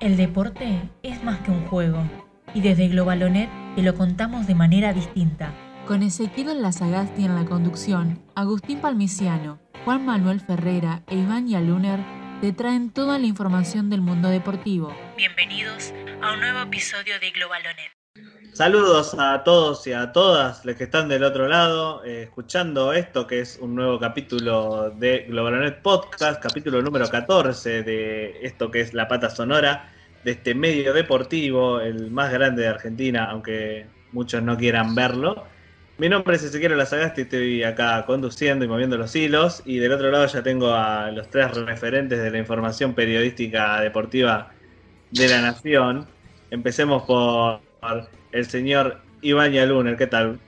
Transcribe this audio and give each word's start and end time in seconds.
El 0.00 0.16
deporte 0.16 0.80
es 1.02 1.24
más 1.24 1.40
que 1.40 1.50
un 1.50 1.66
juego 1.66 2.08
y 2.54 2.60
desde 2.60 2.86
Globalonet 2.86 3.50
te 3.74 3.82
lo 3.82 3.96
contamos 3.96 4.46
de 4.46 4.54
manera 4.54 4.92
distinta. 4.92 5.52
Con 5.88 6.04
Ezequiel 6.04 6.62
Lazagasti 6.62 7.24
en 7.24 7.34
la 7.34 7.44
conducción, 7.44 8.22
Agustín 8.36 8.80
Palmiciano, 8.80 9.58
Juan 9.84 10.06
Manuel 10.06 10.40
Ferrera 10.40 11.02
e 11.08 11.16
Iván 11.16 11.48
Yaluner 11.48 11.98
te 12.40 12.52
traen 12.52 12.92
toda 12.92 13.18
la 13.18 13.26
información 13.26 13.90
del 13.90 14.00
mundo 14.00 14.28
deportivo. 14.28 14.94
Bienvenidos 15.16 15.92
a 16.22 16.32
un 16.32 16.40
nuevo 16.42 16.60
episodio 16.60 17.18
de 17.18 17.32
Globalonet. 17.32 17.97
Saludos 18.58 19.14
a 19.16 19.44
todos 19.44 19.86
y 19.86 19.92
a 19.92 20.10
todas 20.10 20.64
los 20.64 20.74
que 20.74 20.82
están 20.82 21.08
del 21.08 21.22
otro 21.22 21.46
lado, 21.46 22.04
eh, 22.04 22.24
escuchando 22.24 22.92
esto 22.92 23.24
que 23.24 23.38
es 23.38 23.56
un 23.60 23.76
nuevo 23.76 24.00
capítulo 24.00 24.90
de 24.90 25.26
Globalonet 25.28 25.80
Podcast, 25.80 26.42
capítulo 26.42 26.82
número 26.82 27.08
14 27.08 27.84
de 27.84 28.40
esto 28.42 28.68
que 28.72 28.80
es 28.80 28.94
La 28.94 29.06
Pata 29.06 29.30
Sonora, 29.30 29.92
de 30.24 30.32
este 30.32 30.56
medio 30.56 30.92
deportivo, 30.92 31.78
el 31.78 32.10
más 32.10 32.32
grande 32.32 32.62
de 32.62 32.68
Argentina, 32.68 33.26
aunque 33.30 33.86
muchos 34.10 34.42
no 34.42 34.56
quieran 34.56 34.92
verlo. 34.96 35.44
Mi 35.98 36.08
nombre 36.08 36.34
es 36.34 36.42
Ezequiel 36.42 36.76
Lazagasti, 36.76 37.20
estoy 37.20 37.62
acá 37.62 38.04
conduciendo 38.06 38.64
y 38.64 38.68
moviendo 38.68 38.98
los 38.98 39.14
hilos, 39.14 39.62
y 39.66 39.78
del 39.78 39.92
otro 39.92 40.10
lado 40.10 40.26
ya 40.26 40.42
tengo 40.42 40.74
a 40.74 41.12
los 41.12 41.30
tres 41.30 41.54
referentes 41.54 42.20
de 42.20 42.28
la 42.32 42.38
información 42.38 42.94
periodística 42.94 43.80
deportiva 43.80 44.50
de 45.12 45.28
la 45.28 45.42
Nación. 45.42 46.08
Empecemos 46.50 47.04
por 47.04 47.60
el 48.38 48.48
señor 48.48 49.00
Iván 49.20 49.52
Yaluner. 49.52 49.96
¿Qué 49.96 50.06
tal? 50.06 50.38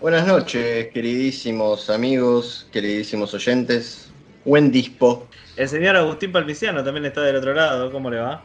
Buenas 0.00 0.26
noches, 0.26 0.88
queridísimos 0.92 1.90
amigos, 1.90 2.66
queridísimos 2.72 3.34
oyentes. 3.34 4.10
Buen 4.44 4.70
dispo. 4.70 5.26
El 5.56 5.68
señor 5.68 5.96
Agustín 5.96 6.32
Palmiciano 6.32 6.84
también 6.84 7.06
está 7.06 7.22
del 7.22 7.36
otro 7.36 7.52
lado. 7.54 7.90
¿Cómo 7.90 8.10
le 8.10 8.18
va? 8.18 8.42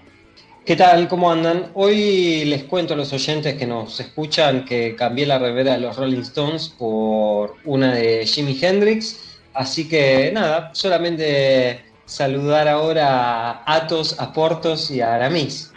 ¿Qué 0.65 0.75
tal? 0.75 1.07
¿Cómo 1.07 1.31
andan? 1.31 1.71
Hoy 1.73 2.43
les 2.45 2.63
cuento 2.63 2.93
a 2.93 2.97
los 2.97 3.13
oyentes 3.13 3.53
que 3.55 3.67
nos 3.67 3.99
escuchan 3.99 4.65
que 4.65 4.95
cambié 4.95 5.25
la 5.25 5.39
revera 5.39 5.73
de 5.73 5.79
los 5.79 5.95
Rolling 5.95 6.21
Stones 6.21 6.69
por 6.69 7.55
una 7.65 7.93
de 7.93 8.25
Jimi 8.25 8.57
Hendrix. 8.59 9.37
Así 9.53 9.87
que 9.87 10.31
nada, 10.33 10.71
solamente 10.73 11.85
saludar 12.05 12.67
ahora 12.67 13.51
a 13.51 13.75
Atos, 13.75 14.19
a 14.19 14.33
Portos 14.33 14.89
y 14.89 15.01
a 15.01 15.15
Aramis. 15.15 15.71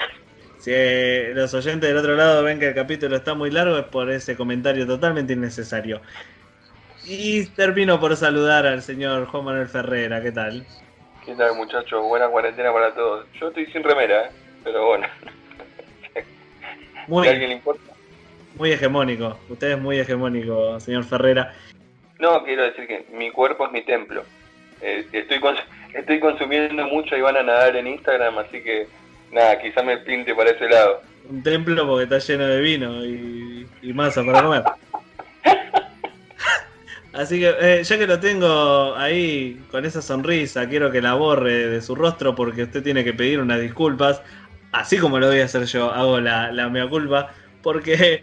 Si 0.58 0.72
los 1.34 1.54
oyentes 1.54 1.88
del 1.88 1.96
otro 1.96 2.16
lado 2.16 2.42
ven 2.42 2.58
que 2.58 2.68
el 2.68 2.74
capítulo 2.74 3.16
está 3.16 3.34
muy 3.34 3.50
largo, 3.50 3.78
es 3.78 3.84
por 3.84 4.10
ese 4.10 4.36
comentario 4.36 4.86
totalmente 4.86 5.32
innecesario. 5.32 6.00
Y 7.04 7.46
termino 7.46 8.00
por 8.00 8.16
saludar 8.16 8.66
al 8.66 8.82
señor 8.82 9.26
Juan 9.26 9.44
Manuel 9.44 9.68
Ferrera, 9.68 10.20
¿qué 10.20 10.32
tal? 10.32 10.66
¿Qué 11.24 11.34
tal 11.34 11.54
muchachos? 11.54 12.02
Buena 12.02 12.28
cuarentena 12.28 12.72
para 12.72 12.92
todos. 12.92 13.26
Yo 13.40 13.48
estoy 13.48 13.66
sin 13.66 13.84
remera, 13.84 14.26
¿eh? 14.26 14.30
pero 14.64 14.86
bueno. 14.86 15.06
Muy, 17.06 17.26
¿A 17.26 17.30
alguien 17.30 17.50
le 17.50 17.56
importa? 17.56 17.92
Muy 18.56 18.72
hegemónico, 18.72 19.38
usted 19.48 19.70
es 19.72 19.78
muy 19.78 19.98
hegemónico, 19.98 20.78
señor 20.80 21.04
Ferrera. 21.04 21.54
No, 22.18 22.42
quiero 22.44 22.64
decir 22.64 22.86
que 22.86 23.06
mi 23.12 23.30
cuerpo 23.30 23.64
es 23.66 23.72
mi 23.72 23.82
templo. 23.82 24.24
Eh, 24.82 25.06
estoy, 25.12 25.40
cons 25.40 25.60
estoy 25.94 26.20
consumiendo 26.20 26.84
mucho 26.86 27.16
y 27.16 27.20
van 27.20 27.36
a 27.36 27.42
nadar 27.42 27.76
en 27.76 27.86
Instagram, 27.86 28.38
así 28.38 28.62
que 28.62 28.88
nada, 29.32 29.58
quizá 29.60 29.82
me 29.82 29.98
pinte 29.98 30.34
para 30.34 30.50
ese 30.50 30.68
lado. 30.68 31.02
Un 31.28 31.42
templo 31.42 31.86
porque 31.86 32.04
está 32.04 32.18
lleno 32.18 32.46
de 32.46 32.60
vino 32.60 33.04
y, 33.04 33.66
y 33.82 33.92
masa 33.92 34.24
para 34.24 34.42
comer. 34.42 34.62
Así 37.12 37.40
que 37.40 37.54
eh, 37.60 37.82
ya 37.82 37.98
que 37.98 38.06
lo 38.06 38.20
tengo 38.20 38.94
ahí 38.94 39.60
con 39.70 39.84
esa 39.84 40.00
sonrisa, 40.00 40.68
quiero 40.68 40.92
que 40.92 41.02
la 41.02 41.14
borre 41.14 41.68
de 41.68 41.80
su 41.80 41.94
rostro 41.94 42.34
porque 42.34 42.62
usted 42.62 42.82
tiene 42.82 43.02
que 43.02 43.12
pedir 43.12 43.40
unas 43.40 43.60
disculpas, 43.60 44.22
así 44.72 44.98
como 44.98 45.18
lo 45.18 45.26
voy 45.26 45.40
a 45.40 45.46
hacer 45.46 45.64
yo, 45.64 45.90
hago 45.90 46.20
la, 46.20 46.52
la 46.52 46.68
mea 46.68 46.88
culpa, 46.88 47.32
porque 47.62 48.22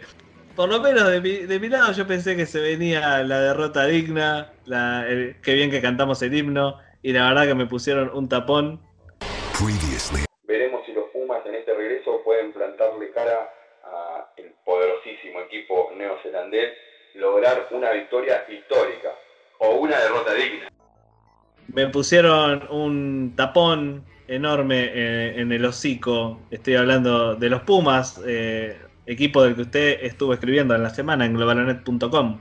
por 0.54 0.70
lo 0.70 0.80
menos 0.80 1.08
de 1.10 1.20
mi, 1.20 1.36
de 1.38 1.60
mi 1.60 1.68
lado 1.68 1.92
yo 1.92 2.06
pensé 2.06 2.36
que 2.36 2.46
se 2.46 2.60
venía 2.60 3.22
la 3.22 3.40
derrota 3.40 3.86
digna, 3.86 4.52
la, 4.64 5.06
el, 5.06 5.36
qué 5.42 5.52
bien 5.52 5.70
que 5.70 5.82
cantamos 5.82 6.22
el 6.22 6.34
himno, 6.34 6.78
y 7.02 7.12
la 7.12 7.28
verdad 7.28 7.46
que 7.46 7.54
me 7.54 7.66
pusieron 7.66 8.10
un 8.14 8.28
tapón. 8.28 8.80
Veremos 10.48 10.86
si 10.86 10.92
los 10.92 11.04
Pumas 11.12 11.44
en 11.46 11.56
este 11.56 11.74
regreso 11.74 12.22
pueden 12.24 12.52
plantarle 12.52 13.10
cara 13.10 13.52
al 13.84 14.54
poderosísimo 14.64 15.40
equipo 15.56 15.92
neozelandés 15.96 16.74
lograr 17.14 17.68
una 17.70 17.90
victoria 17.92 18.44
histórica 18.48 19.10
o 19.58 19.76
una 19.76 19.98
derrota 19.98 20.34
digna. 20.34 20.68
Me 21.72 21.88
pusieron 21.88 22.66
un 22.70 23.34
tapón 23.36 24.04
enorme 24.28 24.90
en, 24.92 25.40
en 25.40 25.52
el 25.52 25.64
hocico. 25.64 26.40
Estoy 26.50 26.76
hablando 26.76 27.34
de 27.34 27.48
los 27.48 27.62
Pumas, 27.62 28.22
eh, 28.26 28.78
equipo 29.06 29.42
del 29.42 29.54
que 29.54 29.62
usted 29.62 29.98
estuvo 30.02 30.34
escribiendo 30.34 30.74
en 30.74 30.82
la 30.82 30.90
semana 30.90 31.24
en 31.24 31.34
globalonet.com. 31.34 32.40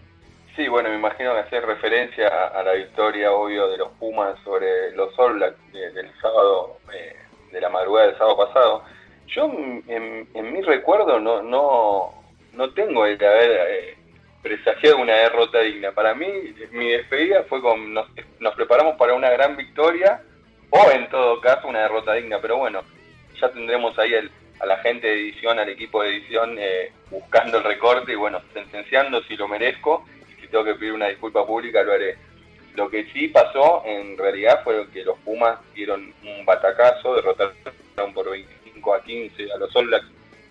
Sí, 0.55 0.67
bueno, 0.67 0.89
me 0.89 0.95
imagino 0.95 1.33
que 1.33 1.39
hacer 1.39 1.65
referencia 1.65 2.27
a, 2.27 2.59
a, 2.59 2.63
la 2.63 2.73
victoria, 2.73 3.31
obvio, 3.31 3.67
de 3.67 3.77
los 3.77 3.91
Pumas 3.93 4.37
sobre 4.43 4.91
los 4.91 5.17
All 5.19 5.33
Blacks 5.33 5.71
de, 5.73 5.91
del 5.91 6.09
sábado, 6.21 6.77
eh, 6.93 7.15
de 7.51 7.61
la 7.61 7.69
madrugada 7.69 8.07
del 8.07 8.17
sábado 8.17 8.37
pasado. 8.37 8.83
Yo, 9.27 9.45
en, 9.87 10.27
en 10.33 10.53
mi 10.53 10.61
recuerdo, 10.61 11.19
no, 11.19 11.41
no, 11.41 12.24
no 12.55 12.69
tengo 12.71 13.05
el 13.05 13.23
haber 13.23 13.51
eh, 13.69 13.97
presagiado 14.41 14.97
una 14.97 15.15
derrota 15.15 15.59
digna. 15.59 15.91
Para 15.91 16.13
mí, 16.13 16.27
mi 16.71 16.91
despedida 16.91 17.43
fue 17.43 17.61
con. 17.61 17.93
Nos, 17.93 18.55
preparamos 18.55 18.95
para 18.97 19.13
una 19.13 19.29
gran 19.29 19.57
victoria 19.57 20.21
o, 20.69 20.91
en 20.91 21.09
todo 21.09 21.39
caso, 21.41 21.67
una 21.67 21.81
derrota 21.81 22.13
digna. 22.13 22.39
Pero 22.41 22.57
bueno, 22.57 22.83
ya 23.39 23.49
tendremos 23.49 23.97
ahí 23.99 24.13
el, 24.13 24.31
a 24.59 24.65
la 24.65 24.77
gente 24.77 25.07
de 25.07 25.13
edición, 25.13 25.59
al 25.59 25.69
equipo 25.69 26.01
de 26.01 26.09
edición, 26.09 26.55
eh, 26.59 26.91
buscando 27.09 27.57
el 27.57 27.63
recorte 27.63 28.13
y, 28.13 28.15
bueno, 28.15 28.41
sentenciando 28.53 29.23
si 29.23 29.35
lo 29.35 29.47
merezco. 29.47 30.05
Y 30.29 30.41
si 30.41 30.47
tengo 30.47 30.63
que 30.63 30.75
pedir 30.75 30.93
una 30.93 31.07
disculpa 31.07 31.45
pública, 31.45 31.83
lo 31.83 31.93
haré. 31.93 32.17
Lo 32.75 32.89
que 32.89 33.05
sí 33.13 33.29
pasó, 33.29 33.83
en 33.85 34.17
realidad, 34.17 34.61
fue 34.63 34.87
que 34.89 35.03
los 35.03 35.17
Pumas 35.19 35.59
dieron 35.73 36.13
un 36.23 36.45
batacazo, 36.45 37.15
derrotaron 37.15 38.13
por 38.13 38.29
25 38.29 38.93
a 38.93 39.01
15 39.01 39.51
a 39.53 39.57
los 39.57 39.75
All 39.75 39.89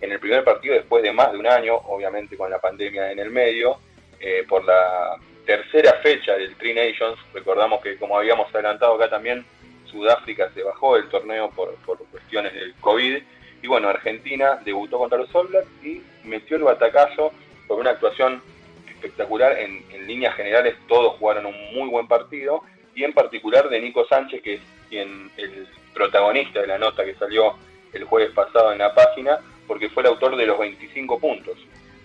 en 0.01 0.11
el 0.11 0.19
primer 0.19 0.43
partido 0.43 0.75
después 0.75 1.03
de 1.03 1.11
más 1.11 1.31
de 1.31 1.37
un 1.37 1.47
año, 1.47 1.75
obviamente 1.75 2.37
con 2.37 2.49
la 2.49 2.59
pandemia 2.59 3.11
en 3.11 3.19
el 3.19 3.29
medio, 3.31 3.77
eh, 4.19 4.45
por 4.47 4.63
la 4.65 5.17
tercera 5.45 5.93
fecha 6.01 6.35
del 6.35 6.55
Tri 6.55 6.73
Nations. 6.73 7.17
Recordamos 7.33 7.81
que 7.81 7.97
como 7.97 8.17
habíamos 8.17 8.53
adelantado 8.53 8.95
acá 8.95 9.09
también, 9.09 9.45
Sudáfrica 9.85 10.51
se 10.53 10.63
bajó 10.63 10.95
del 10.95 11.09
torneo 11.09 11.49
por, 11.51 11.75
por 11.85 11.97
cuestiones 12.07 12.53
del 12.53 12.73
COVID. 12.75 13.21
Y 13.61 13.67
bueno, 13.67 13.89
Argentina 13.89 14.59
debutó 14.63 14.97
contra 14.97 15.17
los 15.17 15.33
All 15.33 15.47
Blacks 15.47 15.67
y 15.83 16.01
metió 16.23 16.57
el 16.57 16.63
batacazo 16.63 17.31
con 17.67 17.79
una 17.79 17.91
actuación 17.91 18.41
espectacular. 18.87 19.59
En, 19.59 19.85
en 19.91 20.07
líneas 20.07 20.35
generales 20.35 20.75
todos 20.87 21.17
jugaron 21.17 21.45
un 21.45 21.73
muy 21.73 21.89
buen 21.89 22.07
partido 22.07 22.63
y 22.93 23.03
en 23.03 23.13
particular 23.13 23.69
de 23.69 23.81
Nico 23.81 24.05
Sánchez, 24.07 24.41
que 24.41 24.53
es 24.55 24.61
quien 24.89 25.31
el 25.37 25.67
protagonista 25.93 26.61
de 26.61 26.67
la 26.67 26.77
nota 26.77 27.03
que 27.05 27.15
salió 27.15 27.55
el 27.93 28.03
jueves 28.03 28.31
pasado 28.31 28.71
en 28.71 28.79
la 28.79 28.93
página, 28.93 29.39
porque 29.67 29.89
fue 29.89 30.03
el 30.03 30.09
autor 30.09 30.35
de 30.35 30.45
los 30.45 30.57
25 30.59 31.19
puntos. 31.19 31.57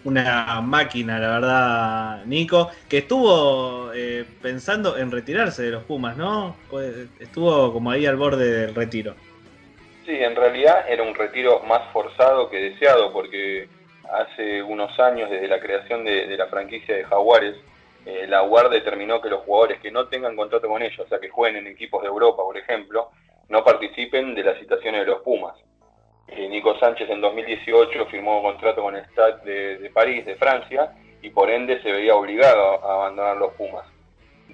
Una 0.03 0.61
máquina, 0.63 1.19
la 1.19 1.29
verdad, 1.29 2.25
Nico, 2.25 2.71
que 2.89 2.99
estuvo 2.99 3.93
eh, 3.95 4.25
pensando 4.41 4.97
en 4.97 5.11
retirarse 5.11 5.63
de 5.63 5.71
los 5.71 5.85
Pumas, 5.85 6.17
¿no? 6.17 6.57
Estuvo 7.19 7.73
como 7.73 7.91
ahí 7.91 8.07
al 8.07 8.17
borde 8.17 8.51
del 8.51 8.75
retiro. 8.75 9.15
Sí, 10.07 10.13
en 10.13 10.35
realidad 10.35 10.87
era 10.89 11.03
un 11.03 11.15
retiro 11.15 11.61
más 11.61 11.83
forzado 11.93 12.49
que 12.49 12.57
deseado, 12.57 13.13
porque 13.13 13.69
hace 14.11 14.63
unos 14.63 14.99
años, 14.99 15.29
desde 15.29 15.49
la 15.49 15.61
creación 15.61 16.05
de, 16.05 16.27
de 16.27 16.37
la 16.37 16.47
franquicia 16.47 16.97
de 16.97 17.05
Jaguares, 17.05 17.57
eh, 18.07 18.27
la 18.27 18.43
UAR 18.43 18.71
determinó 18.71 19.21
que 19.21 19.29
los 19.29 19.43
jugadores 19.43 19.81
que 19.81 19.91
no 19.91 20.09
tengan 20.09 20.35
contrato 20.35 20.69
con 20.69 20.83
ellos, 20.83 21.01
o 21.01 21.09
sea, 21.09 21.19
que 21.19 21.29
jueguen 21.29 21.67
en 21.67 21.73
equipos 21.73 22.03
de 22.03 22.09
Europa, 22.09 22.43
por 22.43 22.57
ejemplo, 22.57 23.11
no 23.49 23.63
participen 23.63 24.35
de 24.35 24.45
las 24.45 24.59
citaciones 24.59 25.03
de 25.03 25.07
los 25.07 25.23
Pumas. 25.23 25.55
Eh, 26.33 26.49
Nico 26.49 26.79
Sánchez 26.79 27.11
en 27.11 27.21
2018 27.21 28.07
firmó 28.07 28.43
contrato 28.43 28.83
con 28.83 28.97
el 28.97 29.05
Stade 29.07 29.79
de, 29.79 29.91
París, 29.91 30.25
de 30.25 30.37
Francia, 30.37 30.93
y 31.23 31.31
por 31.31 31.51
ende 31.51 31.83
se 31.83 31.91
veía 31.91 32.15
obligado 32.15 32.85
a 32.85 32.95
abandonar 32.95 33.37
los 33.37 33.53
Pumas. 33.55 33.85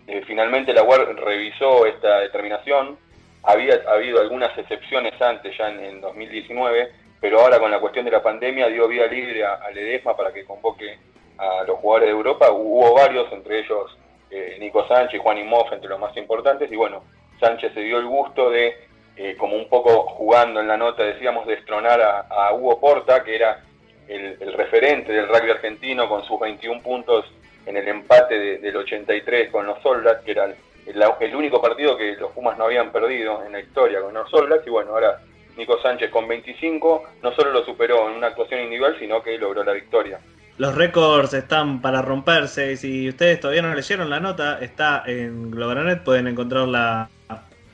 Eh, 0.07 0.23
finalmente 0.27 0.73
la 0.73 0.83
UAR 0.83 1.15
revisó 1.17 1.85
esta 1.87 2.21
determinación, 2.21 2.99
había 3.43 3.75
habido 3.89 4.21
algunas 4.21 4.57
excepciones 4.57 5.21
antes, 5.21 5.57
ya 5.57 5.69
en, 5.69 5.85
en, 5.85 6.01
2019, 6.01 6.93
pero 7.21 7.41
ahora 7.41 7.59
con 7.59 7.71
la 7.71 7.79
cuestión 7.79 8.05
de 8.05 8.11
la 8.11 8.23
pandemia 8.23 8.69
dio 8.69 8.89
vía 8.89 9.07
libre 9.07 9.45
a, 9.45 9.55
a 9.55 9.71
Ledesma 9.71 10.17
para 10.17 10.33
que 10.33 10.45
convoque 10.45 10.99
a 11.39 11.65
los 11.65 11.79
jugadores 11.79 12.09
de 12.09 12.13
Europa. 12.13 12.51
Hubo 12.51 12.95
varios, 12.95 13.31
entre 13.33 13.61
ellos 13.61 13.97
eh, 14.31 14.57
Nico 14.59 14.87
Sánchez, 14.89 15.21
Juan 15.21 15.39
Imoff, 15.39 15.73
entre 15.73 15.91
los 15.91 16.01
más 16.01 16.17
importantes, 16.17 16.71
y 16.71 16.77
bueno, 16.77 17.03
Sánchez 17.39 17.75
se 17.75 17.81
dio 17.81 17.99
el 17.99 18.07
gusto 18.07 18.51
de 18.51 18.86
eh, 19.17 19.35
como 19.39 19.57
un 19.57 19.69
poco 19.69 20.03
jugando 20.11 20.61
en 20.61 20.69
la 20.69 20.77
nota, 20.77 21.03
decíamos, 21.03 21.47
destronar 21.47 22.01
a, 22.03 22.53
Hugo 22.53 22.79
Porta, 22.79 23.25
que 23.25 23.35
era 23.35 23.63
el, 24.09 24.53
referente 24.53 25.11
del 25.13 25.27
rugby 25.27 25.51
argentino 25.51 26.07
con 26.09 26.23
sus 26.25 26.39
21 26.39 26.83
puntos 26.83 27.25
en 27.65 27.79
el 27.79 27.89
empate 27.89 28.39
de, 28.39 28.59
del 28.59 28.77
83 28.77 29.51
con 29.51 29.65
los 29.65 29.83
Blacks, 29.83 30.23
que 30.23 30.33
era 30.33 30.45
el, 30.45 31.35
único 31.35 31.63
partido 31.63 31.97
que 31.97 32.15
los 32.17 32.31
Pumas 32.33 32.59
no 32.59 32.65
habían 32.65 32.93
perdido 32.93 33.43
en 33.45 33.53
la 33.53 33.61
historia 33.61 34.03
con 34.03 34.13
los 34.13 34.31
Blacks, 34.31 34.67
y 34.67 34.71
bueno, 34.71 34.93
ahora 34.93 35.19
Nico 35.57 35.81
Sánchez 35.81 36.11
con 36.11 36.29
25 36.29 37.05
no 37.23 37.33
solo 37.33 37.53
lo 37.53 37.65
superó 37.65 38.11
en 38.11 38.17
una 38.17 38.27
actuación 38.27 38.61
individual, 38.61 38.97
sino 38.99 39.23
que 39.23 39.39
logró 39.39 39.65
la 39.65 39.73
victoria. 39.73 40.21
Los 40.59 40.75
récords 40.75 41.33
están 41.33 41.81
para 41.81 42.03
romperse 42.03 42.73
y 42.73 42.77
si 42.77 43.09
ustedes 43.09 43.41
todavía 43.41 43.63
no 43.63 43.75
leyeron 43.75 44.11
la 44.11 44.21
nota, 44.21 44.59
está 44.61 45.03
en 45.07 45.51
Globalonet, 45.51 46.03
pueden 46.03 46.29
encontrarla 46.29 47.09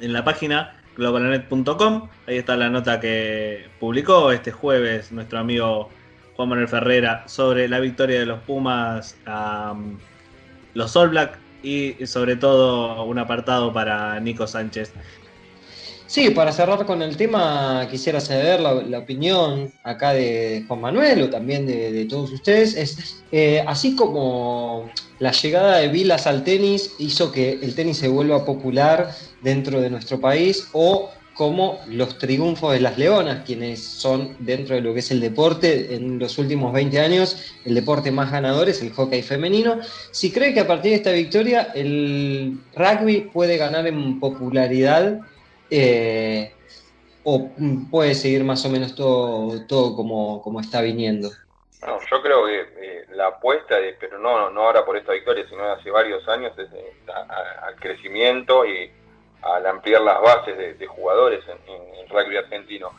en 0.00 0.12
la 0.12 0.24
página 0.24 0.81
globalonet.com. 0.96 2.08
Ahí 2.26 2.36
está 2.36 2.56
la 2.56 2.68
nota 2.70 3.00
que 3.00 3.66
publicó 3.80 4.32
este 4.32 4.52
jueves 4.52 5.12
nuestro 5.12 5.38
amigo 5.38 5.90
Juan 6.36 6.48
Manuel 6.48 6.68
Ferrera 6.68 7.26
sobre 7.26 7.68
la 7.68 7.80
victoria 7.80 8.18
de 8.20 8.26
los 8.26 8.40
Pumas 8.40 9.16
a 9.26 9.72
um, 9.72 9.98
los 10.74 10.96
All 10.96 11.10
Black 11.10 11.38
y 11.62 11.94
sobre 12.06 12.36
todo 12.36 13.04
un 13.04 13.18
apartado 13.18 13.72
para 13.72 14.18
Nico 14.20 14.46
Sánchez. 14.46 14.92
Sí, 16.12 16.28
para 16.28 16.52
cerrar 16.52 16.84
con 16.84 17.00
el 17.00 17.16
tema, 17.16 17.88
quisiera 17.90 18.20
saber 18.20 18.60
la, 18.60 18.98
opinión 18.98 19.72
acá 19.82 20.12
de 20.12 20.62
Juan 20.68 20.82
Manuel 20.82 21.22
o 21.22 21.30
también 21.30 21.66
de, 21.66 22.04
todos 22.04 22.30
ustedes. 22.32 22.76
Es, 22.76 23.24
eh, 23.32 23.64
así 23.66 23.96
como 23.96 24.90
la 25.20 25.32
llegada 25.32 25.78
de 25.78 25.88
Vilas 25.88 26.26
al 26.26 26.44
tenis 26.44 26.92
hizo 26.98 27.32
que 27.32 27.52
el 27.52 27.74
tenis 27.74 27.96
se 27.96 28.08
vuelva 28.08 28.44
popular 28.44 29.10
dentro 29.40 29.80
de 29.80 29.88
nuestro 29.88 30.20
país, 30.20 30.68
o 30.72 31.08
como 31.32 31.78
los 31.88 32.18
triunfos 32.18 32.74
de 32.74 32.80
las 32.80 32.98
Leonas, 32.98 33.44
quienes 33.46 33.80
son 33.80 34.36
dentro 34.38 34.74
de 34.74 34.82
lo 34.82 34.92
que 34.92 35.00
es 35.00 35.10
el 35.12 35.20
deporte 35.20 35.94
en 35.94 36.18
los 36.18 36.36
últimos 36.36 36.74
20 36.74 37.00
años, 37.00 37.54
el 37.64 37.74
deporte 37.74 38.10
más 38.10 38.30
ganador 38.30 38.68
es 38.68 38.82
el 38.82 38.92
hockey 38.92 39.22
femenino. 39.22 39.78
Si 40.10 40.30
cree 40.30 40.52
que 40.52 40.60
a 40.60 40.66
partir 40.66 40.90
de 40.90 40.96
esta 40.98 41.12
victoria 41.12 41.72
el 41.74 42.58
rugby 42.76 43.30
puede 43.32 43.56
ganar 43.56 43.86
en 43.86 44.20
popularidad 44.20 45.22
eh, 45.70 46.52
o 47.24 47.50
puede 47.90 48.14
seguir 48.14 48.44
más 48.44 48.64
o 48.66 48.68
menos 48.68 48.94
todo, 48.94 49.66
todo 49.66 49.96
como, 49.96 50.42
como 50.42 50.60
está 50.60 50.80
viniendo. 50.80 51.30
yo 51.80 52.22
creo 52.22 52.46
que 52.46 52.60
eh, 52.60 53.04
la 53.10 53.28
apuesta, 53.28 53.76
de, 53.76 53.94
pero 53.98 54.18
no, 54.18 54.50
no 54.50 54.62
ahora 54.62 54.84
por 54.84 54.96
esta 54.96 55.12
victoria, 55.12 55.46
sino 55.48 55.64
hace 55.64 55.90
varios 55.90 56.26
años, 56.28 56.52
es 56.58 56.68
eh, 56.72 56.92
al 57.62 57.76
crecimiento 57.76 58.66
y 58.66 58.90
al 59.42 59.66
ampliar 59.66 60.02
las 60.02 60.20
bases 60.20 60.78
de, 60.78 60.86
jugadores 60.86 61.42
en, 61.48 62.08
rugby 62.08 62.36
argentino. 62.36 62.90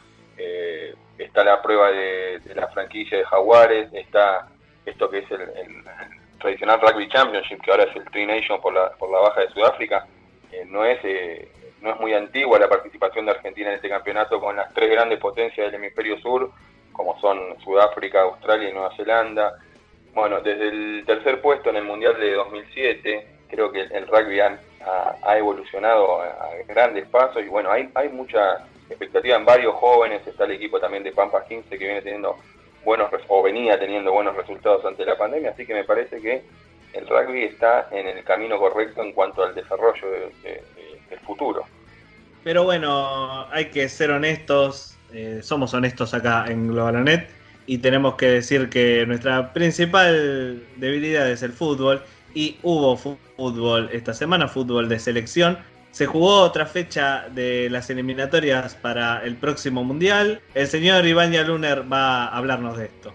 está 1.18 1.44
la 1.44 1.62
prueba 1.62 1.92
de, 1.92 2.42
la 2.56 2.68
franquicia 2.70 3.18
de 3.18 3.26
Jaguares, 3.26 3.94
está 3.94 4.48
esto 4.86 5.10
que 5.10 5.20
es 5.20 5.32
el, 5.32 5.84
tradicional 6.40 6.82
Rugby 6.82 7.08
Championship, 7.08 7.62
que 7.62 7.72
ahora 7.72 7.84
es 7.84 7.96
el 7.96 8.04
Tri 8.06 8.26
Nation 8.26 8.60
por 8.60 8.74
la, 8.74 8.92
por 8.94 9.10
la 9.10 9.20
baja 9.20 9.42
de 9.42 9.50
Sudáfrica, 9.50 10.06
no 10.68 10.84
es 10.84 11.00
no 11.84 11.92
es 11.92 12.00
muy 12.00 12.14
antigua 12.14 12.58
la 12.58 12.70
participación 12.70 13.26
de 13.26 13.34
Argentina 13.34 13.70
en 13.70 13.76
este 13.76 13.90
campeonato 13.90 14.40
con 14.40 14.56
las 14.56 14.74
tres 14.74 14.90
grandes 14.90 15.20
potencias 15.20 15.68
del 15.68 15.76
hemisferio 15.76 16.18
sur, 16.20 16.50
como 16.94 17.20
son 17.20 17.60
Sudáfrica, 17.62 18.22
Australia 18.22 18.70
y 18.70 18.74
Nueva 18.74 18.96
Zelanda. 18.96 19.60
Bueno, 20.14 20.40
desde 20.40 20.70
el 20.70 21.04
tercer 21.06 21.42
puesto 21.42 21.72
en 21.72 21.76
el 21.76 21.84
Mundial 21.84 22.18
de 22.18 22.36
2007, 22.36 23.28
creo 23.50 23.70
que 23.70 23.82
el 23.82 24.08
rugby 24.08 24.40
ha, 24.40 25.38
evolucionado 25.38 26.22
a, 26.22 26.52
grandes 26.66 27.06
pasos 27.10 27.44
y 27.44 27.50
bueno, 27.50 27.70
hay, 27.70 28.10
mucha 28.10 28.66
expectativa 28.90 29.36
en 29.36 29.44
varios 29.44 29.76
jóvenes, 29.76 30.26
está 30.26 30.46
el 30.46 30.52
equipo 30.52 30.80
también 30.80 31.04
de 31.04 31.12
Pampa 31.12 31.44
15 31.44 31.70
que 31.70 31.86
viene 31.86 32.02
teniendo 32.02 32.38
buenos 32.86 33.10
o 33.28 33.44
venía 33.44 33.78
teniendo 33.78 34.14
buenos 34.14 34.36
resultados 34.38 34.86
ante 34.86 35.06
la 35.06 35.18
pandemia, 35.18 35.52
así 35.52 35.66
que 35.66 35.74
me 35.74 35.84
parece 35.84 36.22
que 36.22 36.44
el 36.94 37.08
rugby 37.08 37.44
está 37.44 37.90
en 37.92 38.08
el 38.08 38.24
camino 38.24 38.58
correcto 38.58 39.02
en 39.02 39.12
cuanto 39.12 39.44
al 39.44 39.54
desarrollo 39.54 40.10
de, 40.10 40.64
el 41.14 41.20
futuro. 41.20 41.64
Pero 42.44 42.64
bueno, 42.64 43.48
hay 43.52 43.66
que 43.66 43.88
ser 43.88 44.12
honestos, 44.12 44.98
eh, 45.14 45.40
somos 45.42 45.74
honestos 45.74 46.14
acá 46.14 46.46
en 46.48 46.68
Globalanet 46.68 47.30
y 47.66 47.78
tenemos 47.78 48.16
que 48.16 48.28
decir 48.28 48.70
que 48.70 49.06
nuestra 49.06 49.54
principal 49.54 50.64
debilidad 50.76 51.30
es 51.30 51.42
el 51.44 51.54
fútbol 51.54 52.04
y 52.34 52.58
hubo 52.64 52.98
fútbol 52.98 53.90
esta 53.94 54.14
semana, 54.14 54.48
fútbol 54.48 54.90
de 54.90 55.00
selección. 55.00 55.58
Se 55.92 56.08
jugó 56.08 56.42
otra 56.42 56.66
fecha 56.66 57.30
de 57.30 57.70
las 57.70 57.90
eliminatorias 57.90 58.76
para 58.76 59.24
el 59.24 59.36
próximo 59.36 59.84
mundial. 59.84 60.42
El 60.56 60.68
señor 60.68 61.06
Iván 61.06 61.32
Yaluner 61.32 61.92
va 61.92 62.26
a 62.26 62.38
hablarnos 62.38 62.78
de 62.78 62.86
esto. 62.86 63.14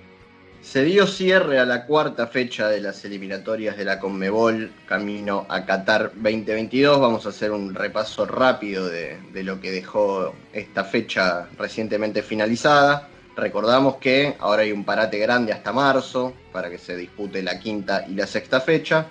Se 0.71 0.85
dio 0.85 1.07
cierre 1.07 1.59
a 1.59 1.65
la 1.65 1.87
cuarta 1.87 2.27
fecha 2.27 2.69
de 2.69 2.83
las 2.83 3.03
eliminatorias 3.07 3.79
de 3.79 3.87
la 3.87 3.99
Conmebol 3.99 4.71
camino 4.87 5.47
a 5.49 5.65
Qatar 5.65 6.13
2022. 6.15 7.01
Vamos 7.01 7.25
a 7.25 7.31
hacer 7.31 7.53
un 7.53 7.75
repaso 7.75 8.27
rápido 8.27 8.87
de, 8.87 9.19
lo 9.33 9.63
que 9.63 9.71
dejó 9.71 10.35
esta 10.53 10.85
fecha 10.85 11.49
recientemente 11.57 12.23
finalizada. 12.23 13.09
Recordamos 13.35 13.97
que 13.97 14.37
ahora 14.41 14.61
hay 14.61 14.73
un 14.73 14.85
parate 14.85 15.19
grande 15.19 15.55
hasta 15.55 15.73
marzo 15.73 16.35
para 16.53 16.69
que 16.69 16.77
se 16.77 16.95
dispute 16.99 17.43
la 17.43 17.59
quinta 17.59 18.05
y 18.07 18.13
la 18.13 18.27
sexta 18.27 18.61
fecha. 18.61 19.07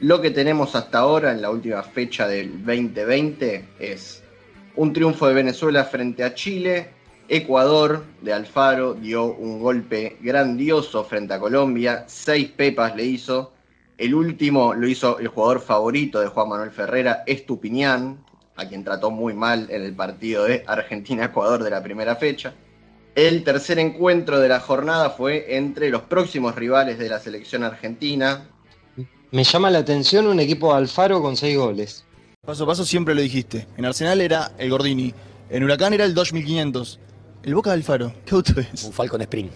Lo 0.00 0.22
que 0.22 0.30
tenemos 0.30 0.74
hasta 0.74 1.00
ahora 1.00 1.32
en 1.32 1.42
la 1.42 1.50
última 1.50 1.82
fecha 1.82 2.26
del 2.26 2.64
2020 2.64 3.68
es 3.78 4.22
un 4.74 4.94
triunfo 4.94 5.28
de 5.28 5.34
Venezuela 5.34 5.84
frente 5.84 6.24
a 6.24 6.32
Chile, 6.32 6.88
Ecuador 7.28 8.04
de 8.20 8.32
Alfaro 8.32 8.94
dio 8.94 9.24
un 9.24 9.60
golpe 9.60 10.18
grandioso 10.20 11.04
frente 11.04 11.32
a 11.32 11.40
Colombia, 11.40 12.04
seis 12.06 12.50
pepas 12.50 12.94
le 12.94 13.04
hizo. 13.04 13.52
El 13.96 14.14
último 14.14 14.74
lo 14.74 14.86
hizo 14.86 15.18
el 15.18 15.28
jugador 15.28 15.60
favorito 15.60 16.20
de 16.20 16.26
Juan 16.26 16.48
Manuel 16.50 16.70
Ferrera, 16.70 17.22
Estupiñán, 17.26 18.22
a 18.56 18.68
quien 18.68 18.84
trató 18.84 19.10
muy 19.10 19.32
mal 19.32 19.68
en 19.70 19.82
el 19.82 19.94
partido 19.94 20.44
de 20.44 20.64
Argentina-Ecuador 20.66 21.62
de 21.62 21.70
la 21.70 21.82
primera 21.82 22.16
fecha. 22.16 22.52
El 23.14 23.42
tercer 23.44 23.78
encuentro 23.78 24.40
de 24.40 24.48
la 24.48 24.60
jornada 24.60 25.10
fue 25.10 25.56
entre 25.56 25.88
los 25.88 26.02
próximos 26.02 26.54
rivales 26.56 26.98
de 26.98 27.08
la 27.08 27.20
selección 27.20 27.64
argentina. 27.64 28.48
Me 29.30 29.44
llama 29.44 29.70
la 29.70 29.78
atención 29.78 30.26
un 30.26 30.40
equipo 30.40 30.72
de 30.72 30.78
Alfaro 30.78 31.22
con 31.22 31.36
seis 31.36 31.56
goles. 31.56 32.04
Paso 32.44 32.64
a 32.64 32.66
paso 32.66 32.84
siempre 32.84 33.14
lo 33.14 33.22
dijiste. 33.22 33.66
En 33.76 33.86
Arsenal 33.86 34.20
era 34.20 34.52
el 34.58 34.68
Gordini, 34.68 35.14
en 35.48 35.64
Huracán 35.64 35.94
era 35.94 36.04
el 36.04 36.14
2500. 36.14 37.00
El 37.44 37.54
Boca 37.54 37.72
del 37.72 37.82
Faro, 37.82 38.10
¿qué 38.24 38.34
auto 38.34 38.58
es? 38.58 38.84
Un 38.84 38.92
Falcon 38.94 39.20
Spring. 39.20 39.50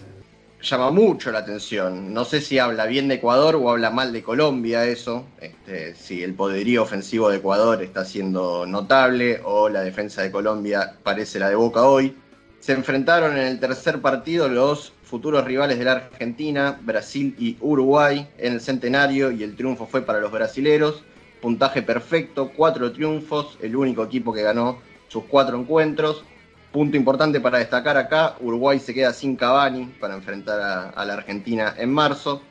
Llama 0.61 0.91
mucho 0.91 1.31
la 1.31 1.39
atención. 1.39 2.13
No 2.13 2.23
sé 2.23 2.39
si 2.39 2.59
habla 2.59 2.85
bien 2.85 3.07
de 3.07 3.15
Ecuador 3.15 3.55
o 3.55 3.71
habla 3.71 3.89
mal 3.89 4.13
de 4.13 4.21
Colombia 4.21 4.85
eso. 4.85 5.25
Este, 5.41 5.95
si 5.95 6.21
el 6.21 6.35
poderío 6.35 6.83
ofensivo 6.83 7.31
de 7.31 7.37
Ecuador 7.37 7.81
está 7.81 8.05
siendo 8.05 8.67
notable 8.67 9.41
o 9.43 9.69
la 9.69 9.81
defensa 9.81 10.21
de 10.21 10.29
Colombia 10.29 10.97
parece 11.01 11.39
la 11.39 11.49
de 11.49 11.55
Boca 11.55 11.81
hoy. 11.81 12.15
Se 12.59 12.73
enfrentaron 12.73 13.35
en 13.35 13.47
el 13.47 13.59
tercer 13.59 14.01
partido 14.01 14.47
los 14.49 14.93
futuros 15.01 15.43
rivales 15.43 15.79
de 15.79 15.85
la 15.85 15.93
Argentina, 15.93 16.79
Brasil 16.83 17.35
y 17.39 17.57
Uruguay 17.59 18.29
en 18.37 18.53
el 18.53 18.61
centenario 18.61 19.31
y 19.31 19.41
el 19.41 19.55
triunfo 19.55 19.87
fue 19.87 20.03
para 20.03 20.19
los 20.19 20.31
brasileros. 20.31 21.03
Puntaje 21.41 21.81
perfecto, 21.81 22.51
cuatro 22.55 22.91
triunfos, 22.91 23.57
el 23.63 23.75
único 23.75 24.03
equipo 24.03 24.31
que 24.31 24.43
ganó 24.43 24.77
sus 25.07 25.23
cuatro 25.23 25.57
encuentros. 25.57 26.23
Punto 26.71 26.97
importante 26.97 27.39
para 27.39 27.57
destacar 27.57 27.97
acá, 27.97 28.35
Uruguay 28.41 28.77
se 28.79 28.93
queda 28.93 29.11
sin 29.11 29.35
Cavani 29.35 29.85
para 29.99 30.13
enfrentar 30.13 30.93
a, 30.95 31.05
la 31.05 31.13
Argentina 31.13 31.73
en 31.75 31.91
marzo. 31.91 32.43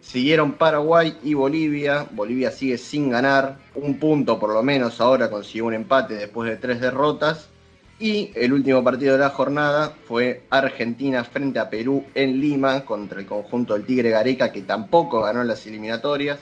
Siguieron 0.00 0.52
Paraguay 0.52 1.18
y 1.22 1.34
Bolivia. 1.34 2.06
Bolivia 2.10 2.50
sigue 2.52 2.78
sin 2.78 3.10
ganar. 3.10 3.58
Un 3.74 3.98
punto 3.98 4.38
por 4.38 4.54
lo 4.54 4.62
menos 4.62 4.98
ahora 5.02 5.28
consiguió 5.28 5.66
un 5.66 5.74
empate 5.74 6.14
después 6.14 6.48
de 6.48 6.56
tres 6.56 6.80
derrotas. 6.80 7.50
Y 7.98 8.32
el 8.34 8.54
último 8.54 8.82
partido 8.82 9.12
de 9.12 9.18
la 9.18 9.28
jornada 9.28 9.92
fue 10.08 10.44
Argentina 10.48 11.22
frente 11.22 11.58
a 11.58 11.68
Perú 11.68 12.06
en 12.14 12.40
Lima 12.40 12.86
contra 12.86 13.20
el 13.20 13.26
conjunto 13.26 13.74
del 13.74 13.84
Tigre 13.84 14.08
Gareca 14.08 14.52
que 14.52 14.62
tampoco 14.62 15.20
ganó 15.20 15.44
las 15.44 15.66
eliminatorias. 15.66 16.38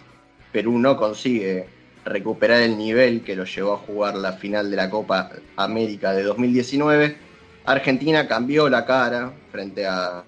Perú 0.52 0.78
no 0.78 0.96
consigue 0.96 1.68
recuperar 2.04 2.62
el 2.62 2.76
nivel 2.76 3.22
que 3.22 3.36
lo 3.36 3.44
llevó 3.44 3.74
a 3.74 3.78
jugar 3.78 4.14
la 4.16 4.32
final 4.32 4.70
de 4.70 4.76
la 4.76 4.90
Copa 4.90 5.30
América 5.56 6.12
de 6.12 6.22
2019. 6.22 7.16
Argentina 7.64 8.26
cambió 8.26 8.68
la 8.68 8.84
cara 8.84 9.32
frente 9.52 9.86
a, 9.86 10.24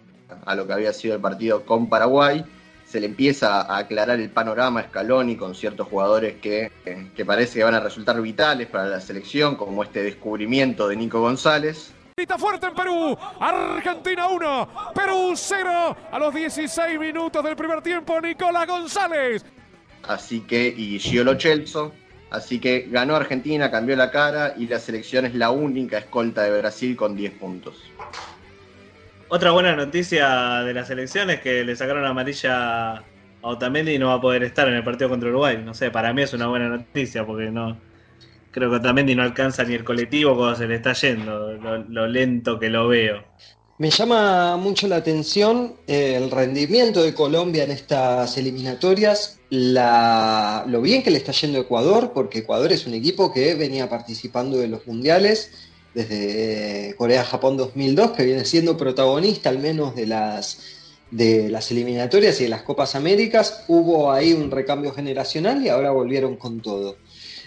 lo 0.55 0.67
que 0.67 0.73
había 0.73 0.93
sido 0.93 1.15
el 1.15 1.21
partido 1.21 1.65
con 1.65 1.89
Paraguay. 1.89 2.45
Se 2.85 3.01
le 3.01 3.07
empieza 3.07 3.63
a 3.63 3.79
aclarar 3.79 4.19
el 4.19 4.31
panorama 4.31 4.81
a 4.81 4.83
Scaloni 4.85 5.37
con 5.37 5.55
ciertos 5.55 5.87
jugadores 5.89 6.37
que, 6.43 6.71
que 7.15 7.25
parece 7.25 7.59
que 7.59 7.65
van 7.65 7.75
a 7.75 7.81
resultar 7.81 8.21
vitales 8.21 8.67
para 8.67 8.87
la 8.87 9.01
selección, 9.01 9.55
como 9.55 9.85
este 9.85 10.03
descubrimiento 10.03 10.89
de 10.89 10.97
Nico 10.97 11.21
González. 11.21 11.95
fuerte 12.39 12.67
en 12.67 12.75
Perú, 12.75 13.17
Argentina 13.39 14.29
1, 14.29 14.69
Perú 14.95 15.33
0 15.35 15.97
a 16.11 16.19
los 16.19 16.35
16 16.35 16.99
minutos 16.99 17.45
del 17.45 17.55
primer 17.55 17.81
tiempo, 17.81 18.21
Nicolás 18.21 18.67
González 18.67 19.45
así 20.07 20.41
que, 20.41 20.69
y 20.69 20.99
Giolo 20.99 21.35
Chelso, 21.35 21.93
así 22.31 22.59
que 22.59 22.89
ganó 22.91 23.17
Argentina, 23.17 23.71
cambió 23.71 23.97
la 23.97 24.11
cara 24.11 24.55
y 24.57 24.67
la 24.67 24.79
selección 24.79 25.27
es 25.27 25.35
la 25.35 25.51
única 25.51 25.99
escolta 25.99 26.43
de 26.43 26.59
Brasil 26.59 26.97
con 26.97 27.17
10 27.17 27.33
puntos. 27.33 27.83
Otra 29.29 29.53
buena 29.53 29.77
noticia 29.77 30.63
de 30.63 30.75
la 30.75 30.85
selección 30.85 31.31
es 31.31 31.41
que 31.41 31.65
le 31.65 31.77
sacaron 31.77 32.05
amarilla 32.05 32.97
a 32.97 33.05
Otamendi 33.43 33.93
y 33.93 33.99
no 33.99 34.09
va 34.09 34.15
a 34.15 34.21
poder 34.21 34.43
estar 34.43 34.67
en 34.67 34.75
el 34.75 34.83
partido 34.83 35.09
contra 35.09 35.29
Uruguay. 35.29 35.61
No 35.65 35.73
sé, 35.73 35.91
para 35.91 36.13
mí 36.13 36.23
es 36.23 36.33
una 36.33 36.49
buena 36.49 36.69
noticia 36.69 37.25
porque 37.25 37.51
no, 37.51 37.79
creo 38.51 38.71
que 38.71 38.77
Otamendi 38.77 39.15
no 39.15 39.23
alcanza 39.23 39.65
ni 39.65 39.75
el 39.75 39.85
colectivo 39.85 40.37
cuando 40.37 40.57
se 40.57 40.67
le 40.67 40.77
está 40.77 40.93
yendo, 40.95 41.53
lo, 41.89 42.07
lento 42.07 42.59
que 42.59 42.71
lo 42.71 42.89
veo. 42.89 43.25
Me 43.81 43.89
llama 43.89 44.59
mucho 44.59 44.89
la 44.89 44.97
atención 44.97 45.73
eh, 45.87 46.15
el 46.15 46.31
rendimiento 46.31 47.03
de 47.03 47.15
Colombia 47.15 47.65
en 47.65 47.71
estas 47.71 48.37
eliminatorias, 48.37 49.39
lo 49.49 50.83
bien 50.83 51.03
que 51.03 51.11
le 51.11 51.17
está 51.17 51.33
yendo 51.33 51.61
Ecuador, 51.61 52.13
porque 52.13 52.41
Ecuador 52.41 52.73
es 52.73 52.87
un 52.87 52.93
equipo 52.93 53.33
que 53.33 53.55
venía 53.55 53.89
participando 53.89 54.59
de 54.59 54.69
los 54.69 54.87
mundiales 54.87 55.53
desde 55.95 56.95
Corea-Japón 56.99 57.57
2002, 57.57 58.11
que 58.11 58.27
viene 58.27 58.45
siendo 58.45 58.77
protagonista 58.77 59.49
al 59.49 59.61
menos 59.61 59.97
de 59.97 60.07
las, 60.07 60.59
de 61.11 61.49
las 61.49 61.71
eliminatorias 61.71 62.39
y 62.39 62.43
de 62.43 62.51
las 62.51 62.61
Copas 62.61 62.95
Américas. 62.95 63.65
Hubo 63.67 64.13
ahí 64.13 64.35
un 64.35 64.51
recambio 64.51 64.93
generacional 64.93 65.65
y 65.65 65.71
ahora 65.71 65.91
volvieron 65.91 66.37
con 66.37 66.61
todo. 66.61 66.99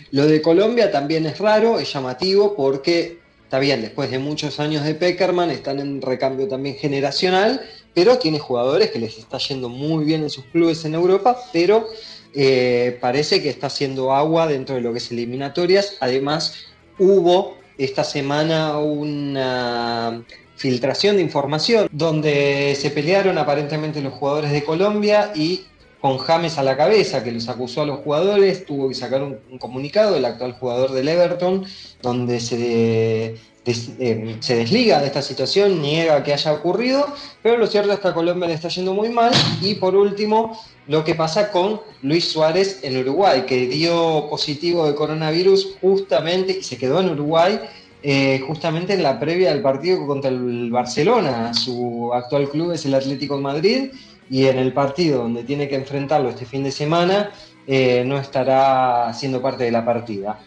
Lo 0.10 0.26
de 0.26 0.42
Colombia 0.42 0.92
también 0.92 1.28
es 1.28 1.38
raro, 1.38 1.78
es 1.78 1.94
llamativo 1.94 2.56
porque 2.56 3.22
está 3.54 3.60
bien, 3.60 3.84
después 3.84 4.10
de 4.10 4.18
muchos 4.18 4.60
años 4.60 4.84
de 4.84 4.96
Peckerman 4.96 5.52
están 5.52 5.78
en 5.78 6.02
recambio 6.02 6.48
también 6.48 6.76
generacional, 6.76 7.62
pero 7.94 8.18
tiene 8.18 8.40
jugadores 8.40 8.90
que 8.90 8.98
les 8.98 9.20
está 9.20 9.38
yendo 9.38 9.70
muy 9.70 10.06
bien 10.06 10.24
en 10.24 10.32
sus 10.32 10.44
clubes 10.46 10.84
en 10.86 10.96
Europa, 10.96 11.38
pero 11.54 11.88
eh, 12.34 12.98
parece 13.00 13.44
que 13.44 13.50
está 13.50 13.68
haciendo 13.68 14.12
agua 14.12 14.48
dentro 14.48 14.74
de 14.74 14.82
lo 14.82 14.92
que 14.92 14.98
es 14.98 15.12
eliminatorias. 15.12 15.98
Además, 16.00 16.66
hubo 16.98 17.60
esta 17.78 18.04
semana 18.04 18.80
una 18.80 20.24
filtración 20.56 21.18
de 21.18 21.22
información 21.22 21.88
donde 21.92 22.76
se 22.76 22.90
pelearon 22.90 23.38
aparentemente 23.38 24.02
los 24.02 24.14
jugadores 24.14 24.52
de 24.52 24.64
Colombia 24.64 25.32
y 25.36 25.66
con 26.04 26.18
James 26.18 26.58
a 26.58 26.64
la 26.64 26.76
cabeza, 26.76 27.24
que 27.24 27.32
los 27.32 27.48
acusó 27.48 27.84
a 27.84 27.86
los 27.86 28.00
jugadores, 28.00 28.66
tuvo 28.66 28.90
que 28.90 28.94
sacar 28.94 29.24
un, 29.24 29.58
comunicado, 29.58 30.18
el 30.18 30.26
actual 30.26 30.52
jugador 30.52 30.92
del 30.92 31.08
Everton, 31.08 31.66
donde 32.02 32.42
se, 32.42 33.36
eh, 33.66 34.36
se 34.42 34.56
desliga 34.58 35.00
de 35.00 35.08
esta 35.08 35.22
situación, 35.22 35.82
niega 35.82 36.22
que 36.22 36.34
haya 36.34 36.52
ocurrido, 36.52 37.08
pero 37.42 37.56
lo 37.56 37.68
cierto 37.68 37.94
es 37.94 38.02
que 38.02 38.10
a 38.10 38.14
Colombia 38.14 38.50
le 38.50 38.54
está 38.54 38.68
yendo 38.68 38.94
muy 38.94 39.08
mal. 39.08 39.32
Y 39.62 39.76
por 39.76 39.96
último, 39.96 40.60
lo 40.88 41.06
que 41.06 41.16
pasa 41.16 41.52
con 41.52 41.80
Luis 42.02 42.26
Suárez 42.26 42.82
en 42.84 42.98
Uruguay, 42.98 43.46
que 43.48 43.66
dio 43.68 44.28
positivo 44.30 44.86
de 44.86 44.96
coronavirus 44.96 45.78
justamente 45.80 46.58
y 46.60 46.64
se 46.64 46.78
quedó 46.78 47.00
en 47.00 47.12
Uruguay. 47.12 47.62
Eh, 48.06 48.44
justamente 48.46 48.92
en 48.92 49.04
la 49.04 49.18
previa 49.18 49.54
del 49.54 49.62
partido 49.62 50.06
contra 50.06 50.30
el 50.30 50.70
Barcelona, 50.70 51.54
su 51.54 52.12
actual 52.14 52.50
club 52.50 52.74
es 52.74 52.86
el 52.86 52.94
Atlético 52.94 53.38
de 53.38 53.42
Madrid, 53.42 53.92
y 54.30 54.46
en 54.46 54.58
el 54.58 54.74
partido 54.74 55.24
donde 55.24 55.44
tiene 55.44 55.68
que 55.68 55.76
enfrentarlo 55.76 56.30
este 56.30 56.46
fin 56.46 56.64
de 56.64 56.72
semana 56.72 57.32
eh, 57.66 58.04
no 58.06 58.18
estará 58.18 59.14
siendo 59.14 59.42
parte 59.42 59.64
de 59.64 59.72
la 59.72 59.86
partida. 59.86 60.40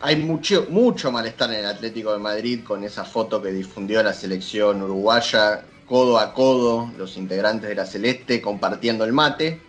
Hay 0.00 0.16
mucho, 0.16 0.66
mucho 0.68 1.10
malestar 1.10 1.50
en 1.52 1.60
el 1.60 1.66
Atlético 1.66 2.12
de 2.12 2.18
Madrid 2.18 2.60
con 2.62 2.84
esa 2.84 3.04
foto 3.04 3.42
que 3.42 3.50
difundió 3.50 4.02
la 4.02 4.12
selección 4.12 4.82
uruguaya, 4.82 5.64
codo 5.86 6.18
a 6.18 6.32
codo, 6.34 6.90
los 6.98 7.16
integrantes 7.16 7.68
de 7.68 7.74
la 7.74 7.86
Celeste 7.86 8.40
compartiendo 8.40 9.04
el 9.04 9.12
mate. 9.12 9.60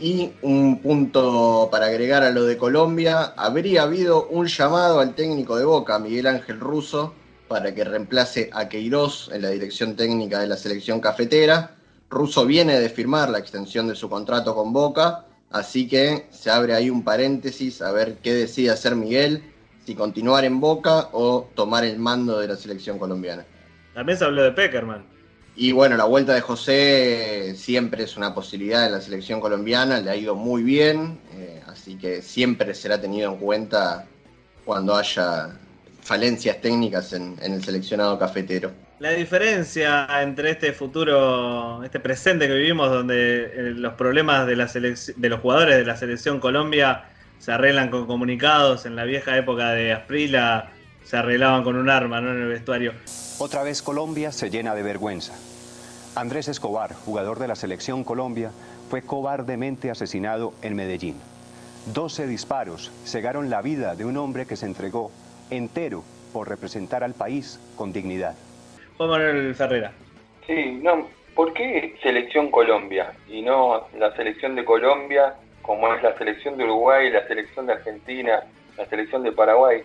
Y 0.00 0.32
un 0.42 0.80
punto 0.80 1.68
para 1.70 1.86
agregar 1.86 2.22
a 2.22 2.30
lo 2.30 2.44
de 2.44 2.56
Colombia, 2.56 3.34
habría 3.36 3.82
habido 3.82 4.26
un 4.28 4.46
llamado 4.46 5.00
al 5.00 5.14
técnico 5.14 5.56
de 5.56 5.64
Boca, 5.64 5.98
Miguel 5.98 6.26
Ángel 6.26 6.58
Russo, 6.58 7.14
para 7.48 7.74
que 7.74 7.84
reemplace 7.84 8.50
a 8.52 8.68
Queiroz 8.68 9.30
en 9.32 9.42
la 9.42 9.50
dirección 9.50 9.94
técnica 9.94 10.40
de 10.40 10.48
la 10.48 10.56
selección 10.56 11.00
cafetera 11.00 11.76
Russo 12.14 12.46
viene 12.46 12.78
de 12.80 12.88
firmar 12.88 13.28
la 13.28 13.38
extensión 13.38 13.88
de 13.88 13.94
su 13.94 14.08
contrato 14.08 14.54
con 14.54 14.72
Boca, 14.72 15.26
así 15.50 15.86
que 15.86 16.26
se 16.30 16.50
abre 16.50 16.74
ahí 16.74 16.88
un 16.88 17.04
paréntesis 17.04 17.82
a 17.82 17.92
ver 17.92 18.18
qué 18.22 18.32
decide 18.32 18.70
hacer 18.70 18.96
Miguel, 18.96 19.42
si 19.84 19.94
continuar 19.94 20.44
en 20.44 20.60
Boca 20.60 21.10
o 21.12 21.50
tomar 21.54 21.84
el 21.84 21.98
mando 21.98 22.38
de 22.38 22.48
la 22.48 22.56
selección 22.56 22.98
colombiana. 22.98 23.44
También 23.92 24.18
se 24.18 24.24
habló 24.24 24.42
de 24.42 24.52
Peckerman. 24.52 25.04
Y 25.56 25.72
bueno, 25.72 25.96
la 25.96 26.04
vuelta 26.04 26.34
de 26.34 26.40
José 26.40 27.54
siempre 27.56 28.04
es 28.04 28.16
una 28.16 28.34
posibilidad 28.34 28.86
en 28.86 28.92
la 28.92 29.00
selección 29.00 29.40
colombiana, 29.40 30.00
le 30.00 30.10
ha 30.10 30.16
ido 30.16 30.34
muy 30.34 30.62
bien, 30.62 31.20
eh, 31.34 31.62
así 31.66 31.96
que 31.96 32.22
siempre 32.22 32.74
será 32.74 33.00
tenido 33.00 33.30
en 33.32 33.38
cuenta 33.38 34.06
cuando 34.64 34.96
haya 34.96 35.56
falencias 36.00 36.60
técnicas 36.60 37.12
en 37.12 37.36
el 37.40 37.62
seleccionado 37.62 38.18
cafetero. 38.18 38.83
La 39.04 39.10
diferencia 39.10 40.08
entre 40.22 40.52
este 40.52 40.72
futuro, 40.72 41.84
este 41.84 42.00
presente 42.00 42.48
que 42.48 42.54
vivimos, 42.54 42.90
donde 42.90 43.42
eh, 43.44 43.74
los 43.76 43.92
problemas 43.92 44.46
de, 44.46 44.56
los 44.56 45.40
jugadores 45.40 45.76
de 45.76 45.84
la 45.84 45.94
selección 45.98 46.40
Colombia 46.40 47.04
se 47.38 47.52
arreglan 47.52 47.90
con 47.90 48.06
comunicados, 48.06 48.86
en 48.86 48.96
la 48.96 49.04
vieja 49.04 49.36
época 49.36 49.72
de 49.72 49.92
Asprila 49.92 50.70
se 51.04 51.18
arreglaban 51.18 51.64
con 51.64 51.76
un 51.76 51.90
arma, 51.90 52.22
¿no? 52.22 52.30
En 52.30 52.40
el 52.44 52.48
vestuario. 52.48 52.94
Otra 53.38 53.62
vez 53.62 53.82
Colombia 53.82 54.32
se 54.32 54.48
llena 54.48 54.74
de 54.74 54.82
vergüenza. 54.82 55.34
Andrés 56.14 56.48
Escobar, 56.48 56.94
jugador 56.94 57.38
de 57.38 57.48
la 57.48 57.56
selección 57.56 58.04
Colombia, 58.04 58.52
fue 58.88 59.02
cobardemente 59.02 59.90
asesinado 59.90 60.54
en 60.62 60.76
Medellín. 60.76 61.16
12 61.92 62.26
disparos 62.26 62.90
cegaron 63.04 63.50
la 63.50 63.60
vida 63.60 63.96
de 63.96 64.06
un 64.06 64.16
hombre 64.16 64.46
que 64.46 64.56
se 64.56 64.64
entregó 64.64 65.12
entero 65.50 66.04
por 66.32 66.48
representar 66.48 67.04
al 67.04 67.12
país 67.12 67.60
con 67.76 67.92
dignidad. 67.92 68.34
Juan 68.96 69.10
Manuel 69.10 69.54
Ferrera. 69.54 69.92
Sí, 70.46 70.78
no, 70.82 71.08
¿por 71.34 71.52
qué 71.52 71.94
selección 72.02 72.50
Colombia 72.50 73.12
y 73.28 73.42
no 73.42 73.88
la 73.98 74.14
selección 74.16 74.54
de 74.54 74.64
Colombia 74.64 75.34
como 75.62 75.92
es 75.94 76.02
la 76.02 76.16
selección 76.18 76.58
de 76.58 76.64
Uruguay, 76.64 77.10
la 77.10 77.26
selección 77.26 77.66
de 77.66 77.72
Argentina, 77.74 78.42
la 78.76 78.86
selección 78.86 79.22
de 79.22 79.32
Paraguay? 79.32 79.82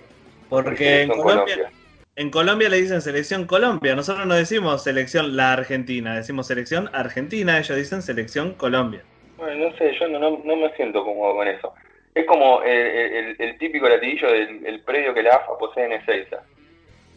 Porque 0.50 1.04
en 1.04 1.10
Colombia, 1.10 1.72
en 2.20 2.32
Colombia 2.32 2.68
le 2.68 2.82
dicen 2.82 3.02
selección 3.02 3.46
Colombia, 3.46 3.96
nosotros 3.96 4.26
no 4.26 4.36
decimos 4.36 4.84
selección 4.84 5.38
la 5.38 5.54
Argentina, 5.54 6.18
decimos 6.18 6.48
selección 6.48 6.90
Argentina, 6.92 7.58
ellos 7.58 7.78
dicen 7.78 8.02
selección 8.02 8.56
Colombia. 8.56 9.04
Bueno, 9.38 9.70
no 9.70 9.78
sé, 9.78 9.94
yo 9.98 10.06
no, 10.10 10.20
no, 10.20 10.56
me 10.58 10.70
siento 10.76 11.02
cómodo 11.06 11.36
con 11.36 11.48
eso. 11.48 11.74
Es 12.14 12.26
como 12.26 12.62
el, 12.64 13.58
típico 13.58 13.88
latiguillo 13.88 14.30
del 14.32 14.82
predio 14.82 15.14
que 15.14 15.24
la 15.24 15.36
AFA 15.36 15.58
posee 15.58 15.86
en 15.86 15.94
Ezeiza. 15.94 16.44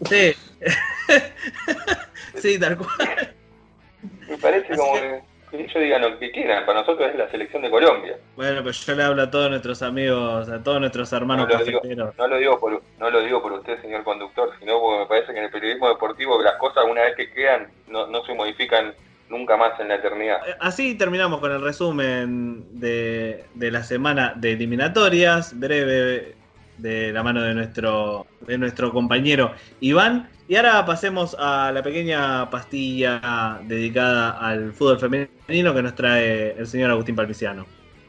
Sí. 0.08 0.34
sí, 2.36 2.58
tal 2.58 2.76
cual. 2.76 3.34
Me 4.28 4.36
parece 4.38 4.76
como 4.76 4.94
que, 4.94 5.22
ellos 5.52 5.74
digan 5.74 6.02
lo 6.02 6.18
que 6.18 6.30
quieran. 6.30 6.64
Para 6.64 6.80
nosotros 6.80 7.10
es 7.10 7.16
la 7.16 7.30
selección 7.30 7.62
de 7.62 7.70
Colombia. 7.70 8.16
Bueno, 8.36 8.60
pero 8.62 8.72
yo 8.72 8.94
le 8.94 9.02
hablo 9.02 9.22
a 9.22 9.30
todos 9.30 9.50
nuestros 9.50 9.82
amigos, 9.82 10.48
a 10.48 10.62
todos 10.62 10.80
nuestros 10.80 11.12
hermanos 11.12 11.48
no 11.48 11.58
lo 11.58 11.64
Digo, 11.64 12.12
no, 12.16 12.26
lo 12.26 12.36
digo 12.38 12.58
por, 12.58 12.82
no 12.98 13.10
lo 13.10 13.22
digo 13.22 13.42
por 13.42 13.52
usted, 13.52 13.80
señor 13.82 14.02
conductor, 14.04 14.50
sino 14.58 14.80
porque 14.80 15.00
me 15.00 15.06
parece 15.06 15.32
que 15.32 15.38
en 15.38 15.44
el 15.44 15.50
periodismo 15.50 15.88
deportivo 15.88 16.40
las 16.42 16.56
cosas 16.56 16.84
una 16.90 17.02
vez 17.02 17.16
que 17.16 17.30
quedan 17.30 17.68
no, 17.88 18.06
no 18.06 18.24
se 18.24 18.34
modifican 18.34 18.94
nunca 19.28 19.56
más 19.56 19.78
en 19.80 19.88
la 19.88 19.96
eternidad. 19.96 20.48
Eh, 20.48 20.56
así 20.60 20.96
terminamos 20.96 21.40
con 21.40 21.52
el 21.52 21.60
resumen 21.60 22.80
de, 22.80 23.44
de 23.54 23.70
la 23.70 23.82
semana 23.82 24.34
de 24.36 24.52
eliminatorias. 24.52 25.58
Breve 25.58 26.41
de 26.82 27.12
la 27.12 27.22
mano 27.22 27.42
de 27.42 27.54
nuestro, 27.54 28.26
de 28.46 28.58
nuestro 28.58 28.92
compañero 28.92 29.52
Iván. 29.80 30.28
Y 30.48 30.56
ahora 30.56 30.84
pasemos 30.84 31.36
a 31.38 31.70
la 31.72 31.82
pequeña 31.82 32.50
pastilla 32.50 33.60
dedicada 33.66 34.32
al 34.32 34.72
fútbol 34.74 34.98
femenino 34.98 35.72
que 35.74 35.82
nos 35.82 35.94
trae 35.94 36.54
el 36.58 36.66
señor 36.66 36.90
Agustín 36.90 37.16
Palmiciano. 37.16 37.64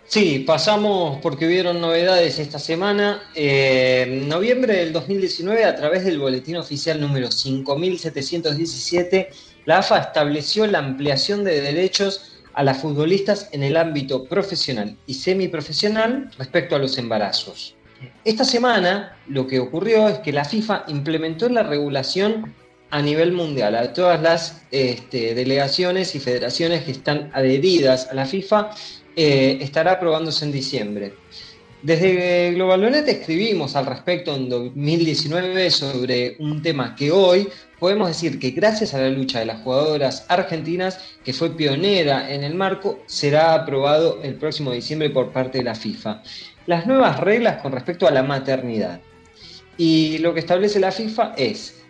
Sí, 0.06 0.44
pasamos 0.46 1.20
porque 1.22 1.48
hubieron 1.48 1.80
novedades 1.80 2.38
esta 2.38 2.60
semana. 2.60 3.22
Eh, 3.36 4.03
en 4.06 4.27
noviembre 4.27 4.75
del 4.75 4.92
2019, 4.92 5.63
a 5.63 5.75
través 5.75 6.03
del 6.03 6.20
boletín 6.20 6.58
oficial 6.58 7.00
número 7.00 7.32
5717, 7.32 9.30
la 9.65 9.77
AFA 9.77 10.00
estableció 10.00 10.68
la 10.68 10.80
ampliación 10.80 11.46
de 11.46 11.62
derechos 11.62 12.34
a 12.53 12.63
las 12.63 12.82
futbolistas 12.82 13.50
en 13.53 13.63
el 13.63 13.77
ámbito 13.77 14.25
profesional 14.25 14.98
y 15.08 15.13
semiprofesional 15.13 16.30
respecto 16.38 16.75
a 16.75 16.80
los 16.80 16.98
embarazos. 16.98 17.75
Esta 18.24 18.43
semana 18.45 19.17
lo 19.27 19.48
que 19.48 19.60
ocurrió 19.60 20.07
es 20.07 20.19
que 20.19 20.31
la 20.31 20.45
FIFA 20.45 20.86
implementó 20.88 21.50
la 21.50 21.63
regulación 21.63 22.53
a 22.89 23.01
nivel 23.01 23.31
mundial, 23.31 23.75
a 23.75 23.91
todas 23.91 24.22
las 24.22 24.62
este, 24.72 25.33
delegaciones 25.33 26.13
y 26.15 26.19
federaciones 26.19 26.83
que 26.83 26.91
están 26.91 27.31
adheridas 27.33 28.07
a 28.12 28.13
la 28.13 28.25
FIFA, 28.25 28.69
eh, 29.15 29.57
estará 29.62 29.93
aprobándose 29.93 30.45
en 30.45 30.51
diciembre. 30.51 31.13
Desde 31.81 32.53
Globalonet 32.53 33.05
escribimos 33.10 33.75
al 33.75 33.88
respecto 33.88 34.33
en 34.36 34.48
2019 34.48 35.69
sobre 35.69 36.38
un 36.39 36.62
tema 36.62 36.95
que 36.95 37.12
hoy 37.12 37.50
podemos 37.77 38.07
decir 38.07 38.39
que 38.39 38.51
gracias 38.51 38.93
a 38.93 39.00
la 39.00 39.10
lucha 39.10 39.39
de 39.39 39.48
las 39.48 39.62
jugadoras 39.63 40.25
argentinas, 40.29 41.00
que 41.25 41.33
fue 41.33 41.57
pionera 41.57 42.33
en 42.33 42.45
el 42.45 42.55
marco, 42.55 43.00
será 43.05 43.53
aprobado 43.53 44.22
el 44.24 44.36
próximo 44.36 44.72
diciembre 44.72 45.10
por 45.10 45.33
parte 45.33 45.57
de 45.57 45.65
la 45.65 45.75
FIFA 45.75 46.22
las 46.65 46.88
nuevas 46.88 47.20
reglas 47.20 47.62
con 47.62 47.72
respecto 47.72 48.08
a 48.08 48.12
la 48.12 48.24
maternidad. 48.24 49.01
Y 49.77 50.20
lo 50.20 50.34
que 50.34 50.39
establece 50.39 50.79
la 50.79 50.91
FIFA 50.91 51.34
es 51.36 51.84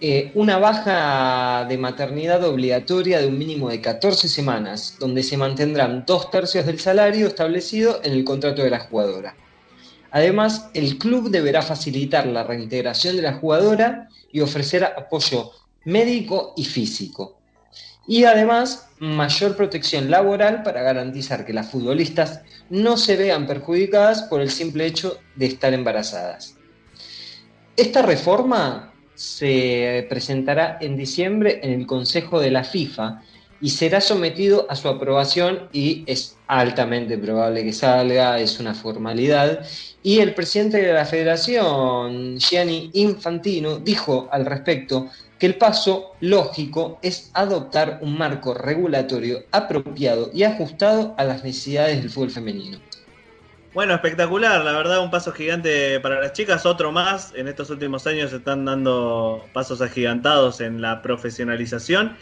eh, 0.00 0.30
una 0.34 0.58
baja 0.58 1.64
de 1.68 1.76
maternidad 1.76 2.44
obligatoria 2.44 3.20
de 3.20 3.26
un 3.26 3.38
mínimo 3.38 3.68
de 3.68 3.80
14 3.80 4.28
semanas, 4.28 4.96
donde 5.00 5.22
se 5.22 5.36
mantendrán 5.36 6.04
dos 6.06 6.30
tercios 6.30 6.66
del 6.66 6.78
salario 6.78 7.26
establecido 7.26 8.00
en 8.04 8.12
el 8.12 8.24
contrato 8.24 8.62
de 8.62 8.70
la 8.70 8.80
jugadora. 8.80 9.34
Además, 10.10 10.70
el 10.74 10.98
club 10.98 11.30
deberá 11.30 11.62
facilitar 11.62 12.26
la 12.26 12.44
reintegración 12.44 13.16
de 13.16 13.22
la 13.22 13.34
jugadora 13.34 14.08
y 14.32 14.40
ofrecer 14.40 14.84
apoyo 14.84 15.50
médico 15.84 16.54
y 16.56 16.64
físico. 16.64 17.38
Y 18.06 18.24
además, 18.24 18.87
mayor 19.00 19.56
protección 19.56 20.10
laboral 20.10 20.62
para 20.62 20.82
garantizar 20.82 21.44
que 21.44 21.52
las 21.52 21.70
futbolistas 21.70 22.42
no 22.70 22.96
se 22.96 23.16
vean 23.16 23.46
perjudicadas 23.46 24.22
por 24.22 24.40
el 24.40 24.50
simple 24.50 24.86
hecho 24.86 25.18
de 25.36 25.46
estar 25.46 25.72
embarazadas. 25.72 26.56
Esta 27.76 28.02
reforma 28.02 28.92
se 29.14 30.06
presentará 30.08 30.78
en 30.80 30.96
diciembre 30.96 31.60
en 31.62 31.72
el 31.72 31.86
Consejo 31.86 32.40
de 32.40 32.50
la 32.50 32.64
FIFA 32.64 33.22
y 33.60 33.70
será 33.70 34.00
sometido 34.00 34.66
a 34.70 34.76
su 34.76 34.88
aprobación 34.88 35.68
y 35.72 36.04
es 36.06 36.36
altamente 36.46 37.18
probable 37.18 37.64
que 37.64 37.72
salga, 37.72 38.38
es 38.38 38.60
una 38.60 38.74
formalidad. 38.74 39.66
Y 40.02 40.20
el 40.20 40.34
presidente 40.34 40.80
de 40.80 40.92
la 40.92 41.04
federación, 41.04 42.38
Gianni 42.38 42.90
Infantino, 42.94 43.78
dijo 43.78 44.28
al 44.30 44.46
respecto 44.46 45.08
que 45.38 45.46
el 45.46 45.56
paso 45.56 46.14
lógico 46.20 46.98
es 47.02 47.30
adoptar 47.34 47.98
un 48.02 48.16
marco 48.16 48.54
regulatorio 48.54 49.44
apropiado 49.50 50.30
y 50.32 50.44
ajustado 50.44 51.14
a 51.16 51.24
las 51.24 51.44
necesidades 51.44 52.00
del 52.00 52.10
fútbol 52.10 52.30
femenino. 52.30 52.78
Bueno, 53.74 53.94
espectacular, 53.94 54.64
la 54.64 54.72
verdad, 54.72 55.00
un 55.00 55.10
paso 55.10 55.30
gigante 55.30 56.00
para 56.00 56.20
las 56.20 56.32
chicas, 56.32 56.64
otro 56.64 56.90
más. 56.90 57.32
En 57.36 57.46
estos 57.46 57.70
últimos 57.70 58.06
años 58.06 58.30
se 58.30 58.36
están 58.36 58.64
dando 58.64 59.44
pasos 59.52 59.80
agigantados 59.80 60.60
en 60.60 60.80
la 60.80 61.02
profesionalización 61.02 62.16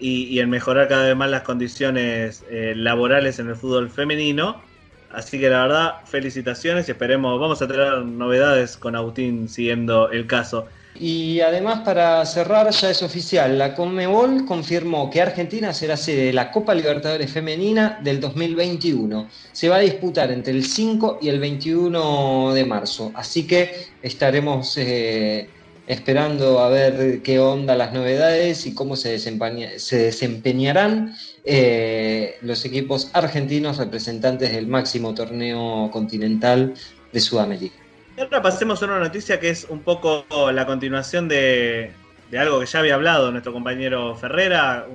y, 0.00 0.38
en 0.38 0.50
mejorar 0.50 0.88
cada 0.88 1.06
vez 1.06 1.16
más 1.16 1.30
las 1.30 1.42
condiciones 1.42 2.44
eh, 2.50 2.74
laborales 2.76 3.38
en 3.38 3.48
el 3.48 3.56
fútbol 3.56 3.90
femenino. 3.90 4.62
Así 5.12 5.40
que 5.40 5.50
la 5.50 5.62
verdad, 5.62 5.94
felicitaciones 6.04 6.88
y 6.88 6.92
esperemos, 6.92 7.38
vamos 7.40 7.60
a 7.60 7.66
tener 7.66 8.04
novedades 8.04 8.76
con 8.76 8.94
Agustín 8.94 9.48
siguiendo 9.48 10.10
el 10.10 10.26
caso. 10.26 10.66
Y 10.94 11.40
además, 11.40 11.80
para 11.80 12.24
cerrar, 12.26 12.70
ya 12.70 12.90
es 12.90 13.02
oficial, 13.02 13.56
la 13.56 13.74
Conmebol 13.74 14.44
confirmó 14.44 15.08
que 15.08 15.22
Argentina 15.22 15.72
será 15.72 15.96
sede 15.96 16.26
de 16.26 16.32
la 16.32 16.50
Copa 16.50 16.74
Libertadores 16.74 17.30
Femenina 17.30 17.98
del 18.02 18.20
2021. 18.20 19.28
Se 19.52 19.68
va 19.68 19.76
a 19.76 19.80
disputar 19.80 20.30
entre 20.30 20.52
el 20.52 20.64
5 20.64 21.20
y 21.22 21.28
el 21.28 21.40
21 21.40 22.52
de 22.54 22.64
marzo, 22.66 23.12
así 23.14 23.46
que 23.46 23.86
estaremos 24.02 24.76
eh, 24.76 25.48
esperando 25.90 26.60
a 26.60 26.68
ver 26.68 27.20
qué 27.22 27.40
onda 27.40 27.74
las 27.74 27.92
novedades 27.92 28.64
y 28.64 28.74
cómo 28.76 28.94
se, 28.94 29.18
se 29.18 29.96
desempeñarán 29.98 31.16
eh, 31.44 32.36
los 32.42 32.64
equipos 32.64 33.10
argentinos 33.12 33.78
representantes 33.78 34.52
del 34.52 34.68
máximo 34.68 35.14
torneo 35.14 35.90
continental 35.90 36.74
de 37.12 37.20
Sudamérica. 37.20 37.74
Ahora 38.16 38.40
pasemos 38.40 38.80
a 38.80 38.86
una 38.86 39.00
noticia 39.00 39.40
que 39.40 39.50
es 39.50 39.66
un 39.68 39.80
poco 39.80 40.24
la 40.52 40.64
continuación 40.64 41.26
de, 41.26 41.90
algo 42.38 42.60
que 42.60 42.66
ya 42.66 42.78
había 42.78 42.94
hablado 42.94 43.32
nuestro 43.32 43.52
compañero 43.52 44.14
Ferrera, 44.14 44.86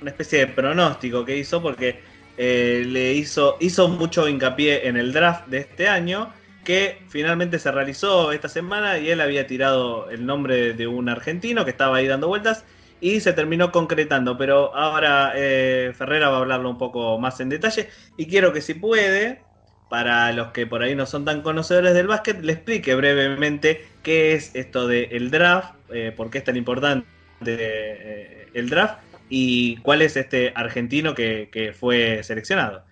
una 0.00 0.10
especie 0.10 0.38
de 0.38 0.46
pronóstico 0.46 1.22
que 1.22 1.36
hizo 1.36 1.60
porque 1.60 2.00
eh, 2.38 2.84
le 2.86 3.12
hizo, 3.12 3.58
hizo 3.60 3.88
mucho 3.88 4.26
hincapié 4.26 4.88
en 4.88 4.96
el 4.96 5.12
draft 5.12 5.48
de 5.48 5.58
este 5.58 5.86
año 5.86 6.32
que 6.64 7.02
finalmente 7.08 7.58
se 7.58 7.72
realizó 7.72 8.32
esta 8.32 8.48
semana 8.48 8.98
y 8.98 9.10
él 9.10 9.20
había 9.20 9.46
tirado 9.46 10.10
el 10.10 10.26
nombre 10.26 10.74
de 10.74 10.86
un 10.86 11.08
argentino 11.08 11.64
que 11.64 11.70
estaba 11.70 11.96
ahí 11.96 12.06
dando 12.06 12.28
vueltas 12.28 12.64
y 13.00 13.20
se 13.20 13.32
terminó 13.32 13.72
concretando, 13.72 14.36
pero 14.36 14.74
ahora 14.76 15.32
eh, 15.34 15.92
Ferrera 15.96 16.28
va 16.28 16.36
a 16.36 16.40
hablarlo 16.40 16.68
un 16.68 16.78
poco 16.78 17.18
más 17.18 17.40
en 17.40 17.48
detalle 17.48 17.88
y 18.16 18.26
quiero 18.26 18.52
que 18.52 18.60
si 18.60 18.74
puede, 18.74 19.42
para 19.88 20.32
los 20.32 20.48
que 20.48 20.66
por 20.66 20.82
ahí 20.82 20.94
no 20.94 21.06
son 21.06 21.24
tan 21.24 21.40
conocedores 21.40 21.94
del 21.94 22.08
básquet, 22.08 22.42
le 22.42 22.52
explique 22.52 22.94
brevemente 22.94 23.86
qué 24.02 24.34
es 24.34 24.54
esto 24.54 24.86
del 24.86 25.30
draft, 25.30 25.74
eh, 25.90 26.12
por 26.14 26.30
qué 26.30 26.38
es 26.38 26.44
tan 26.44 26.56
importante 26.56 27.06
eh, 27.46 28.48
el 28.52 28.68
draft 28.68 29.02
y 29.30 29.78
cuál 29.78 30.02
es 30.02 30.16
este 30.16 30.52
argentino 30.54 31.14
que 31.14 31.74
fue 31.78 32.22
seleccionado. 32.22 32.84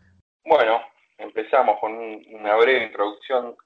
Bueno, 0.44 0.81
empezamos 1.18 1.78
con 1.81 1.92
una 1.94 2.57
breve 2.57 2.85
introducción 2.85 3.57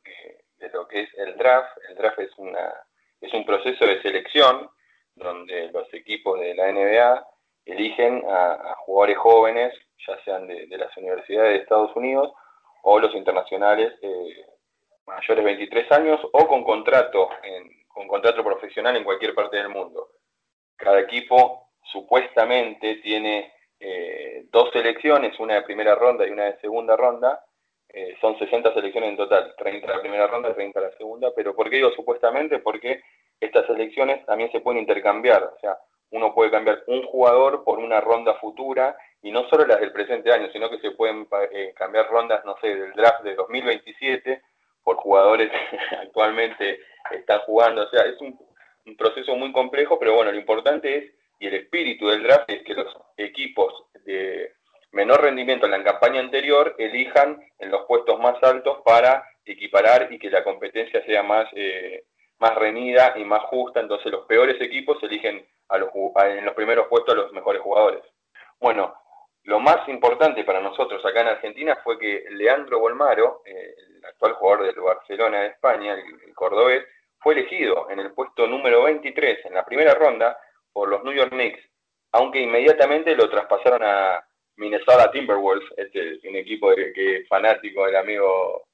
de 0.59 0.69
lo 0.71 0.89
que 0.89 1.03
es 1.03 1.15
el 1.19 1.37
draft. 1.37 1.77
El 1.89 1.97
draft 1.97 2.19
es, 2.19 2.31
una, 2.39 2.73
es 3.21 3.33
un 3.33 3.45
proceso 3.45 3.87
de 3.87 4.01
selección 4.03 4.71
donde 5.15 5.71
los 5.71 5.93
equipos 5.93 6.41
de 6.41 6.55
la 6.55 6.73
NBA 6.73 7.27
eligen 7.67 8.25
a, 8.29 8.75
jugadores 8.79 9.19
jóvenes, 9.19 9.75
ya 10.07 10.19
sean 10.25 10.47
de, 10.49 10.67
las 10.77 10.97
universidades 10.97 11.53
de 11.53 11.63
Estados 11.63 11.95
Unidos 11.95 12.33
o 12.83 12.99
los 12.99 13.15
internacionales 13.15 13.93
eh, 14.03 14.47
mayores 15.07 15.45
de 15.45 15.51
23 15.51 15.93
años 15.93 16.21
o 16.33 16.47
con 16.49 16.65
contrato, 16.65 17.29
con 17.89 18.09
contrato 18.09 18.43
profesional 18.43 18.97
en 18.97 19.05
cualquier 19.05 19.35
parte 19.35 19.59
del 19.59 19.69
mundo. 19.69 20.09
Cada 20.77 21.01
equipo 21.01 21.69
supuestamente 21.85 22.97
tiene 22.97 23.53
eh, 23.85 24.45
dos 24.53 24.71
selecciones, 24.73 25.39
una 25.41 25.55
de 25.55 25.63
primera 25.63 25.97
ronda 25.97 26.25
y 26.25 26.31
una 26.31 26.45
de 26.45 26.61
segunda 26.61 26.97
ronda. 26.97 27.45
Eh, 27.89 28.17
son 28.21 28.39
60 28.39 28.73
selecciones 28.73 29.11
en 29.11 29.17
total, 29.17 29.55
30 29.59 29.87
la 29.89 30.01
primera 30.01 30.29
ronda 30.29 30.51
y 30.51 30.55
30 30.55 30.81
la 30.81 30.93
segunda. 30.93 31.33
Pero 31.35 31.57
¿por 31.57 31.69
qué 31.69 31.77
digo 31.77 31.91
supuestamente? 31.91 32.61
Porque 32.61 33.03
estas 33.41 33.67
selecciones 33.67 34.25
también 34.25 34.53
se 34.53 34.61
pueden 34.61 34.83
intercambiar. 34.83 35.43
O 35.43 35.59
sea, 35.61 35.77
uno 36.13 36.33
puede 36.33 36.53
cambiar 36.53 36.85
un 36.87 37.03
jugador 37.07 37.65
por 37.65 37.81
una 37.81 38.01
ronda 38.01 38.35
futura 38.35 38.97
y 39.21 39.33
no 39.33 39.49
solo 39.49 39.67
las 39.67 39.81
del 39.81 39.93
presente 39.93 40.33
año, 40.33 40.49
sino 40.53 40.71
que 40.71 40.79
se 40.79 40.93
pueden 40.93 41.27
eh, 41.51 41.73
cambiar 41.75 42.09
rondas, 42.09 42.45
no 42.45 42.57
sé, 42.61 42.69
del 42.69 42.93
draft 42.93 43.25
de 43.25 43.35
2027 43.35 44.43
por 44.85 44.95
jugadores 44.97 45.51
que 45.71 45.97
actualmente 45.97 46.79
están 47.11 47.41
jugando. 47.41 47.83
O 47.83 47.89
sea, 47.89 48.05
es 48.05 48.21
un 48.21 48.97
proceso 48.97 49.35
muy 49.35 49.51
complejo, 49.51 49.99
pero 49.99 50.15
bueno, 50.15 50.31
lo 50.31 50.39
importante 50.39 50.97
es 50.97 51.13
y 51.43 51.49
el 51.49 51.55
espíritu 51.55 52.07
del 52.07 52.23
draft 52.23 52.49
es 52.51 52.63
que 52.63 52.73
los 52.73 52.97
equipos 53.17 53.87
de 54.05 54.53
menor 54.93 55.23
rendimiento 55.23 55.67
en 55.67 55.73
la 55.73 55.83
campaña 55.83 56.21
anterior 56.21 56.77
elijan 56.79 57.45
en 57.59 57.69
los 57.69 57.85
puestos 57.87 58.17
más 58.21 58.41
altos 58.45 58.79
para 58.85 59.29
equiparar 59.45 60.13
y 60.13 60.21
que 60.21 60.31
la 60.31 60.45
competencia 60.45 61.05
sea 61.05 61.25
más, 61.25 61.49
eh, 61.57 62.05
más 62.39 62.55
reñida 62.55 63.15
y 63.17 63.25
más 63.25 63.43
justa. 63.47 63.81
Entonces 63.81 64.13
los 64.13 64.25
peores 64.27 64.61
equipos 64.61 65.03
eligen 65.03 65.45
a 65.69 65.79
los, 65.79 65.91
en 66.27 66.45
los 66.45 66.55
primeros 66.55 66.87
puestos 66.87 67.13
a 67.13 67.17
los 67.17 67.33
mejores 67.33 67.61
jugadores. 67.61 68.05
Bueno, 68.61 68.95
lo 69.43 69.59
más 69.59 69.89
importante 69.89 70.45
para 70.45 70.61
nosotros 70.61 71.05
acá 71.05 71.23
en 71.23 71.29
Argentina 71.29 71.77
fue 71.83 71.99
que 71.99 72.25
Leandro 72.31 72.79
Bolmaro, 72.79 73.43
eh, 73.45 73.75
el 73.97 74.05
actual 74.05 74.35
jugador 74.35 74.67
del 74.67 74.81
Barcelona 74.81 75.41
de 75.41 75.49
España, 75.49 75.95
el 75.95 76.35
cordobés, 76.37 76.85
fue 77.19 77.35
elegido 77.35 77.91
en 77.91 77.99
el 77.99 78.13
puesto 78.13 78.47
número 78.47 78.85
23 78.85 79.47
en 79.47 79.55
la 79.55 79.65
primera 79.65 79.95
ronda 79.95 80.39
por 80.73 80.89
los 80.89 81.05
New 81.05 81.13
York 81.13 81.31
Knicks, 81.31 81.61
aunque 82.13 82.41
inmediatamente 82.41 83.15
lo 83.17 83.29
traspasaron 83.29 83.83
a 83.83 84.25
Minnesota 84.57 85.11
Timberwolves, 85.11 85.69
este 85.77 86.15
es 86.15 86.25
un 86.25 86.37
equipo 86.37 86.71
que 86.95 87.17
es 87.17 87.29
fanático 87.29 87.87
del 87.87 87.97
amigo 87.97 88.65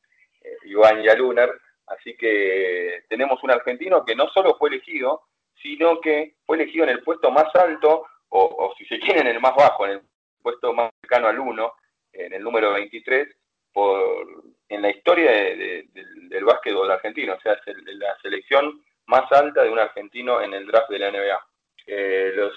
eh, 0.43 0.57
Iván 0.65 1.03
Yalunar, 1.03 1.53
así 1.87 2.17
que 2.17 3.05
tenemos 3.09 3.43
un 3.43 3.51
argentino 3.51 4.05
que 4.05 4.15
no 4.15 4.29
solo 4.29 4.57
fue 4.59 4.71
elegido, 4.71 5.23
sino 5.63 6.01
que 6.01 6.35
fue 6.45 6.57
elegido 6.57 6.85
en 6.85 6.91
el 6.91 7.03
puesto 7.03 7.31
más 7.31 7.55
alto, 7.55 8.07
o, 8.31 8.75
si 8.77 8.85
se 8.85 8.99
quiere 8.99 9.21
en 9.21 9.29
el 9.29 9.41
más 9.41 9.55
bajo, 9.57 9.87
en 9.87 9.93
el 9.93 10.01
puesto 10.43 10.73
más 10.75 10.91
cercano 11.01 11.29
al 11.29 11.39
1, 11.39 11.73
en 12.13 12.33
el 12.35 12.43
número 12.43 12.73
23, 12.73 13.29
por, 13.73 14.27
en 14.69 14.83
la 14.83 14.91
historia 14.91 15.31
del 15.31 16.45
básquetbol 16.45 16.91
argentino, 16.91 17.35
o 17.35 17.41
sea, 17.41 17.55
es 17.55 17.77
la 17.95 18.17
selección 18.21 18.83
más 19.07 19.31
alta 19.33 19.63
de 19.63 19.71
un 19.71 19.79
argentino 19.79 20.43
en 20.43 20.53
el 20.53 20.67
draft 20.67 20.91
de 20.91 20.99
la 20.99 21.11
NBA. 21.11 21.48
Eh, 21.91 22.33
los, 22.37 22.53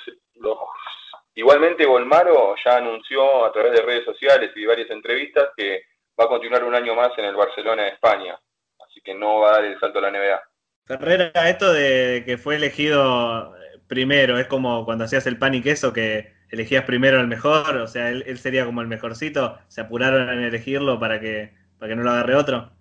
igualmente, 1.35 1.85
Volmaro 1.85 2.53
ya 2.63 2.77
anunció 2.77 3.45
a 3.45 3.51
través 3.53 3.71
de 3.71 3.81
redes 3.81 4.03
sociales 4.03 4.51
y 4.55 4.65
varias 4.65 4.89
entrevistas 4.89 5.49
que 5.55 5.83
va 6.19 6.25
a 6.25 6.27
continuar 6.27 6.65
un 6.65 6.75
año 6.75 6.93
más 6.95 7.11
en 7.17 7.25
el 7.25 7.35
Barcelona 7.35 7.83
de 7.83 7.89
España, 7.89 8.37
así 8.85 8.99
que 9.01 9.15
no 9.15 9.39
va 9.39 9.49
a 9.49 9.53
dar 9.53 9.65
el 9.65 9.79
salto 9.79 9.99
a 9.99 10.01
la 10.01 10.11
NBA. 10.11 10.41
Ferrera, 10.85 11.49
esto 11.49 11.71
de 11.71 12.23
que 12.25 12.37
fue 12.37 12.57
elegido 12.57 13.55
primero, 13.87 14.37
es 14.37 14.47
como 14.47 14.83
cuando 14.83 15.05
hacías 15.05 15.25
el 15.27 15.39
pan 15.39 15.53
y 15.53 15.61
queso 15.61 15.93
que 15.93 16.33
elegías 16.49 16.83
primero 16.83 17.21
el 17.21 17.27
mejor, 17.27 17.77
o 17.77 17.87
sea, 17.87 18.09
él, 18.09 18.25
él 18.27 18.37
sería 18.37 18.65
como 18.65 18.81
el 18.81 18.87
mejorcito, 18.87 19.57
se 19.69 19.79
apuraron 19.79 20.29
en 20.29 20.43
elegirlo 20.43 20.99
para 20.99 21.21
que, 21.21 21.53
para 21.79 21.89
que 21.89 21.95
no 21.95 22.03
lo 22.03 22.11
agarre 22.11 22.35
otro 22.35 22.71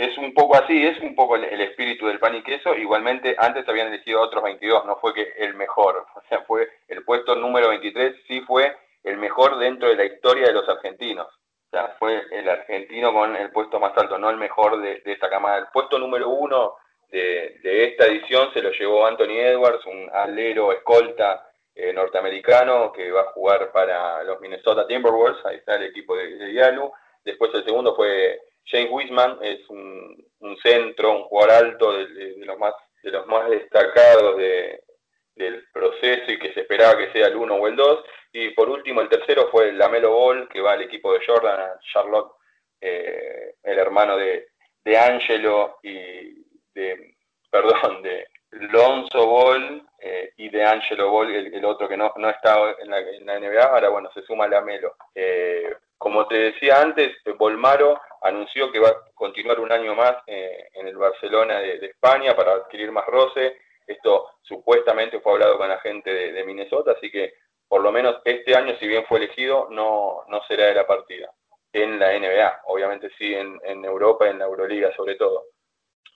es 0.00 0.16
un 0.16 0.32
poco 0.32 0.56
así, 0.56 0.86
es 0.86 0.98
un 1.00 1.14
poco 1.14 1.36
el, 1.36 1.60
espíritu 1.60 2.06
del 2.06 2.18
pan 2.18 2.34
y 2.34 2.42
queso. 2.42 2.74
Igualmente, 2.74 3.36
antes 3.38 3.68
habían 3.68 3.88
elegido 3.88 4.22
otros 4.22 4.42
22, 4.42 4.86
no 4.86 4.96
fue 4.96 5.12
que 5.12 5.32
el 5.38 5.54
mejor. 5.54 6.06
O 6.14 6.22
sea, 6.28 6.40
fue 6.42 6.68
el 6.88 7.04
puesto 7.04 7.34
número 7.34 7.68
23, 7.68 8.14
sí 8.26 8.40
fue 8.42 8.76
el 9.02 9.16
mejor 9.18 9.58
dentro 9.58 9.88
de 9.88 9.96
la 9.96 10.04
historia 10.04 10.46
de 10.46 10.52
los 10.52 10.68
argentinos. 10.68 11.26
O 11.26 11.70
sea, 11.70 11.96
fue 11.98 12.22
el 12.30 12.48
argentino 12.48 13.12
con 13.12 13.36
el 13.36 13.50
puesto 13.50 13.78
más 13.78 13.96
alto, 13.96 14.16
no 14.16 14.30
el 14.30 14.36
mejor 14.36 14.80
de, 14.80 15.02
esta 15.04 15.28
camada. 15.28 15.58
El 15.58 15.66
puesto 15.72 15.98
número 15.98 16.28
uno 16.30 16.76
de, 17.10 17.58
esta 17.62 18.06
edición 18.06 18.52
se 18.54 18.62
lo 18.62 18.70
llevó 18.70 19.06
Anthony 19.06 19.36
Edwards, 19.38 19.84
un 19.86 20.08
alero 20.12 20.72
escolta 20.72 21.46
eh, 21.74 21.92
norteamericano 21.92 22.92
que 22.92 23.10
va 23.10 23.22
a 23.22 23.32
jugar 23.32 23.70
para 23.72 24.22
los 24.22 24.40
Minnesota 24.40 24.86
Timberwolves. 24.86 25.44
Ahí 25.44 25.56
está 25.56 25.76
el 25.76 25.84
equipo 25.84 26.16
de, 26.16 26.36
de 26.36 26.54
Yalu. 26.54 26.90
Después 27.24 27.52
el 27.54 27.64
segundo 27.64 27.94
fue 27.94 28.40
James 28.66 28.90
Wiseman 28.90 29.38
es 29.42 29.68
un, 29.68 30.26
centro, 30.62 31.16
un 31.16 31.22
jugador 31.24 31.64
alto 31.64 31.92
de, 31.92 32.34
los 32.44 32.58
más 32.58 32.74
de 33.02 33.10
los 33.10 33.26
más 33.26 33.48
destacados 33.48 34.36
del 34.36 35.66
proceso 35.72 36.30
y 36.30 36.38
que 36.38 36.52
se 36.52 36.60
esperaba 36.60 36.98
que 36.98 37.12
sea 37.12 37.28
el 37.28 37.36
1 37.36 37.54
o 37.54 37.66
el 37.66 37.76
2. 37.76 38.04
Y 38.32 38.50
por 38.50 38.68
último, 38.68 39.00
el 39.00 39.08
tercero 39.08 39.48
fue 39.50 39.70
el 39.70 39.78
Lamelo 39.78 40.12
Ball, 40.12 40.48
que 40.48 40.60
va 40.60 40.72
al 40.72 40.82
equipo 40.82 41.12
de 41.12 41.24
Jordan, 41.26 41.78
Charlotte, 41.92 42.32
eh, 42.80 43.54
el 43.62 43.78
hermano 43.78 44.16
de, 44.16 44.48
de 44.84 44.98
Angelo 44.98 45.78
y 45.82 46.44
de, 46.74 47.14
perdón, 47.50 48.02
de 48.02 48.26
Lonzo 48.50 49.26
Ball 49.26 49.86
eh, 49.98 50.32
y 50.36 50.48
de 50.48 50.64
Angelo 50.64 51.10
Ball, 51.10 51.34
el, 51.34 51.64
otro 51.64 51.88
que 51.88 51.96
no, 51.96 52.12
no 52.16 52.30
está 52.30 52.56
en 52.80 52.90
la, 53.26 53.38
NBA, 53.38 53.62
ahora 53.62 53.88
bueno, 53.88 54.10
se 54.12 54.22
suma 54.22 54.48
Lamelo. 54.48 54.96
Eh, 55.14 55.74
como 55.98 56.26
te 56.26 56.36
decía 56.36 56.80
antes, 56.80 57.16
Bolmaro 57.36 58.00
anunció 58.22 58.70
que 58.70 58.78
va 58.78 58.88
a 58.88 59.04
continuar 59.14 59.60
un 59.60 59.72
año 59.72 59.94
más 59.94 60.16
eh, 60.26 60.68
en 60.74 60.86
el 60.86 60.96
Barcelona 60.96 61.58
de, 61.60 61.86
España 61.86 62.34
para 62.34 62.52
adquirir 62.52 62.92
más 62.92 63.06
roce. 63.06 63.58
Esto 63.86 64.30
supuestamente 64.42 65.20
fue 65.20 65.32
hablado 65.32 65.58
con 65.58 65.68
la 65.68 65.78
gente 65.80 66.12
de, 66.12 66.44
Minnesota, 66.44 66.92
así 66.92 67.10
que 67.10 67.34
por 67.66 67.82
lo 67.82 67.92
menos 67.92 68.16
este 68.24 68.54
año, 68.54 68.76
si 68.78 68.86
bien 68.86 69.04
fue 69.06 69.18
elegido, 69.18 69.68
no, 69.70 70.24
no 70.28 70.42
será 70.48 70.66
de 70.66 70.74
la 70.74 70.86
partida 70.86 71.30
en 71.72 71.98
la 71.98 72.18
NBA, 72.18 72.62
obviamente 72.66 73.10
sí 73.16 73.32
en, 73.32 73.84
Europa, 73.84 74.28
en 74.28 74.38
la 74.38 74.46
Euroliga 74.46 74.92
sobre 74.96 75.14
todo. 75.14 75.44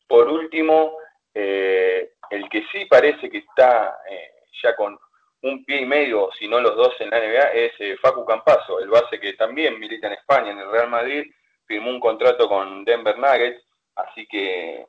Por 0.06 0.28
último, 0.28 0.96
eh, 1.32 2.14
el 2.30 2.48
que 2.48 2.64
sí 2.72 2.86
parece 2.86 3.30
que 3.30 3.38
está 3.38 3.98
eh, 4.10 4.32
ya 4.62 4.74
con 4.74 4.98
un 5.42 5.64
pie 5.64 5.82
y 5.82 5.86
medio, 5.86 6.30
si 6.38 6.48
no 6.48 6.58
los 6.58 6.74
dos 6.74 6.94
en 7.00 7.10
la 7.10 7.18
NBA, 7.18 7.52
es 7.52 7.72
eh, 7.78 7.96
Facu 8.00 8.24
Campazo, 8.24 8.80
el 8.80 8.88
base 8.88 9.20
que 9.20 9.34
también 9.34 9.78
milita 9.78 10.06
en 10.06 10.14
España, 10.14 10.50
en 10.50 10.58
el 10.58 10.70
Real 10.70 10.88
Madrid, 10.88 11.24
firmó 11.66 11.90
un 11.90 12.00
contrato 12.00 12.48
con 12.48 12.84
Denver 12.84 13.18
Nuggets, 13.18 13.62
así 13.96 14.26
que 14.26 14.86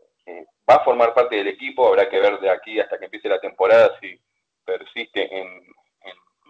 va 0.69 0.75
a 0.75 0.83
formar 0.83 1.13
parte 1.13 1.35
del 1.35 1.47
equipo, 1.47 1.87
habrá 1.87 2.09
que 2.09 2.19
ver 2.19 2.39
de 2.39 2.49
aquí 2.49 2.79
hasta 2.79 2.97
que 2.97 3.05
empiece 3.05 3.29
la 3.29 3.39
temporada 3.39 3.97
si 3.99 4.19
persiste 4.63 5.39
en, 5.39 5.63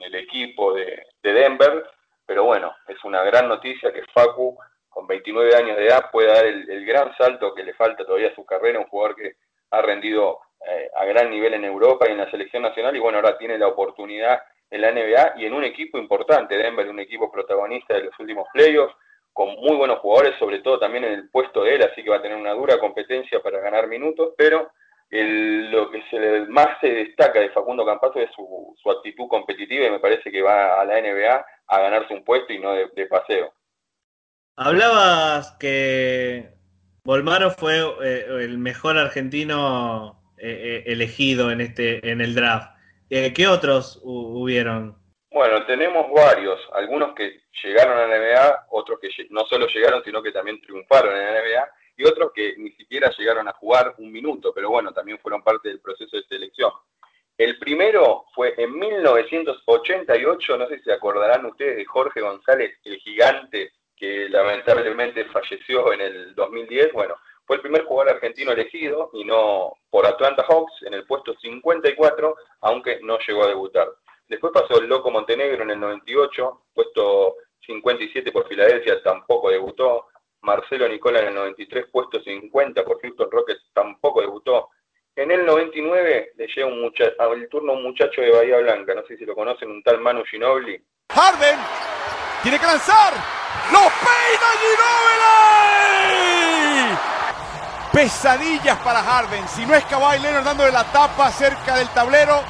el 0.02 0.16
equipo 0.16 0.74
de, 0.74 1.08
Denver, 1.24 1.90
pero 2.26 2.44
bueno, 2.44 2.76
es 2.88 3.02
una 3.06 3.24
gran 3.24 3.48
noticia 3.48 3.94
que 3.94 4.04
Facu, 4.14 4.58
con 4.90 5.08
29 5.08 5.56
años 5.56 5.78
de 5.78 5.88
edad, 5.88 6.12
pueda 6.12 6.34
dar 6.34 6.46
el, 6.46 6.70
el 6.70 6.86
gran 6.86 7.16
salto 7.18 7.54
que 7.56 7.64
le 7.64 7.74
falta 7.74 8.06
todavía 8.06 8.30
a 8.30 8.36
su 8.36 8.46
carrera, 8.46 8.80
un 8.80 8.88
jugador 8.88 9.16
que 9.16 9.36
ha 9.72 9.82
rendido 9.82 10.40
eh, 10.68 10.90
a 10.96 11.06
gran 11.06 11.30
nivel 11.30 11.54
en 11.54 11.64
Europa 11.64 12.08
y 12.08 12.14
en 12.14 12.18
la 12.18 12.32
selección 12.32 12.64
nacional 12.64 12.96
y 12.96 13.00
bueno, 13.00 13.20
ahora 13.20 13.38
tiene 13.38 13.58
la 13.58 13.68
oportunidad 13.68 14.42
en 14.72 14.82
la 14.82 14.92
NBA 14.92 15.34
y 15.38 15.46
en 15.46 15.54
un 15.54 15.64
equipo 15.64 16.00
importante, 16.00 16.58
Denver, 16.58 16.90
un 16.90 17.00
equipo 17.00 17.32
protagonista 17.32 17.94
de 17.94 18.06
los 18.06 18.20
últimos 18.20 18.48
playoffs, 18.52 18.96
con 19.36 19.50
muy 19.58 19.76
buenos 19.76 20.00
jugadores, 20.00 20.40
sobre 20.40 20.60
todo 20.60 20.80
también 20.80 21.04
en 21.04 21.12
el 21.12 21.30
puesto 21.30 21.66
de 21.66 21.76
él, 21.76 21.84
así 21.84 22.02
que 22.02 22.10
va 22.10 22.18
a 22.18 22.22
tener 22.22 22.38
una 22.38 22.54
dura 22.54 22.80
competencia 22.80 23.42
para 23.42 23.60
ganar 23.60 23.86
minutos, 23.90 24.34
pero 24.38 24.72
lo 25.12 25.92
que 25.92 26.02
se 26.10 26.46
más 26.48 26.80
se 26.80 26.88
destaca 26.88 27.42
de 27.42 27.50
Facundo 27.50 27.86
Campazo 27.86 28.20
es 28.22 28.30
su, 28.34 28.90
actitud 28.90 29.28
competitiva 29.28 29.88
y 29.88 29.92
me 29.92 30.00
parece 30.00 30.32
que 30.32 30.42
va 30.42 30.80
a 30.80 30.86
la 30.86 31.02
NBA 31.02 31.46
a 31.68 31.80
ganarse 31.82 32.14
un 32.14 32.24
puesto 32.24 32.54
y 32.54 32.60
no 32.60 32.72
de 32.74 33.06
paseo. 33.08 33.54
Hablabas 34.56 35.52
que 35.60 36.56
Volmaro 37.04 37.52
fue 37.52 37.82
eh, 38.04 38.26
el 38.40 38.58
mejor 38.58 38.98
argentino 38.98 40.24
eh, 40.38 40.84
eh, 40.88 40.92
elegido 40.94 41.52
en 41.52 41.60
este 41.60 42.10
en 42.10 42.22
el 42.22 42.36
draft. 42.36 42.72
¿Qué 43.10 43.48
otros 43.48 44.00
hubieron? 44.04 44.98
Bueno, 45.36 45.66
tenemos 45.66 46.10
varios, 46.14 46.58
algunos 46.72 47.14
que 47.14 47.42
llegaron 47.62 47.98
a 47.98 48.08
la 48.08 48.18
NBA, 48.18 48.68
otros 48.70 49.02
que 49.02 49.10
no 49.32 49.42
solo 49.48 49.68
llegaron, 49.68 50.02
sino 50.02 50.24
que 50.24 50.32
también 50.32 50.62
triunfaron 50.62 51.14
en 51.14 51.26
la 51.26 51.42
NBA, 51.42 51.72
y 51.98 52.06
otros 52.06 52.32
que 52.34 52.56
ni 52.58 52.72
siquiera 52.72 53.12
llegaron 53.18 53.46
a 53.50 53.52
jugar 53.52 53.96
un 53.98 54.14
minuto, 54.14 54.54
pero 54.56 54.70
bueno, 54.70 54.94
también 54.94 55.20
fueron 55.20 55.44
parte 55.44 55.68
del 55.68 55.82
proceso 55.82 56.16
de 56.16 56.24
selección. 56.24 56.72
El 57.38 57.60
primero 57.60 58.28
fue 58.34 58.54
en 58.58 58.80
1988, 58.80 60.58
no 60.58 60.70
sé 60.70 60.78
si 60.78 60.84
se 60.86 60.94
acordarán 60.94 61.46
ustedes 61.46 61.76
de 61.76 61.86
Jorge 61.86 62.22
González, 62.22 62.72
el 62.86 62.96
gigante 63.00 63.74
que 63.98 64.30
lamentablemente 64.30 65.26
falleció 65.26 65.92
en 65.92 66.00
el 66.00 66.34
2010, 66.36 66.94
bueno, 66.94 67.18
fue 67.46 67.58
el 67.58 67.62
primer 67.62 67.84
jugador 67.84 68.14
argentino 68.14 68.54
elegido 68.54 69.10
y 69.12 69.26
no 69.26 69.74
por 69.90 70.06
Atlanta 70.06 70.46
Hawks 70.48 70.84
en 70.84 70.94
el 70.94 71.06
puesto 71.06 71.34
54, 71.42 72.38
aunque 72.62 73.02
no 73.02 73.20
llegó 73.20 73.44
a 73.44 73.48
debutar. 73.48 73.90
Después 74.28 74.52
pasó 74.54 74.80
el 74.80 74.88
Loco 74.88 75.12
Montenegro 75.12 75.64
en 75.64 75.72
el 75.72 75.80
98, 75.80 76.62
puesto 76.74 77.36
57 77.66 78.32
por 78.32 78.48
Filadelfia, 78.48 79.02
tampoco 79.04 79.50
debutó. 79.50 80.08
Marcelo 80.42 80.88
Nicola 80.88 81.20
en 81.20 81.28
el 81.28 81.36
93, 81.36 81.88
puesto 81.92 82.22
50 82.22 82.84
por 82.84 83.02
Houston 83.02 83.32
Rockets, 83.32 83.64
tampoco 83.74 84.22
debutó. 84.22 84.70
En 85.16 85.32
el 85.32 85.46
99 85.46 86.34
le 86.36 86.48
llega 86.48 86.68
un 86.68 86.92
el 87.34 87.50
turno 87.50 87.72
a 87.72 87.76
un 87.76 87.84
muchacho 87.84 88.22
de 88.22 88.32
Bahía 88.32 88.58
Blanca, 88.58 88.94
no 88.94 89.06
sé 89.08 89.18
si 89.18 89.26
lo 89.26 89.34
conocen, 89.34 89.72
un 89.72 89.82
tal 89.82 90.02
Manu 90.02 90.24
Ginobili. 90.26 90.84
Harden 91.10 91.58
tiene 92.44 92.60
que 92.60 92.66
lanzar, 92.66 93.14
¡Lo 93.72 93.80
peina 93.80 94.50
Ginobili! 94.62 96.06
Pesadillas 97.94 98.78
para 98.80 99.02
Harden. 99.02 99.48
Si 99.48 99.66
no 99.66 99.74
es 99.74 99.86
Kawhi 99.86 100.20
Leonard 100.20 100.44
dándole 100.44 100.72
la 100.72 100.84
tapa 100.92 101.32
cerca 101.32 101.78
del 101.78 101.88
tablero, 101.90 102.44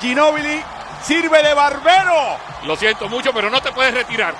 Ginobili 0.00 0.64
sirve 1.06 1.42
de 1.42 1.54
barbero. 1.54 2.36
Lo 2.66 2.74
siento 2.76 3.08
mucho, 3.08 3.32
pero 3.32 3.48
no 3.48 3.60
te 3.60 3.72
puedes 3.72 3.94
retirar. 3.94 4.34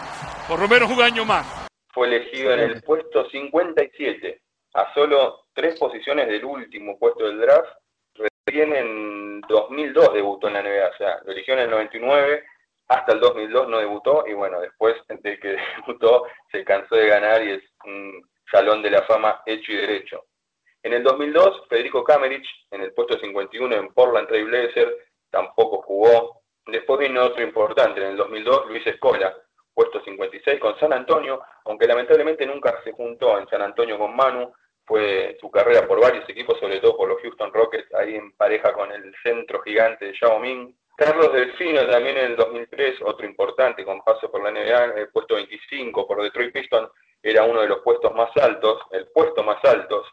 Por 0.48 0.58
lo 0.58 0.68
menos 0.68 0.90
un 0.90 1.00
año 1.00 1.24
más. 1.24 1.68
Fue 1.92 2.08
elegido 2.08 2.52
en 2.52 2.60
el 2.60 2.82
puesto 2.82 3.28
57, 3.30 4.40
a 4.74 4.92
solo 4.92 5.46
tres 5.54 5.78
posiciones 5.78 6.26
del 6.28 6.44
último 6.44 6.98
puesto 6.98 7.24
del 7.24 7.40
draft. 7.40 7.70
Recién 8.46 8.74
en 8.74 9.40
2002 9.42 10.12
debutó 10.12 10.48
en 10.48 10.54
la 10.54 10.62
NBA, 10.62 10.88
o 10.88 10.96
sea, 10.98 11.18
lo 11.24 11.32
eligió 11.32 11.54
en 11.54 11.60
el 11.60 11.70
99 11.70 12.44
hasta 12.88 13.12
el 13.12 13.20
2002 13.20 13.68
no 13.68 13.78
debutó 13.78 14.24
y 14.26 14.34
bueno, 14.34 14.60
después 14.60 14.94
de 15.08 15.38
que 15.40 15.56
debutó 15.86 16.24
se 16.52 16.64
cansó 16.64 16.94
de 16.94 17.08
ganar 17.08 17.42
y 17.42 17.52
es 17.52 17.62
un 17.84 18.22
salón 18.50 18.82
de 18.82 18.90
la 18.90 19.02
fama 19.02 19.42
hecho 19.46 19.72
y 19.72 19.76
derecho. 19.76 20.24
En 20.82 20.92
el 20.92 21.02
2002, 21.02 21.66
Federico 21.68 22.04
Kamerich, 22.04 22.46
en 22.70 22.82
el 22.82 22.92
puesto 22.92 23.18
51 23.18 23.74
en 23.74 23.92
Portland 23.92 24.28
Trail 24.28 24.44
Blazer, 24.44 24.96
tampoco 25.30 25.82
jugó. 25.82 26.42
Después 26.66 27.00
vino 27.00 27.24
otro 27.24 27.42
importante, 27.42 28.00
en 28.00 28.08
el 28.08 28.16
2002, 28.16 28.66
Luis 28.66 28.86
Escola, 28.86 29.34
puesto 29.72 30.02
56 30.02 30.58
con 30.58 30.78
San 30.78 30.92
Antonio, 30.92 31.40
aunque 31.64 31.86
lamentablemente 31.86 32.44
nunca 32.46 32.80
se 32.82 32.92
juntó 32.92 33.38
en 33.38 33.46
San 33.48 33.62
Antonio 33.62 33.98
con 33.98 34.16
Manu, 34.16 34.52
fue 34.84 35.36
su 35.40 35.50
carrera 35.50 35.86
por 35.86 36.00
varios 36.00 36.28
equipos, 36.28 36.58
sobre 36.58 36.80
todo 36.80 36.96
por 36.96 37.08
los 37.08 37.20
Houston 37.20 37.52
Rockets, 37.52 37.92
ahí 37.94 38.14
en 38.14 38.32
pareja 38.32 38.72
con 38.72 38.90
el 38.92 39.14
centro 39.22 39.60
gigante 39.62 40.06
de 40.06 40.14
Yao 40.20 40.38
Ming. 40.38 40.74
Carlos 40.96 41.32
Delfino 41.32 41.86
también 41.88 42.16
en 42.16 42.26
el 42.32 42.36
2003, 42.36 43.02
otro 43.02 43.26
importante 43.26 43.84
con 43.84 44.02
paso 44.02 44.30
por 44.30 44.42
la 44.42 44.50
NBA, 44.50 45.00
el 45.00 45.08
puesto 45.10 45.34
25 45.34 46.06
por 46.06 46.22
Detroit 46.22 46.52
Pistons, 46.52 46.90
era 47.22 47.44
uno 47.44 47.60
de 47.60 47.68
los 47.68 47.80
puestos 47.80 48.14
más 48.14 48.30
altos, 48.36 48.80
el 48.92 49.08
puesto 49.08 49.42
más 49.42 49.62
alto, 49.64 50.04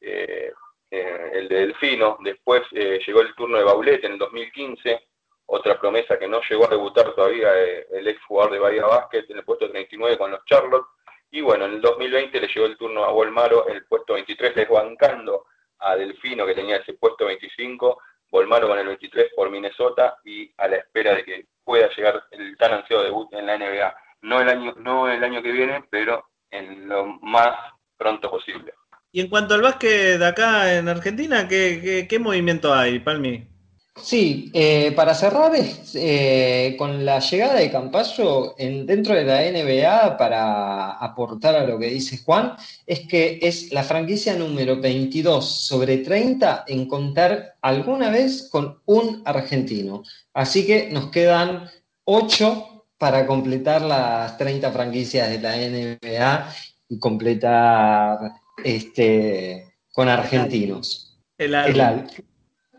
eh, 0.00 0.52
eh, 0.90 1.30
el 1.32 1.48
de 1.48 1.56
Delfino. 1.56 2.18
Después 2.20 2.62
eh, 2.72 3.00
llegó 3.04 3.20
el 3.20 3.34
turno 3.34 3.58
de 3.58 3.64
Baulet 3.64 4.04
en 4.04 4.12
el 4.12 4.18
2015, 4.18 5.08
otra 5.54 5.78
promesa 5.78 6.18
que 6.18 6.26
no 6.26 6.40
llegó 6.48 6.64
a 6.64 6.70
debutar 6.70 7.14
todavía, 7.14 7.52
el 7.52 8.08
ex 8.08 8.24
jugador 8.24 8.54
de 8.54 8.58
Bahía 8.58 8.86
Basket 8.86 9.26
en 9.28 9.36
el 9.36 9.44
puesto 9.44 9.70
39 9.70 10.16
con 10.16 10.30
los 10.30 10.42
Charlotte. 10.46 10.86
Y 11.30 11.42
bueno, 11.42 11.66
en 11.66 11.74
el 11.74 11.80
2020 11.82 12.40
le 12.40 12.48
llegó 12.48 12.64
el 12.64 12.78
turno 12.78 13.04
a 13.04 13.12
Volmaro, 13.12 13.68
el 13.68 13.84
puesto 13.84 14.14
23, 14.14 14.54
desbancando 14.54 15.44
a 15.80 15.94
Delfino 15.96 16.46
que 16.46 16.54
tenía 16.54 16.76
ese 16.76 16.94
puesto 16.94 17.26
25 17.26 17.98
Volmaro 18.30 18.66
con 18.66 18.78
el 18.78 18.86
23 18.86 19.32
por 19.36 19.50
Minnesota 19.50 20.16
y 20.24 20.50
a 20.56 20.68
la 20.68 20.76
espera 20.76 21.16
de 21.16 21.24
que 21.24 21.46
pueda 21.62 21.90
llegar 21.94 22.24
el 22.30 22.56
tan 22.56 22.72
ansiado 22.72 23.02
debut 23.02 23.30
en 23.34 23.44
la 23.44 23.58
NBA. 23.58 23.94
No 24.22 24.40
el 24.40 24.48
año, 24.48 24.74
no 24.78 25.10
el 25.10 25.22
año 25.22 25.42
que 25.42 25.52
viene, 25.52 25.84
pero 25.90 26.30
en 26.50 26.88
lo 26.88 27.04
más 27.20 27.54
pronto 27.98 28.30
posible. 28.30 28.72
Y 29.10 29.20
en 29.20 29.28
cuanto 29.28 29.52
al 29.52 29.60
básquet 29.60 30.18
de 30.18 30.26
acá 30.26 30.74
en 30.78 30.88
Argentina, 30.88 31.46
¿qué, 31.46 32.06
qué 32.08 32.18
movimiento 32.18 32.72
hay, 32.72 33.00
Palmi? 33.00 33.51
Sí, 34.00 34.50
eh, 34.54 34.92
para 34.96 35.14
cerrar, 35.14 35.52
eh, 35.94 36.74
con 36.78 37.04
la 37.04 37.18
llegada 37.18 37.56
de 37.56 37.70
Campaso 37.70 38.54
en, 38.56 38.86
dentro 38.86 39.14
de 39.14 39.24
la 39.24 39.42
NBA, 39.42 40.16
para 40.16 40.92
aportar 40.92 41.56
a 41.56 41.66
lo 41.66 41.78
que 41.78 41.90
dice 41.90 42.18
Juan, 42.24 42.54
es 42.86 43.00
que 43.00 43.38
es 43.42 43.70
la 43.70 43.82
franquicia 43.82 44.34
número 44.34 44.80
22 44.80 45.46
sobre 45.46 45.98
30 45.98 46.64
en 46.68 46.88
contar 46.88 47.56
alguna 47.60 48.08
vez 48.08 48.48
con 48.50 48.80
un 48.86 49.20
argentino. 49.26 50.02
Así 50.32 50.66
que 50.66 50.88
nos 50.90 51.10
quedan 51.10 51.68
8 52.04 52.86
para 52.96 53.26
completar 53.26 53.82
las 53.82 54.38
30 54.38 54.72
franquicias 54.72 55.28
de 55.28 55.38
la 55.38 55.56
NBA 55.56 56.54
y 56.88 56.98
completar 56.98 58.18
este, 58.64 59.74
con 59.92 60.08
argentinos. 60.08 61.18
El, 61.36 61.54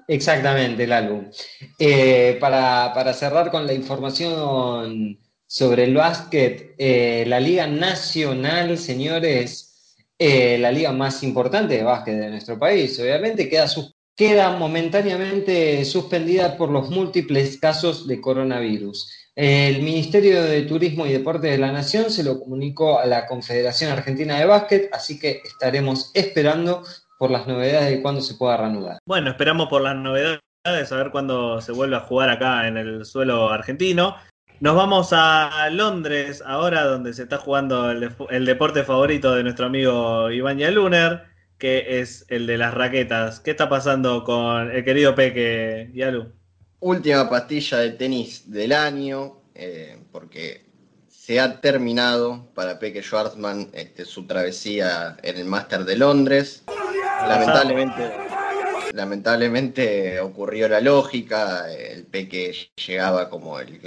Exactamente, 0.07 0.83
el 0.83 0.91
álbum. 0.91 1.29
Eh, 1.79 2.37
para, 2.39 3.13
cerrar 3.13 3.51
con 3.51 3.65
la 3.65 3.73
información 3.73 5.19
sobre 5.45 5.85
el 5.85 5.95
básquet, 5.95 6.75
eh, 6.77 7.23
la 7.27 7.39
Liga 7.39 7.67
Nacional, 7.67 8.77
señores, 8.77 9.73
eh, 10.17 10.57
la 10.57 10.71
liga 10.71 10.91
más 10.91 11.23
importante 11.23 11.75
de 11.75 11.83
básquet 11.83 12.15
de 12.15 12.29
nuestro 12.29 12.59
país. 12.59 12.99
Obviamente 12.99 13.49
queda, 13.49 13.67
queda 14.15 14.57
momentáneamente 14.57 15.83
suspendida 15.85 16.57
por 16.57 16.69
los 16.69 16.89
múltiples 16.89 17.57
casos 17.57 18.07
de 18.07 18.21
coronavirus. 18.21 19.09
El 19.35 19.81
Ministerio 19.81 20.43
de 20.43 20.61
Turismo 20.61 21.07
y 21.07 21.11
Deportes 21.11 21.49
de 21.51 21.57
la 21.57 21.71
Nación 21.71 22.11
se 22.11 22.23
lo 22.23 22.39
comunicó 22.39 22.99
a 22.99 23.07
la 23.07 23.25
Confederación 23.25 23.91
Argentina 23.91 24.37
de 24.37 24.45
Básquet, 24.45 24.89
así 24.93 25.17
que 25.17 25.41
estaremos 25.43 26.11
esperando 26.13 26.83
por 27.23 27.31
las 27.31 27.47
novedades 27.47 27.89
de 27.89 28.01
cuándo 28.01 28.19
se 28.19 28.33
pueda 28.33 28.57
reanudar. 28.57 28.97
Bueno, 29.05 29.29
esperamos 29.29 29.69
por 29.69 29.81
las 29.81 29.95
novedades, 29.95 30.41
a 30.65 30.97
ver 30.97 31.09
cuándo 31.09 31.61
se 31.61 31.71
vuelve 31.71 31.95
a 31.95 32.01
jugar 32.01 32.29
acá 32.29 32.67
en 32.67 32.75
el 32.75 33.05
suelo 33.05 33.49
argentino. 33.49 34.17
Nos 34.59 34.75
vamos 34.75 35.13
a 35.13 35.69
Londres 35.71 36.43
ahora, 36.45 36.83
donde 36.83 37.13
se 37.13 37.23
está 37.23 37.37
jugando 37.37 37.91
el, 37.91 38.45
deporte 38.45 38.83
favorito 38.83 39.33
de 39.33 39.43
nuestro 39.43 39.67
amigo 39.67 40.31
Iván 40.31 40.57
Yaluner, 40.57 41.23
que 41.57 42.01
es 42.01 42.25
el 42.27 42.45
de 42.45 42.57
las 42.57 42.73
raquetas. 42.73 43.39
¿Qué 43.39 43.51
está 43.51 43.69
pasando 43.69 44.25
con 44.25 44.69
el 44.69 44.83
querido 44.83 45.15
Peque 45.15 45.91
Yalu? 45.93 46.29
última 46.81 47.29
pastilla 47.29 47.77
de 47.77 47.91
tenis 47.91 48.51
del 48.51 48.73
año, 48.73 49.37
eh, 49.55 49.97
porque 50.11 50.65
se 51.07 51.39
ha 51.39 51.61
terminado 51.61 52.49
para 52.53 52.79
Peque 52.79 53.01
Schwarzman 53.01 53.69
este, 53.71 54.03
su 54.03 54.27
travesía 54.27 55.15
en 55.23 55.37
el 55.37 55.45
Máster 55.45 55.85
de 55.85 55.95
Londres. 55.95 56.65
Lamentablemente, 57.27 58.11
lamentablemente 58.93 60.19
ocurrió 60.19 60.67
la 60.67 60.81
lógica, 60.81 61.71
el 61.71 62.05
Peque 62.05 62.55
llegaba 62.85 63.29
como 63.29 63.59
el, 63.59 63.79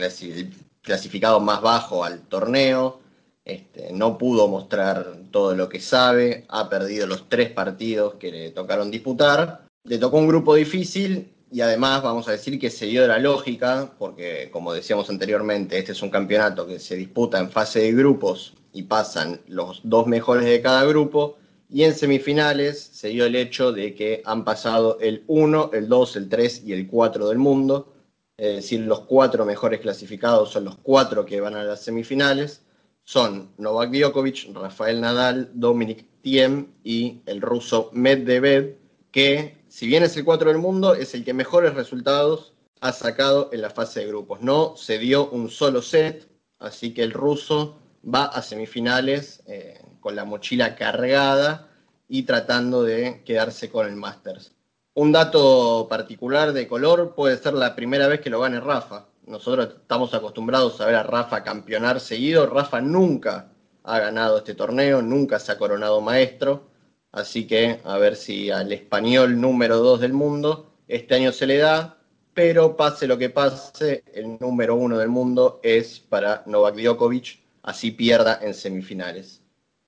clasificado 0.82 1.40
más 1.40 1.60
bajo 1.60 2.04
al 2.04 2.20
torneo, 2.22 3.00
este, 3.44 3.92
no 3.92 4.18
pudo 4.18 4.48
mostrar 4.48 5.06
todo 5.30 5.54
lo 5.54 5.68
que 5.68 5.80
sabe, 5.80 6.44
ha 6.48 6.68
perdido 6.68 7.06
los 7.06 7.28
tres 7.28 7.50
partidos 7.50 8.14
que 8.14 8.32
le 8.32 8.50
tocaron 8.50 8.90
disputar, 8.90 9.66
le 9.84 9.98
tocó 9.98 10.18
un 10.18 10.28
grupo 10.28 10.54
difícil 10.54 11.32
y 11.50 11.60
además 11.60 12.02
vamos 12.02 12.26
a 12.28 12.32
decir 12.32 12.58
que 12.58 12.70
se 12.70 12.86
dio 12.86 13.06
la 13.06 13.18
lógica, 13.18 13.92
porque 13.98 14.50
como 14.50 14.72
decíamos 14.72 15.08
anteriormente, 15.10 15.78
este 15.78 15.92
es 15.92 16.02
un 16.02 16.10
campeonato 16.10 16.66
que 16.66 16.80
se 16.80 16.96
disputa 16.96 17.38
en 17.38 17.50
fase 17.50 17.80
de 17.80 17.92
grupos 17.92 18.54
y 18.72 18.82
pasan 18.82 19.40
los 19.46 19.80
dos 19.84 20.06
mejores 20.06 20.44
de 20.44 20.60
cada 20.60 20.84
grupo, 20.84 21.38
y 21.68 21.82
en 21.82 21.94
semifinales 21.94 22.80
se 22.80 23.08
dio 23.08 23.26
el 23.26 23.36
hecho 23.36 23.72
de 23.72 23.94
que 23.94 24.22
han 24.24 24.44
pasado 24.44 24.98
el 25.00 25.24
1, 25.26 25.70
el 25.72 25.88
2, 25.88 26.16
el 26.16 26.28
3 26.28 26.62
y 26.64 26.72
el 26.72 26.86
4 26.86 27.28
del 27.28 27.38
mundo, 27.38 27.92
es 28.36 28.56
decir, 28.56 28.80
los 28.80 29.00
cuatro 29.00 29.46
mejores 29.46 29.80
clasificados 29.80 30.50
son 30.50 30.64
los 30.64 30.76
cuatro 30.76 31.24
que 31.24 31.40
van 31.40 31.54
a 31.54 31.64
las 31.64 31.82
semifinales, 31.82 32.62
son 33.02 33.52
Novak 33.56 33.90
Djokovic, 33.90 34.52
Rafael 34.54 35.00
Nadal, 35.00 35.50
Dominic 35.54 36.04
Thiem 36.22 36.66
y 36.84 37.22
el 37.26 37.40
ruso 37.40 37.90
Medvedev, 37.92 38.76
que 39.10 39.56
si 39.68 39.86
bien 39.86 40.02
es 40.02 40.16
el 40.16 40.24
4 40.24 40.50
del 40.50 40.58
mundo, 40.58 40.94
es 40.94 41.14
el 41.14 41.24
que 41.24 41.32
mejores 41.32 41.74
resultados 41.74 42.52
ha 42.80 42.92
sacado 42.92 43.48
en 43.52 43.62
la 43.62 43.70
fase 43.70 44.00
de 44.00 44.06
grupos. 44.08 44.40
No 44.42 44.76
se 44.76 44.98
dio 44.98 45.30
un 45.30 45.48
solo 45.48 45.80
set, 45.80 46.28
así 46.58 46.92
que 46.92 47.02
el 47.02 47.12
ruso 47.12 47.76
va 48.06 48.26
a 48.26 48.42
semifinales 48.42 49.42
eh, 49.46 49.80
con 50.00 50.14
la 50.14 50.24
mochila 50.24 50.76
cargada 50.76 51.68
y 52.08 52.22
tratando 52.22 52.82
de 52.82 53.22
quedarse 53.24 53.70
con 53.70 53.86
el 53.86 53.96
Masters. 53.96 54.52
Un 54.94 55.12
dato 55.12 55.86
particular 55.90 56.52
de 56.52 56.68
color 56.68 57.14
puede 57.14 57.36
ser 57.36 57.54
la 57.54 57.74
primera 57.74 58.06
vez 58.08 58.20
que 58.20 58.30
lo 58.30 58.40
gane 58.40 58.60
Rafa. 58.60 59.06
Nosotros 59.26 59.68
estamos 59.82 60.14
acostumbrados 60.14 60.80
a 60.80 60.86
ver 60.86 60.94
a 60.94 61.02
Rafa 61.02 61.42
campeonar 61.42 62.00
seguido. 62.00 62.46
Rafa 62.46 62.80
nunca 62.80 63.50
ha 63.82 63.98
ganado 63.98 64.38
este 64.38 64.54
torneo, 64.54 65.02
nunca 65.02 65.38
se 65.38 65.52
ha 65.52 65.58
coronado 65.58 66.00
maestro. 66.00 66.68
Así 67.12 67.46
que 67.46 67.80
a 67.84 67.98
ver 67.98 68.16
si 68.16 68.50
al 68.50 68.72
español 68.72 69.40
número 69.40 69.78
2 69.78 70.00
del 70.00 70.12
mundo 70.12 70.72
este 70.88 71.16
año 71.16 71.32
se 71.32 71.46
le 71.46 71.58
da, 71.58 71.98
pero 72.32 72.76
pase 72.76 73.06
lo 73.06 73.18
que 73.18 73.30
pase, 73.30 74.04
el 74.14 74.38
número 74.38 74.76
1 74.76 74.98
del 74.98 75.08
mundo 75.08 75.60
es 75.62 75.98
para 75.98 76.42
Novak 76.46 76.76
Djokovic, 76.76 77.40
así 77.66 77.90
pierda 77.90 78.38
en 78.40 78.54
semifinales. 78.54 79.42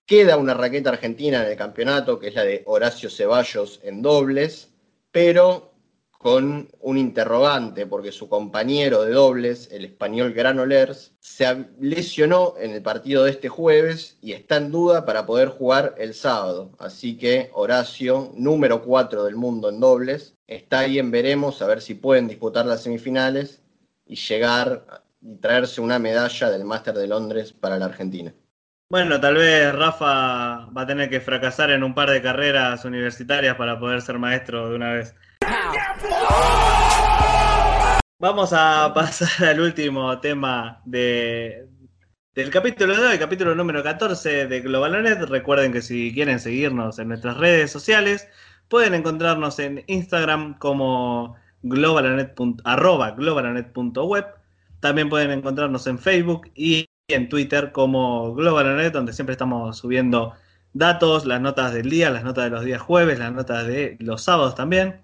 Queda 0.05 0.37
una 0.37 0.53
raqueta 0.53 0.91
argentina 0.91 1.43
en 1.43 1.51
el 1.51 1.57
campeonato, 1.57 2.19
que 2.19 2.29
es 2.29 2.35
la 2.35 2.45
de 2.45 2.63
Horacio 2.67 3.09
Ceballos 3.09 3.81
en 3.83 4.03
dobles, 4.03 4.69
pero 5.11 5.73
con 6.19 6.69
un 6.81 6.99
interrogante, 6.99 7.87
porque 7.87 8.11
su 8.11 8.29
compañero 8.29 9.05
de 9.05 9.13
dobles, 9.13 9.69
el 9.71 9.85
español 9.85 10.33
Granolers, 10.33 11.13
se 11.21 11.67
lesionó 11.79 12.55
en 12.59 12.73
el 12.73 12.83
partido 12.83 13.23
de 13.23 13.31
este 13.31 13.49
jueves 13.49 14.19
y 14.21 14.33
está 14.33 14.57
en 14.57 14.73
duda 14.73 15.05
para 15.05 15.25
poder 15.25 15.49
jugar 15.49 15.95
el 15.99 16.15
sábado. 16.15 16.73
Así 16.79 17.17
que 17.17 17.51
Horacio, 17.53 18.33
número 18.35 18.83
4 18.83 19.23
del 19.23 19.37
mundo 19.37 19.69
en 19.69 19.79
dobles, 19.79 20.35
está 20.49 20.81
ahí 20.81 20.99
en 20.99 21.13
veremos 21.13 21.63
a 21.63 21.69
ver 21.69 21.81
si 21.81 21.95
pueden 21.95 22.27
disputar 22.27 22.67
las 22.67 22.83
semifinales 22.83 23.63
y 24.05 24.17
llegar 24.17 25.05
y 25.21 25.41
traerse 25.41 25.81
una 25.81 25.99
medalla 25.99 26.51
del 26.51 26.65
Máster 26.65 26.95
de 26.95 27.07
Londres 27.07 27.53
para 27.53 27.79
la 27.79 27.87
Argentina. 27.87 28.33
Bueno, 28.91 29.21
tal 29.21 29.35
vez 29.35 29.75
Rafa 29.75 30.67
va 30.67 30.83
a 30.83 30.87
tener 30.87 31.11
que 31.11 31.21
fracasar 31.21 31.71
en 31.71 31.85
un 31.85 31.95
par 31.95 32.11
de 32.11 32.23
carreras 32.23 32.85
universitarias 32.85 33.57
para 33.57 33.79
poder 33.79 34.01
ser 34.01 34.19
maestro 34.19 34.71
de 34.71 34.77
una 34.77 34.93
vez. 34.93 35.15
Vamos 38.19 38.53
a 38.53 38.93
pasar 38.95 39.51
al 39.51 39.61
último 39.61 40.19
tema 40.21 40.81
de, 40.87 41.69
del 42.35 42.51
capítulo 42.51 42.97
de 42.97 43.09
hoy, 43.09 43.19
capítulo 43.19 43.55
número 43.55 43.83
14 43.83 44.47
de 44.47 44.61
Globalonet. 44.61 45.21
Recuerden 45.23 45.73
que 45.73 45.83
si 45.83 46.15
quieren 46.15 46.41
seguirnos 46.41 46.99
en 46.99 47.09
nuestras 47.09 47.37
redes 47.37 47.71
sociales, 47.71 48.27
pueden 48.69 48.95
encontrarnos 48.95 49.59
en 49.59 49.85
Instagram 49.87 50.59
como 50.59 51.37
globalonet.web. 51.63 54.38
También 54.81 55.09
pueden 55.09 55.31
encontrarnos 55.31 55.87
en 55.87 55.99
Facebook 55.99 56.51
y 56.55 56.89
en 57.09 57.29
Twitter 57.29 57.73
como 57.73 58.35
Globalonet, 58.35 58.93
donde 58.93 59.13
siempre 59.13 59.33
estamos 59.33 59.79
subiendo 59.79 60.35
datos, 60.73 61.25
las 61.27 61.41
notas 61.41 61.73
del 61.73 61.91
día, 61.91 62.11
las 62.11 62.25
notas 62.25 62.45
de 62.45 62.51
los 62.51 62.65
días 62.65 62.81
jueves, 62.81 63.19
las 63.19 63.33
notas 63.33 63.67
de 63.67 63.97
los 64.01 64.23
sábados 64.23 64.55
también. 64.55 65.01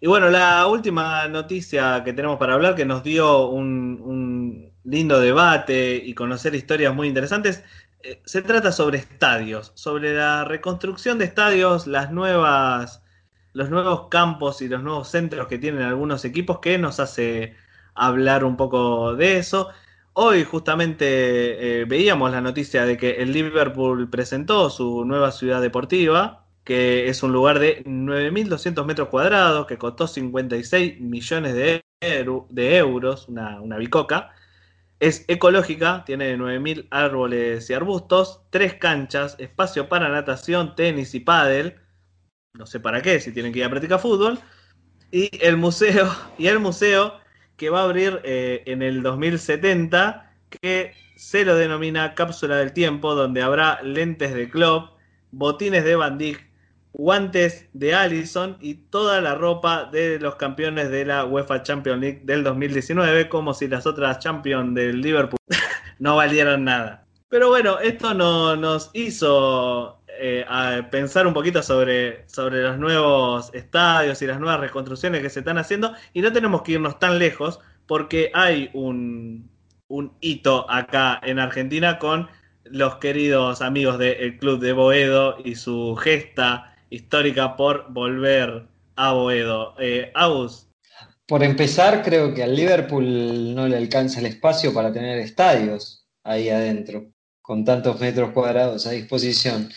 Y 0.00 0.06
bueno, 0.08 0.30
la 0.30 0.66
última 0.66 1.28
noticia 1.28 2.02
que 2.04 2.12
tenemos 2.12 2.38
para 2.38 2.54
hablar, 2.54 2.74
que 2.74 2.84
nos 2.84 3.04
dio 3.04 3.48
un, 3.48 4.72
lindo 4.84 5.20
debate 5.20 5.94
y 5.96 6.14
conocer 6.14 6.54
historias 6.54 6.94
muy 6.94 7.06
interesantes, 7.08 7.62
eh, 8.02 8.20
se 8.24 8.42
trata 8.42 8.72
sobre 8.72 8.98
estadios, 8.98 9.70
sobre 9.74 10.14
la 10.14 10.44
reconstrucción 10.44 11.18
de 11.18 11.26
estadios, 11.26 11.86
las 11.86 12.10
nuevas, 12.10 13.02
los 13.52 13.70
nuevos 13.70 14.08
campos 14.08 14.60
y 14.60 14.68
los 14.68 14.82
nuevos 14.82 15.08
centros 15.08 15.46
que 15.46 15.58
tienen 15.58 15.82
algunos 15.82 16.24
equipos, 16.24 16.58
que 16.58 16.78
nos 16.78 16.98
hace 16.98 17.54
hablar 17.94 18.44
un 18.44 18.56
poco 18.56 19.14
de 19.16 19.38
eso. 19.38 19.70
Hoy 20.14 20.44
justamente 20.44 21.80
eh, 21.80 21.84
veíamos 21.86 22.30
la 22.32 22.42
noticia 22.42 22.84
de 22.84 22.98
que 22.98 23.22
el 23.22 23.32
Liverpool 23.32 24.10
presentó 24.10 24.68
su 24.68 25.04
nueva 25.06 25.32
ciudad 25.32 25.62
deportiva, 25.62 26.46
que 26.64 27.08
es 27.08 27.22
un 27.22 27.32
lugar 27.32 27.58
de 27.58 27.82
9.200 27.84 28.84
metros 28.84 29.08
cuadrados, 29.08 29.66
que 29.66 29.78
costó 29.78 30.06
56 30.06 31.00
millones 31.00 31.54
de, 31.54 31.82
de 32.00 32.76
euros, 32.76 33.28
una, 33.28 33.76
bicoca. 33.78 34.32
Es 35.00 35.24
ecológica, 35.28 36.04
tiene 36.04 36.36
9.000 36.36 36.88
árboles 36.90 37.68
y 37.70 37.74
arbustos, 37.74 38.42
tres 38.50 38.74
canchas, 38.74 39.36
espacio 39.38 39.88
para 39.88 40.08
natación, 40.10 40.76
tenis 40.76 41.14
y 41.14 41.20
pádel. 41.20 41.76
No 42.54 42.66
sé 42.66 42.80
para 42.80 43.02
qué, 43.02 43.18
si 43.18 43.32
tienen 43.32 43.52
que 43.52 43.60
ir 43.60 43.64
a 43.64 43.70
practicar 43.70 43.98
fútbol. 43.98 44.38
Y 45.10 45.30
el 45.44 45.56
museo, 45.56 46.14
y 46.38 46.48
el 46.48 46.60
museo 46.60 47.21
que 47.62 47.70
va 47.70 47.82
a 47.82 47.84
abrir 47.84 48.20
eh, 48.24 48.64
en 48.66 48.82
el 48.82 49.04
2070, 49.04 50.32
que 50.50 50.94
se 51.14 51.44
lo 51.44 51.54
denomina 51.54 52.16
Cápsula 52.16 52.56
del 52.56 52.72
Tiempo, 52.72 53.14
donde 53.14 53.40
habrá 53.40 53.80
lentes 53.84 54.34
de 54.34 54.50
club, 54.50 54.90
botines 55.30 55.84
de 55.84 55.94
Van 55.94 56.18
guantes 56.92 57.68
de 57.72 57.94
Allison 57.94 58.56
y 58.60 58.74
toda 58.74 59.20
la 59.20 59.36
ropa 59.36 59.84
de 59.84 60.18
los 60.18 60.34
campeones 60.34 60.90
de 60.90 61.04
la 61.04 61.24
UEFA 61.24 61.62
Champions 61.62 62.00
League 62.00 62.22
del 62.24 62.42
2019, 62.42 63.28
como 63.28 63.54
si 63.54 63.68
las 63.68 63.86
otras 63.86 64.18
Champions 64.18 64.74
del 64.74 65.00
Liverpool 65.00 65.38
no 66.00 66.16
valieran 66.16 66.64
nada. 66.64 67.06
Pero 67.28 67.50
bueno, 67.50 67.78
esto 67.78 68.12
no, 68.12 68.56
nos 68.56 68.90
hizo 68.92 70.01
eh, 70.24 70.44
pensar 70.92 71.26
un 71.26 71.34
poquito 71.34 71.64
sobre, 71.64 72.28
sobre 72.28 72.62
los 72.62 72.78
nuevos 72.78 73.50
estadios 73.52 74.22
y 74.22 74.26
las 74.28 74.38
nuevas 74.38 74.60
reconstrucciones 74.60 75.20
que 75.20 75.28
se 75.28 75.40
están 75.40 75.58
haciendo 75.58 75.94
y 76.12 76.20
no 76.20 76.32
tenemos 76.32 76.62
que 76.62 76.72
irnos 76.72 77.00
tan 77.00 77.18
lejos 77.18 77.58
porque 77.88 78.30
hay 78.32 78.70
un, 78.72 79.50
un 79.88 80.12
hito 80.20 80.70
acá 80.70 81.20
en 81.24 81.40
Argentina 81.40 81.98
con 81.98 82.28
los 82.62 82.98
queridos 82.98 83.62
amigos 83.62 83.98
del 83.98 84.38
Club 84.38 84.60
de 84.60 84.72
Boedo 84.72 85.38
y 85.44 85.56
su 85.56 85.96
gesta 85.96 86.76
histórica 86.88 87.56
por 87.56 87.92
volver 87.92 88.68
a 88.94 89.12
Boedo. 89.14 89.74
Eh, 89.80 90.12
Por 91.26 91.42
empezar, 91.42 92.02
creo 92.04 92.32
que 92.32 92.44
al 92.44 92.54
Liverpool 92.54 93.56
no 93.56 93.66
le 93.66 93.76
alcanza 93.76 94.20
el 94.20 94.26
espacio 94.26 94.72
para 94.72 94.92
tener 94.92 95.18
estadios 95.18 96.06
ahí 96.22 96.48
adentro, 96.48 97.10
con 97.40 97.64
tantos 97.64 98.00
metros 98.00 98.30
cuadrados 98.30 98.86
a 98.86 98.92
disposición. 98.92 99.68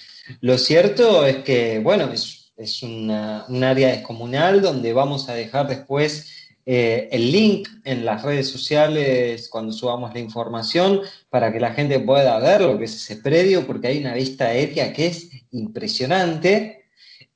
Lo 0.41 0.57
cierto 0.57 1.25
es 1.25 1.37
que, 1.37 1.79
bueno, 1.79 2.11
es, 2.11 2.53
es 2.57 2.83
una, 2.83 3.45
un 3.47 3.63
área 3.63 3.89
descomunal 3.89 4.61
donde 4.61 4.93
vamos 4.93 5.29
a 5.29 5.33
dejar 5.33 5.67
después 5.67 6.31
eh, 6.67 7.09
el 7.11 7.31
link 7.31 7.69
en 7.83 8.05
las 8.05 8.23
redes 8.23 8.49
sociales 8.49 9.49
cuando 9.49 9.71
subamos 9.71 10.11
la 10.15 10.19
información 10.19 11.01
para 11.29 11.53
que 11.53 11.59
la 11.59 11.73
gente 11.73 11.99
pueda 11.99 12.39
ver 12.39 12.61
lo 12.61 12.77
que 12.79 12.85
es 12.85 12.95
ese 12.95 13.17
predio, 13.17 13.67
porque 13.67 13.87
hay 13.87 13.99
una 13.99 14.15
vista 14.15 14.45
aérea 14.45 14.91
que 14.91 15.07
es 15.07 15.29
impresionante. 15.51 16.85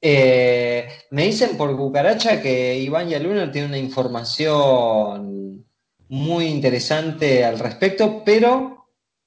Eh, 0.02 0.88
me 1.12 1.26
dicen 1.26 1.58
por 1.58 1.76
cucaracha 1.78 2.42
que 2.42 2.80
Iván 2.80 3.10
Yaluna 3.10 3.52
tiene 3.52 3.68
una 3.68 3.78
información 3.78 5.64
muy 6.08 6.46
interesante 6.46 7.46
al 7.46 7.60
respecto, 7.60 8.24
pero, 8.26 8.79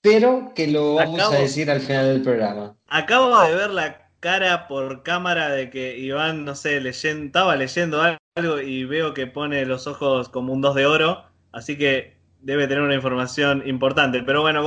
pero 0.02 0.52
que 0.54 0.66
lo 0.66 0.94
vamos 0.94 1.22
a 1.22 1.30
decir 1.30 1.70
al 1.70 1.80
final 1.80 2.06
del 2.06 2.22
programa. 2.22 2.76
Acabo 2.88 3.40
de 3.40 3.54
ver 3.54 3.70
la 3.70 4.10
cara 4.20 4.68
por 4.68 5.02
cámara 5.02 5.50
de 5.50 5.70
que 5.70 5.98
Iván, 5.98 6.44
no 6.44 6.54
sé, 6.54 6.80
leyendo, 6.80 7.26
estaba 7.26 7.56
leyendo 7.56 8.02
algo 8.02 8.60
y 8.60 8.84
veo 8.84 9.14
que 9.14 9.26
pone 9.26 9.64
los 9.64 9.86
ojos 9.86 10.28
como 10.28 10.52
un 10.52 10.60
dos 10.60 10.74
de 10.74 10.86
oro, 10.86 11.24
así 11.52 11.78
que 11.78 12.16
debe 12.40 12.66
tener 12.66 12.82
una 12.82 12.94
información 12.94 13.62
importante. 13.66 14.22
Pero 14.22 14.42
bueno, 14.42 14.62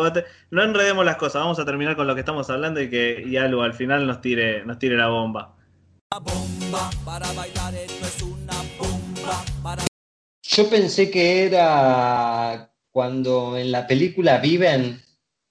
no 0.51 0.63
enredemos 0.63 1.05
las 1.05 1.17
cosas, 1.17 1.41
vamos 1.41 1.59
a 1.59 1.65
terminar 1.65 1.95
con 1.95 2.07
lo 2.07 2.15
que 2.15 2.21
estamos 2.21 2.49
hablando 2.49 2.81
y 2.81 2.89
que 2.89 3.23
y 3.25 3.37
algo 3.37 3.61
al 3.61 3.73
final 3.73 4.07
nos 4.07 4.21
tire, 4.21 4.65
nos 4.65 4.79
tire 4.79 4.95
la 4.95 5.07
bomba. 5.07 5.55
Yo 10.43 10.69
pensé 10.69 11.11
que 11.11 11.45
era 11.45 12.71
cuando 12.91 13.57
en 13.57 13.73
la 13.73 13.87
película 13.87 14.37
viven, 14.37 15.01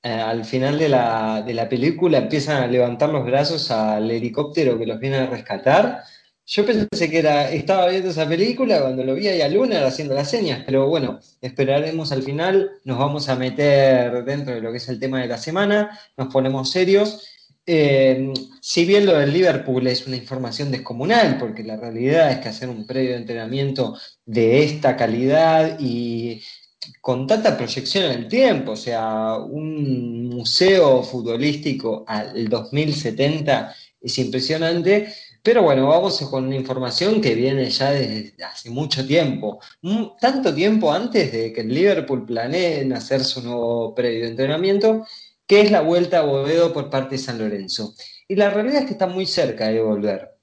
eh, 0.04 0.10
al 0.10 0.44
final 0.44 0.78
de 0.78 0.88
la, 0.88 1.42
de 1.42 1.54
la, 1.54 1.68
película 1.68 2.18
empiezan 2.18 2.62
a 2.62 2.66
levantar 2.66 3.08
los 3.10 3.24
brazos 3.24 3.70
al 3.70 4.10
helicóptero 4.10 4.78
que 4.78 4.86
los 4.86 5.00
viene 5.00 5.16
a 5.16 5.26
rescatar. 5.26 6.02
Yo 6.46 6.66
pensé 6.66 7.10
que 7.10 7.18
era, 7.18 7.50
estaba 7.50 7.88
viendo 7.88 8.10
esa 8.10 8.28
película 8.28 8.80
cuando 8.82 9.02
lo 9.02 9.14
vi 9.14 9.28
ahí 9.28 9.40
a 9.40 9.48
Luna 9.48 9.86
haciendo 9.86 10.14
las 10.14 10.30
señas, 10.30 10.62
pero 10.66 10.88
bueno, 10.88 11.20
esperaremos 11.40 12.12
al 12.12 12.22
final, 12.22 12.70
nos 12.84 12.98
vamos 12.98 13.28
a 13.28 13.36
meter 13.36 14.24
dentro 14.24 14.54
de 14.54 14.60
lo 14.60 14.70
que 14.70 14.76
es 14.76 14.88
el 14.90 15.00
tema 15.00 15.20
de 15.22 15.28
la 15.28 15.38
semana, 15.38 15.98
nos 16.16 16.32
ponemos 16.32 16.70
serios 16.70 17.26
eh, 17.66 18.32
si 18.60 18.84
bien 18.84 19.06
lo 19.06 19.14
del 19.18 19.32
Liverpool 19.32 19.86
es 19.86 20.06
una 20.06 20.16
información 20.16 20.70
descomunal, 20.70 21.38
porque 21.38 21.62
la 21.62 21.76
realidad 21.76 22.30
es 22.30 22.38
que 22.38 22.48
hacer 22.48 22.68
un 22.68 22.86
predio 22.86 23.10
de 23.10 23.16
entrenamiento 23.16 23.96
de 24.26 24.64
esta 24.64 24.96
calidad 24.96 25.78
y 25.80 26.42
con 27.00 27.26
tanta 27.26 27.56
proyección 27.56 28.04
en 28.04 28.12
el 28.12 28.28
tiempo, 28.28 28.72
o 28.72 28.76
sea, 28.76 29.36
un 29.36 30.28
museo 30.28 31.02
futbolístico 31.02 32.04
al 32.06 32.48
2070 32.48 33.74
es 34.00 34.18
impresionante, 34.18 35.12
pero 35.42 35.62
bueno, 35.62 35.88
vamos 35.88 36.20
con 36.30 36.46
una 36.46 36.56
información 36.56 37.20
que 37.20 37.34
viene 37.34 37.68
ya 37.70 37.90
desde 37.90 38.34
hace 38.44 38.70
mucho 38.70 39.06
tiempo, 39.06 39.60
tanto 40.20 40.54
tiempo 40.54 40.92
antes 40.92 41.32
de 41.32 41.52
que 41.52 41.60
el 41.62 41.68
Liverpool 41.68 42.24
planee 42.24 42.92
hacer 42.94 43.22
su 43.24 43.42
nuevo 43.42 43.94
predio 43.94 44.24
de 44.24 44.30
entrenamiento 44.30 45.04
que 45.46 45.60
es 45.60 45.70
la 45.70 45.82
vuelta 45.82 46.20
a 46.20 46.22
Bovedo 46.22 46.72
por 46.72 46.90
parte 46.90 47.16
de 47.16 47.22
San 47.22 47.38
Lorenzo. 47.38 47.94
Y 48.28 48.36
la 48.36 48.50
realidad 48.50 48.80
es 48.80 48.86
que 48.86 48.92
está 48.92 49.06
muy 49.06 49.26
cerca 49.26 49.68
de 49.68 49.80
volver. 49.80 50.33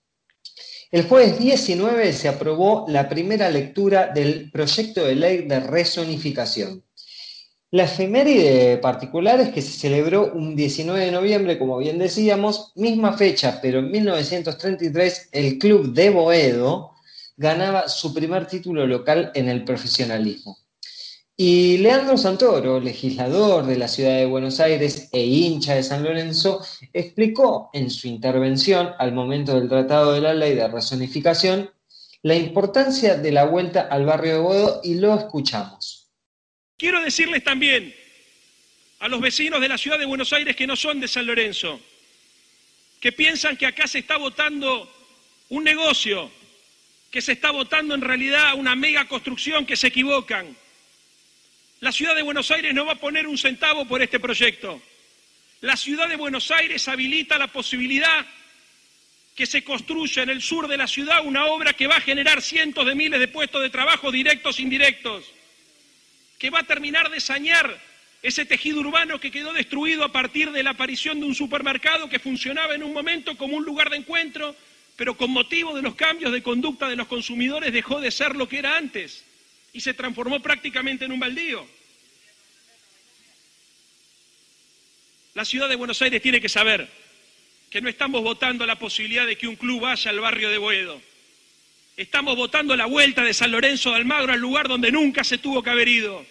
El 0.91 1.07
jueves 1.07 1.39
19 1.39 2.11
se 2.11 2.27
aprobó 2.27 2.83
la 2.89 3.07
primera 3.07 3.49
lectura 3.49 4.07
del 4.07 4.51
proyecto 4.51 5.05
de 5.05 5.15
ley 5.15 5.47
de 5.47 5.61
rezonificación. 5.61 6.83
La 7.69 7.85
efeméride 7.85 8.75
particular 8.75 9.39
es 9.39 9.53
que 9.53 9.61
se 9.61 9.71
celebró 9.71 10.33
un 10.33 10.53
19 10.53 11.05
de 11.05 11.11
noviembre, 11.13 11.57
como 11.57 11.77
bien 11.77 11.97
decíamos, 11.97 12.73
misma 12.75 13.13
fecha, 13.13 13.59
pero 13.61 13.79
en 13.79 13.89
1933 13.89 15.29
el 15.31 15.57
club 15.57 15.93
de 15.93 16.09
Boedo 16.09 16.91
ganaba 17.37 17.87
su 17.87 18.13
primer 18.13 18.45
título 18.45 18.85
local 18.85 19.31
en 19.33 19.47
el 19.47 19.63
profesionalismo. 19.63 20.57
Y 21.43 21.79
Leandro 21.79 22.19
Santoro, 22.19 22.79
legislador 22.79 23.65
de 23.65 23.75
la 23.75 23.87
ciudad 23.87 24.15
de 24.15 24.27
Buenos 24.27 24.59
Aires 24.59 25.09
e 25.11 25.25
hincha 25.25 25.73
de 25.73 25.81
San 25.81 26.03
Lorenzo, 26.03 26.63
explicó 26.93 27.71
en 27.73 27.89
su 27.89 28.07
intervención 28.07 28.91
al 28.99 29.11
momento 29.11 29.55
del 29.59 29.67
tratado 29.67 30.13
de 30.13 30.21
la 30.21 30.35
ley 30.35 30.53
de 30.53 30.67
razonificación 30.67 31.71
la 32.21 32.35
importancia 32.35 33.15
de 33.17 33.31
la 33.31 33.45
vuelta 33.45 33.87
al 33.89 34.05
barrio 34.05 34.33
de 34.33 34.39
Bodo 34.39 34.81
y 34.83 34.99
lo 34.99 35.17
escuchamos. 35.17 36.11
Quiero 36.77 37.01
decirles 37.01 37.43
también 37.43 37.91
a 38.99 39.07
los 39.07 39.19
vecinos 39.19 39.59
de 39.61 39.67
la 39.69 39.79
ciudad 39.79 39.97
de 39.97 40.05
Buenos 40.05 40.31
Aires 40.33 40.55
que 40.55 40.67
no 40.67 40.75
son 40.75 40.99
de 40.99 41.07
San 41.07 41.25
Lorenzo, 41.25 41.79
que 42.99 43.13
piensan 43.13 43.57
que 43.57 43.65
acá 43.65 43.87
se 43.87 43.97
está 43.97 44.17
votando 44.17 44.87
un 45.49 45.63
negocio, 45.63 46.29
que 47.09 47.19
se 47.19 47.31
está 47.31 47.49
votando 47.49 47.95
en 47.95 48.01
realidad 48.01 48.53
una 48.55 48.75
mega 48.75 49.07
construcción, 49.07 49.65
que 49.65 49.75
se 49.75 49.87
equivocan 49.87 50.55
la 51.81 51.91
ciudad 51.91 52.15
de 52.15 52.21
Buenos 52.21 52.51
Aires 52.51 52.75
no 52.75 52.85
va 52.85 52.93
a 52.93 52.99
poner 52.99 53.25
un 53.25 53.39
centavo 53.39 53.85
por 53.85 54.03
este 54.03 54.19
proyecto. 54.19 54.79
La 55.61 55.75
ciudad 55.75 56.07
de 56.07 56.15
Buenos 56.15 56.51
Aires 56.51 56.87
habilita 56.87 57.39
la 57.39 57.47
posibilidad 57.47 58.23
que 59.35 59.47
se 59.47 59.63
construya 59.63 60.21
en 60.21 60.29
el 60.29 60.43
sur 60.43 60.67
de 60.67 60.77
la 60.77 60.87
ciudad 60.87 61.25
una 61.25 61.45
obra 61.45 61.73
que 61.73 61.87
va 61.87 61.95
a 61.95 62.01
generar 62.01 62.43
cientos 62.43 62.85
de 62.85 62.93
miles 62.93 63.19
de 63.19 63.27
puestos 63.27 63.63
de 63.63 63.71
trabajo 63.71 64.11
directos 64.11 64.59
e 64.59 64.61
indirectos, 64.61 65.25
que 66.37 66.51
va 66.51 66.59
a 66.59 66.67
terminar 66.67 67.09
de 67.09 67.19
sañar 67.19 67.75
ese 68.21 68.45
tejido 68.45 68.81
urbano 68.81 69.19
que 69.19 69.31
quedó 69.31 69.51
destruido 69.51 70.03
a 70.03 70.11
partir 70.11 70.51
de 70.51 70.61
la 70.61 70.71
aparición 70.71 71.19
de 71.19 71.25
un 71.25 71.33
supermercado 71.33 72.09
que 72.09 72.19
funcionaba 72.19 72.75
en 72.75 72.83
un 72.83 72.93
momento 72.93 73.35
como 73.37 73.57
un 73.57 73.65
lugar 73.65 73.89
de 73.89 73.97
encuentro, 73.97 74.55
pero 74.97 75.17
con 75.17 75.31
motivo 75.31 75.75
de 75.75 75.81
los 75.81 75.95
cambios 75.95 76.31
de 76.31 76.43
conducta 76.43 76.87
de 76.87 76.95
los 76.95 77.07
consumidores 77.07 77.73
dejó 77.73 77.99
de 77.99 78.11
ser 78.11 78.35
lo 78.35 78.47
que 78.47 78.59
era 78.59 78.77
antes 78.77 79.23
y 79.73 79.81
se 79.81 79.93
transformó 79.93 80.41
prácticamente 80.41 81.05
en 81.05 81.11
un 81.11 81.19
baldío. 81.19 81.65
La 85.33 85.45
ciudad 85.45 85.69
de 85.69 85.75
Buenos 85.75 86.01
Aires 86.01 86.21
tiene 86.21 86.41
que 86.41 86.49
saber 86.49 86.89
que 87.69 87.81
no 87.81 87.87
estamos 87.87 88.21
votando 88.21 88.65
la 88.65 88.77
posibilidad 88.77 89.25
de 89.25 89.37
que 89.37 89.47
un 89.47 89.55
club 89.55 89.81
vaya 89.81 90.11
al 90.11 90.19
barrio 90.19 90.49
de 90.49 90.57
Boedo. 90.57 91.01
Estamos 91.95 92.35
votando 92.35 92.75
la 92.75 92.85
vuelta 92.85 93.23
de 93.23 93.33
San 93.33 93.51
Lorenzo 93.51 93.91
de 93.91 93.97
Almagro 93.97 94.33
al 94.33 94.39
lugar 94.39 94.67
donde 94.67 94.91
nunca 94.91 95.23
se 95.23 95.37
tuvo 95.37 95.63
que 95.63 95.69
haber 95.69 95.87
ido. 95.87 96.25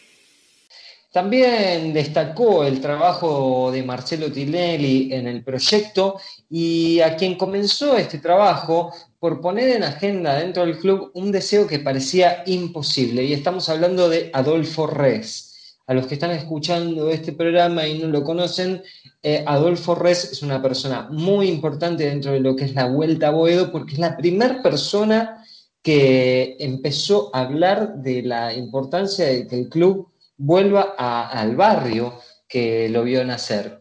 También 1.12 1.92
destacó 1.92 2.62
el 2.64 2.80
trabajo 2.80 3.72
de 3.72 3.82
Marcelo 3.82 4.30
Tinelli 4.30 5.12
en 5.12 5.26
el 5.26 5.42
proyecto 5.42 6.20
y 6.48 7.00
a 7.00 7.16
quien 7.16 7.36
comenzó 7.36 7.96
este 7.96 8.18
trabajo 8.18 8.92
por 9.18 9.40
poner 9.40 9.70
en 9.70 9.82
agenda 9.82 10.38
dentro 10.38 10.64
del 10.64 10.78
club 10.78 11.10
un 11.14 11.32
deseo 11.32 11.66
que 11.66 11.80
parecía 11.80 12.44
imposible. 12.46 13.24
Y 13.24 13.32
estamos 13.32 13.68
hablando 13.68 14.08
de 14.08 14.30
Adolfo 14.32 14.86
Res. 14.86 15.48
A 15.88 15.94
los 15.94 16.06
que 16.06 16.14
están 16.14 16.30
escuchando 16.30 17.10
este 17.10 17.32
programa 17.32 17.88
y 17.88 17.98
no 17.98 18.06
lo 18.06 18.22
conocen, 18.22 18.80
eh, 19.20 19.42
Adolfo 19.48 19.96
Res 19.96 20.30
es 20.30 20.42
una 20.42 20.62
persona 20.62 21.08
muy 21.10 21.48
importante 21.48 22.04
dentro 22.04 22.30
de 22.30 22.38
lo 22.38 22.54
que 22.54 22.66
es 22.66 22.74
la 22.76 22.86
Vuelta 22.86 23.28
a 23.28 23.32
Boedo 23.32 23.72
porque 23.72 23.94
es 23.94 23.98
la 23.98 24.16
primera 24.16 24.62
persona 24.62 25.44
que 25.82 26.56
empezó 26.60 27.34
a 27.34 27.40
hablar 27.40 27.96
de 27.96 28.22
la 28.22 28.54
importancia 28.54 29.26
de 29.26 29.48
que 29.48 29.58
el 29.58 29.68
club 29.68 30.09
vuelva 30.40 30.94
al 30.96 31.54
barrio 31.54 32.18
que 32.48 32.88
lo 32.88 33.04
vio 33.04 33.24
nacer. 33.24 33.80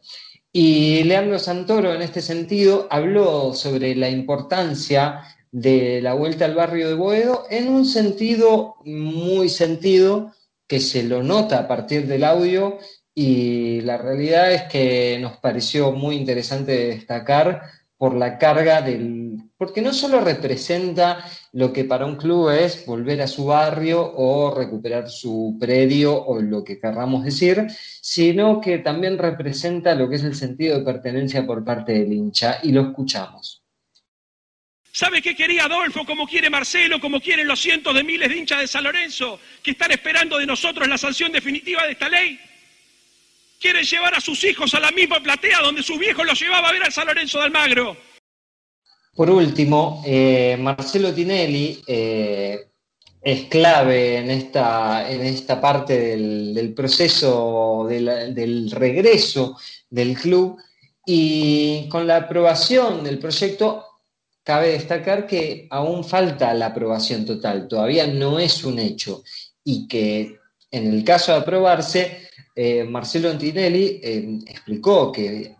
Y 0.51 1.03
Leandro 1.03 1.39
Santoro, 1.39 1.93
en 1.93 2.01
este 2.01 2.21
sentido, 2.21 2.87
habló 2.89 3.53
sobre 3.53 3.95
la 3.95 4.09
importancia 4.09 5.21
de 5.51 6.01
la 6.01 6.13
vuelta 6.13 6.45
al 6.45 6.55
barrio 6.55 6.89
de 6.89 6.95
Boedo 6.95 7.45
en 7.49 7.69
un 7.69 7.85
sentido 7.85 8.75
muy 8.83 9.49
sentido 9.49 10.33
que 10.67 10.79
se 10.79 11.03
lo 11.03 11.23
nota 11.23 11.59
a 11.59 11.67
partir 11.67 12.05
del 12.07 12.23
audio 12.23 12.77
y 13.15 13.81
la 13.81 13.97
realidad 13.97 14.51
es 14.51 14.63
que 14.63 15.17
nos 15.19 15.37
pareció 15.37 15.91
muy 15.91 16.15
interesante 16.15 16.71
destacar 16.87 17.63
por 17.97 18.15
la 18.15 18.37
carga 18.37 18.81
del... 18.81 19.28
porque 19.59 19.81
no 19.81 19.93
solo 19.93 20.21
representa 20.21 21.29
lo 21.51 21.73
que 21.73 21.83
para 21.83 22.05
un 22.05 22.15
club 22.15 22.49
es 22.49 22.85
volver 22.85 23.21
a 23.21 23.27
su 23.27 23.47
barrio 23.47 24.01
o 24.15 24.55
recuperar 24.55 25.10
su 25.10 25.57
predio 25.60 26.15
o 26.15 26.41
lo 26.41 26.63
que 26.63 26.79
querramos 26.79 27.25
decir, 27.25 27.67
sino 28.01 28.62
que 28.62 28.77
también 28.77 29.17
representa 29.17 29.95
lo 29.95 30.07
que 30.07 30.15
es 30.15 30.23
el 30.23 30.33
sentido 30.33 30.79
de 30.79 30.85
pertenencia 30.85 31.45
por 31.45 31.65
parte 31.65 31.91
del 31.91 32.13
hincha 32.13 32.60
y 32.63 32.71
lo 32.71 32.83
escuchamos. 32.83 33.62
¿Sabe 34.93 35.21
qué 35.21 35.35
quería 35.35 35.65
Adolfo, 35.65 36.05
como 36.05 36.25
quiere 36.25 36.49
Marcelo, 36.49 37.01
como 37.01 37.19
quieren 37.19 37.45
los 37.45 37.60
cientos 37.60 37.93
de 37.93 38.03
miles 38.05 38.29
de 38.29 38.37
hinchas 38.37 38.62
de 38.62 38.67
San 38.67 38.85
Lorenzo 38.85 39.41
que 39.62 39.71
están 39.71 39.91
esperando 39.91 40.37
de 40.37 40.45
nosotros 40.45 40.87
la 40.87 40.97
sanción 40.97 41.33
definitiva 41.33 41.83
de 41.83 41.91
esta 41.91 42.07
ley? 42.07 42.39
quieren 43.60 43.83
llevar 43.83 44.15
a 44.15 44.21
sus 44.21 44.41
hijos 44.45 44.73
a 44.73 44.79
la 44.79 44.91
misma 44.91 45.19
platea 45.19 45.60
donde 45.60 45.83
sus 45.83 45.99
viejos 45.99 46.25
los 46.25 46.39
llevaba 46.39 46.69
a 46.69 46.71
ver 46.71 46.81
al 46.81 46.93
San 46.93 47.07
Lorenzo 47.07 47.39
de 47.39 47.43
Almagro. 47.43 48.08
Por 49.19 49.29
último, 49.31 50.01
eh, 50.05 50.55
Marcelo 50.57 51.13
Tinelli 51.13 51.83
eh, 51.85 52.69
es 53.21 53.43
clave 53.49 54.19
en 54.19 54.31
esta, 54.31 55.11
en 55.11 55.19
esta 55.25 55.59
parte 55.59 56.15
del, 56.15 56.73
proceso 56.73 57.85
del 57.89 58.71
regreso 58.71 59.57
del 59.89 60.17
club. 60.17 60.57
Y 61.05 61.89
con 61.89 62.07
la 62.07 62.15
aprobación 62.15 63.03
del 63.03 63.19
proyecto, 63.19 63.83
cabe 64.41 64.69
destacar 64.69 65.27
que 65.27 65.67
aún 65.69 66.05
falta 66.05 66.53
la 66.53 66.67
aprobación 66.67 67.25
total, 67.25 67.67
todavía 67.67 68.07
no 68.07 68.39
es 68.39 68.63
un 68.63 68.79
hecho, 68.79 69.23
y 69.65 69.85
que 69.89 70.37
en 70.71 70.93
el 70.93 71.03
caso 71.03 71.33
de 71.33 71.39
aprobarse, 71.39 72.29
eh, 72.55 72.85
Marcelo 72.85 73.29
Antinelli 73.29 73.99
eh, 74.01 74.39
explicó 74.47 75.11
que 75.11 75.58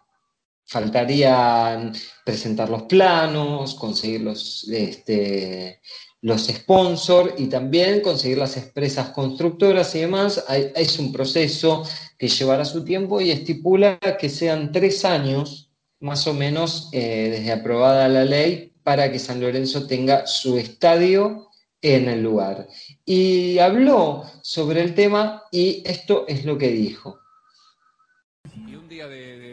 faltarían 0.70 1.94
presentar 2.24 2.70
los 2.70 2.84
planos, 2.84 3.74
conseguir 3.74 4.22
los, 4.22 4.68
este, 4.70 5.82
los 6.22 6.46
sponsors 6.46 7.34
y 7.38 7.48
también 7.48 8.02
conseguir 8.02 8.38
las 8.38 8.56
empresas 8.56 9.10
constructoras 9.10 9.96
y 9.96 10.02
demás. 10.02 10.44
es 10.76 11.00
un 11.00 11.12
proceso 11.12 11.84
que 12.20 12.28
llevará 12.28 12.66
su 12.66 12.84
tiempo 12.84 13.20
y 13.20 13.32
estipula 13.32 13.98
que 14.20 14.30
sean 14.30 14.72
tres 14.72 15.06
años 15.06 15.72
más 16.00 16.28
o 16.28 16.34
menos 16.36 16.90
eh, 16.92 17.30
desde 17.32 17.52
aprobada 17.52 18.08
la 18.08 18.24
ley 18.24 18.72
para 18.84 19.12
que 19.12 19.18
San 19.18 19.42
Lorenzo 19.42 19.88
tenga 19.88 20.28
su 20.28 20.58
estadio 20.58 21.50
en 21.82 22.10
el 22.10 22.22
lugar. 22.22 22.68
Y 23.06 23.58
habló 23.58 24.24
sobre 24.44 24.82
el 24.82 24.94
tema 24.94 25.44
y 25.52 25.82
esto 25.86 26.26
es 26.28 26.46
lo 26.46 26.60
que 26.60 26.70
dijo. 26.70 27.19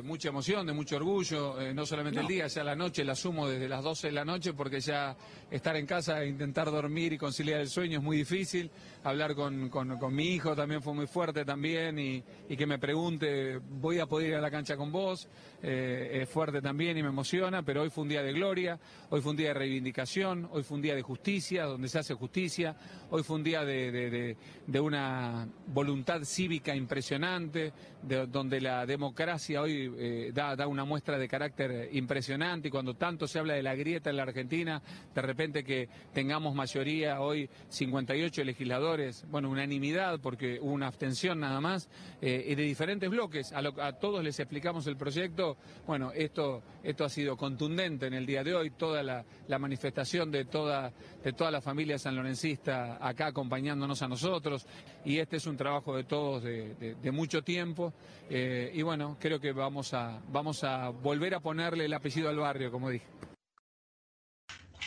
Mucha 0.06 0.28
emoción, 0.28 0.64
de 0.64 0.72
mucho 0.72 0.94
orgullo, 0.94 1.60
eh, 1.60 1.74
no 1.74 1.84
solamente 1.84 2.20
el 2.20 2.28
día, 2.28 2.46
ya 2.46 2.62
la 2.62 2.76
noche 2.76 3.02
la 3.02 3.16
sumo 3.16 3.48
desde 3.48 3.68
las 3.68 3.82
12 3.82 4.06
de 4.06 4.12
la 4.12 4.24
noche 4.24 4.52
porque 4.52 4.78
ya 4.78 5.16
estar 5.50 5.74
en 5.74 5.84
casa 5.84 6.22
e 6.22 6.28
intentar 6.28 6.70
dormir 6.70 7.12
y 7.14 7.18
conciliar 7.18 7.58
el 7.58 7.68
sueño 7.68 7.98
es 7.98 8.04
muy 8.04 8.18
difícil. 8.18 8.70
Hablar 9.06 9.36
con, 9.36 9.70
mi 10.10 10.24
hijo 10.30 10.56
también 10.56 10.82
fue 10.82 10.92
muy 10.92 11.06
fuerte 11.06 11.44
también 11.44 11.96
y, 11.96 12.24
que 12.56 12.66
me 12.66 12.76
pregunte, 12.76 13.58
¿voy 13.58 14.00
a 14.00 14.06
poder 14.06 14.30
ir 14.30 14.34
a 14.34 14.40
la 14.40 14.50
cancha 14.50 14.76
con 14.76 14.90
vos? 14.90 15.28
Eh, 15.62 16.22
es 16.22 16.28
fuerte 16.28 16.60
también 16.60 16.98
y 16.98 17.04
me 17.04 17.10
emociona, 17.10 17.62
pero 17.62 17.82
hoy 17.82 17.90
fue 17.90 18.02
un 18.02 18.08
día 18.08 18.24
de 18.24 18.32
gloria, 18.32 18.80
hoy 19.10 19.20
fue 19.20 19.30
un 19.30 19.36
día 19.36 19.48
de 19.48 19.54
reivindicación, 19.54 20.48
hoy 20.50 20.64
fue 20.64 20.74
un 20.74 20.82
día 20.82 20.96
de 20.96 21.02
justicia, 21.02 21.66
donde 21.66 21.88
se 21.88 22.00
hace 22.00 22.14
justicia, 22.14 22.74
hoy 23.10 23.22
fue 23.22 23.36
un 23.36 23.44
día 23.44 23.64
de, 23.64 24.36
una 24.80 25.46
voluntad 25.68 26.24
cívica 26.24 26.74
impresionante, 26.74 27.72
donde 28.02 28.60
la 28.60 28.86
democracia 28.86 29.62
hoy 29.62 29.92
eh, 29.98 30.30
da, 30.34 30.56
da 30.56 30.66
una 30.66 30.84
muestra 30.84 31.16
de 31.16 31.28
carácter 31.28 31.90
impresionante 31.92 32.68
y 32.68 32.70
cuando 32.72 32.94
tanto 32.94 33.28
se 33.28 33.38
habla 33.38 33.54
de 33.54 33.62
la 33.62 33.76
grieta 33.76 34.10
en 34.10 34.16
la 34.16 34.24
Argentina, 34.24 34.82
de 35.14 35.22
repente 35.22 35.62
que 35.62 35.88
tengamos 36.12 36.56
mayoría 36.56 37.20
hoy 37.20 37.48
58 37.68 38.42
legisladores, 38.42 38.95
bueno, 39.28 39.50
unanimidad 39.50 40.20
porque 40.20 40.58
hubo 40.60 40.72
una 40.72 40.86
abstención 40.86 41.40
nada 41.40 41.60
más, 41.60 41.88
eh, 42.20 42.54
de 42.56 42.62
diferentes 42.62 43.08
bloques, 43.10 43.52
a, 43.52 43.92
todos 43.92 44.22
les 44.22 44.38
explicamos 44.40 44.86
el 44.86 44.96
proyecto, 44.96 45.56
bueno, 45.86 46.12
esto, 46.12 46.62
esto 46.82 47.04
ha 47.04 47.08
sido 47.08 47.36
contundente 47.36 48.06
en 48.06 48.14
el 48.14 48.26
día 48.26 48.42
de 48.42 48.54
hoy, 48.54 48.70
toda 48.70 49.02
la, 49.02 49.24
manifestación 49.58 50.30
de 50.30 50.44
toda, 50.44 50.92
de 51.22 51.50
la 51.50 51.60
familia 51.60 51.98
sanlorencista 51.98 52.98
acá 53.00 53.28
acompañándonos 53.28 54.02
a 54.02 54.08
nosotros, 54.08 54.66
y 55.04 55.18
este 55.18 55.36
es 55.36 55.46
un 55.46 55.56
trabajo 55.56 55.96
de 55.96 56.04
todos 56.04 56.42
de, 56.42 57.10
mucho 57.12 57.42
tiempo, 57.42 57.92
eh, 58.28 58.70
y 58.74 58.82
bueno, 58.82 59.16
creo 59.20 59.40
que 59.40 59.52
vamos 59.52 59.94
a, 59.94 60.20
vamos 60.30 60.64
a 60.64 60.90
volver 60.90 61.34
a 61.34 61.40
ponerle 61.40 61.86
el 61.86 61.94
apellido 61.94 62.28
al 62.28 62.36
barrio, 62.36 62.70
como 62.70 62.90
dije. 62.90 63.06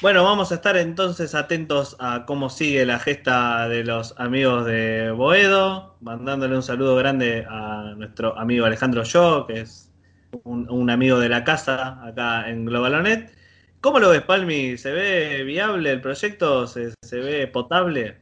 Bueno, 0.02 0.24
vamos 0.24 0.54
a 0.54 0.56
estar 0.56 0.78
entonces 0.78 1.36
atentos 1.36 1.98
a 2.00 2.24
cómo 2.26 2.50
sigue 2.50 2.86
la 2.86 3.00
gesta 3.00 3.68
de 3.68 3.84
los 3.84 4.16
amigos 4.18 4.66
de 4.66 5.12
Boedo, 5.12 5.98
mandándole 6.00 6.56
un 6.56 6.64
saludo 6.64 6.96
grande 6.96 7.46
a 7.50 7.96
nuestro 7.98 8.38
amigo 8.40 8.66
Alejandro 8.66 9.04
Yo, 9.04 9.46
que 9.46 9.60
es 9.60 9.92
un, 10.46 10.90
amigo 10.90 11.20
de 11.20 11.28
la 11.28 11.44
casa 11.44 12.02
acá 12.02 12.50
en 12.50 12.64
Globalonet. 12.64 13.30
¿Cómo 13.82 14.00
lo 14.00 14.12
ves, 14.12 14.22
Palmi? 14.22 14.78
¿Se 14.78 14.94
ve 14.94 15.44
viable 15.44 15.92
el 15.92 16.00
proyecto? 16.00 16.66
¿Se, 16.66 16.94
ve 17.12 17.48
potable? 17.48 18.20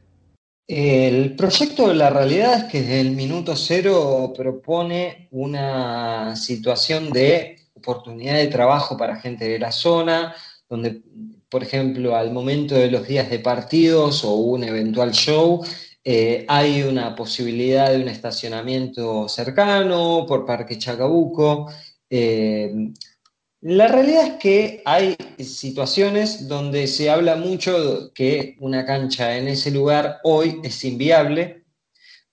El 0.66 1.36
proyecto, 1.36 1.94
la 1.94 2.10
realidad 2.10 2.54
es 2.54 2.64
que 2.64 2.80
desde 2.80 3.02
el 3.02 3.12
minuto 3.12 3.54
cero 3.54 4.32
propone 4.36 5.28
una 5.30 6.34
situación 6.34 7.10
de 7.10 7.60
oportunidad 7.74 8.34
de 8.34 8.48
trabajo 8.48 8.96
para 8.96 9.20
gente 9.20 9.48
de 9.48 9.60
la 9.60 9.70
zona, 9.70 10.34
donde 10.68 11.02
por 11.48 11.62
ejemplo, 11.62 12.16
al 12.16 12.32
momento 12.32 12.74
de 12.74 12.90
los 12.90 13.06
días 13.06 13.30
de 13.30 13.38
partidos 13.38 14.24
o 14.24 14.34
un 14.34 14.64
eventual 14.64 15.12
show, 15.12 15.64
eh, 16.04 16.44
hay 16.48 16.82
una 16.82 17.14
posibilidad 17.14 17.90
de 17.90 18.02
un 18.02 18.08
estacionamiento 18.08 19.28
cercano 19.28 20.24
por 20.26 20.46
Parque 20.46 20.78
Chacabuco. 20.78 21.70
Eh, 22.08 22.92
la 23.60 23.88
realidad 23.88 24.26
es 24.26 24.32
que 24.34 24.82
hay 24.84 25.16
situaciones 25.38 26.46
donde 26.46 26.86
se 26.86 27.10
habla 27.10 27.36
mucho 27.36 28.12
que 28.14 28.56
una 28.60 28.86
cancha 28.86 29.36
en 29.36 29.48
ese 29.48 29.70
lugar 29.70 30.20
hoy 30.22 30.60
es 30.62 30.84
inviable 30.84 31.64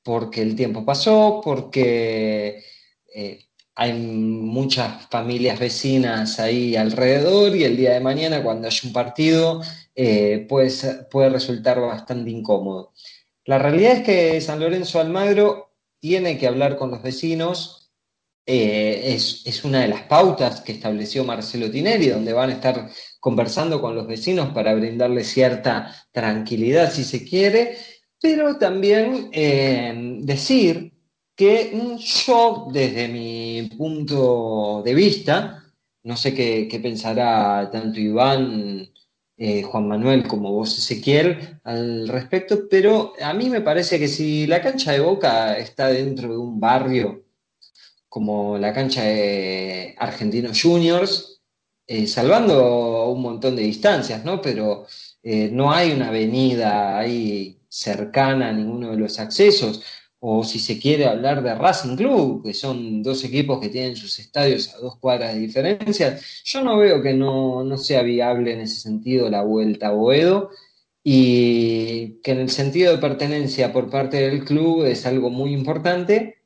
porque 0.03 0.43
el 0.43 0.55
tiempo 0.55 0.86
pasó, 0.86 1.41
porque 1.43 2.63
eh, 3.13 3.39
hay 3.76 3.94
muchas 3.94 5.06
familias 5.08 5.60
vecinas 5.60 6.40
ahí 6.40 6.78
alrededor 6.78 7.56
y 7.56 7.66
el 7.66 7.76
día 7.76 7.92
de 7.92 8.00
mañana 8.00 8.42
cuando 8.42 8.68
haya 8.68 8.82
un 8.88 8.94
partido 8.94 9.62
eh, 9.94 10.46
puede, 10.48 11.30
resultar 11.30 11.82
bastante 11.82 12.32
incómodo. 12.32 12.94
La 13.44 13.60
realidad 13.60 13.98
es 13.98 14.04
que 14.04 14.42
San 14.42 14.62
Lorenzo 14.62 15.00
Almagro 15.00 15.74
tiene 16.00 16.38
que 16.38 16.48
hablar 16.48 16.78
con 16.78 16.90
los 16.90 17.04
vecinos, 17.04 17.92
eh, 18.46 19.14
es, 19.14 19.66
una 19.66 19.82
de 19.82 19.90
las 19.90 20.04
pautas 20.04 20.62
que 20.62 20.72
estableció 20.72 21.26
Marcelo 21.26 21.70
Tinelli, 21.70 22.08
donde 22.08 22.32
van 22.32 22.52
a 22.52 22.54
estar 22.54 22.90
conversando 23.20 23.82
con 23.82 23.94
los 23.94 24.08
vecinos 24.08 24.54
para 24.54 24.74
brindarle 24.74 25.24
cierta 25.24 25.94
tranquilidad 26.12 26.92
si 26.94 27.04
se 27.04 27.26
quiere, 27.26 27.78
pero 28.22 28.58
también 28.58 29.30
eh, 29.34 29.94
decir 30.22 30.95
que 31.36 31.98
yo, 32.00 32.68
desde 32.72 33.08
mi 33.08 33.70
punto 33.78 34.82
de 34.84 34.94
vista, 34.94 35.64
no 36.04 36.16
sé 36.16 36.34
qué, 36.34 36.80
pensará 36.82 37.70
tanto 37.72 38.00
Iván, 38.00 38.90
eh, 39.38 39.64
Juan 39.64 39.88
Manuel 39.88 40.28
como 40.28 40.52
vos, 40.54 40.78
Ezequiel, 40.78 41.60
al 41.64 42.08
respecto, 42.08 42.68
pero 42.70 43.14
a 43.22 43.34
mí 43.34 43.50
me 43.50 43.62
parece 43.62 44.00
que 44.00 44.08
si 44.08 44.48
la 44.48 44.62
cancha 44.62 44.94
de 44.94 45.02
Boca 45.02 45.58
está 45.58 45.88
dentro 45.88 46.30
de 46.30 46.38
un 46.38 46.60
barrio 46.60 47.26
como 48.08 48.58
la 48.58 48.74
cancha 48.74 49.04
de 49.04 49.94
Argentinos 49.98 50.62
Juniors, 50.62 51.42
eh, 51.86 52.08
salvando 52.08 53.10
un 53.10 53.22
montón 53.22 53.58
de 53.58 53.64
distancias, 53.64 54.24
¿no? 54.24 54.42
Pero 54.42 54.88
eh, 55.22 55.50
no 55.52 55.72
hay 55.72 55.92
una 55.92 56.08
avenida 56.08 56.98
ahí 56.98 57.60
cercana 57.68 58.50
a 58.50 58.54
ninguno 58.54 58.92
de 58.92 58.98
los 58.98 59.20
accesos 59.20 59.84
o 60.28 60.44
si 60.44 60.58
se 60.58 60.80
quiere 60.80 61.06
hablar 61.06 61.44
de 61.44 61.54
Racing 61.54 61.96
Club, 61.96 62.44
que 62.44 62.56
son 62.56 63.04
dos 63.04 63.24
equipos 63.24 63.60
que 63.62 63.70
tienen 63.70 63.96
sus 63.96 64.18
estadios 64.18 64.74
a 64.74 64.80
dos 64.80 64.98
cuadras 64.98 65.36
de 65.36 65.40
diferencia, 65.40 66.20
yo 66.44 66.64
no 66.64 66.80
veo 66.80 67.00
que 67.00 67.14
no, 67.14 67.78
sea 67.78 68.02
viable 68.02 68.54
en 68.54 68.62
ese 68.62 68.78
sentido 68.78 69.30
la 69.30 69.44
vuelta 69.44 69.90
a 69.90 69.92
Boedo 69.92 70.50
y 71.04 72.22
que 72.24 72.32
en 72.32 72.40
el 72.40 72.50
sentido 72.50 72.92
de 72.92 72.98
pertenencia 72.98 73.72
por 73.72 73.92
parte 73.92 74.18
del 74.18 74.44
club 74.44 74.86
es 74.86 75.06
algo 75.06 75.30
muy 75.30 75.54
importante 75.54 76.40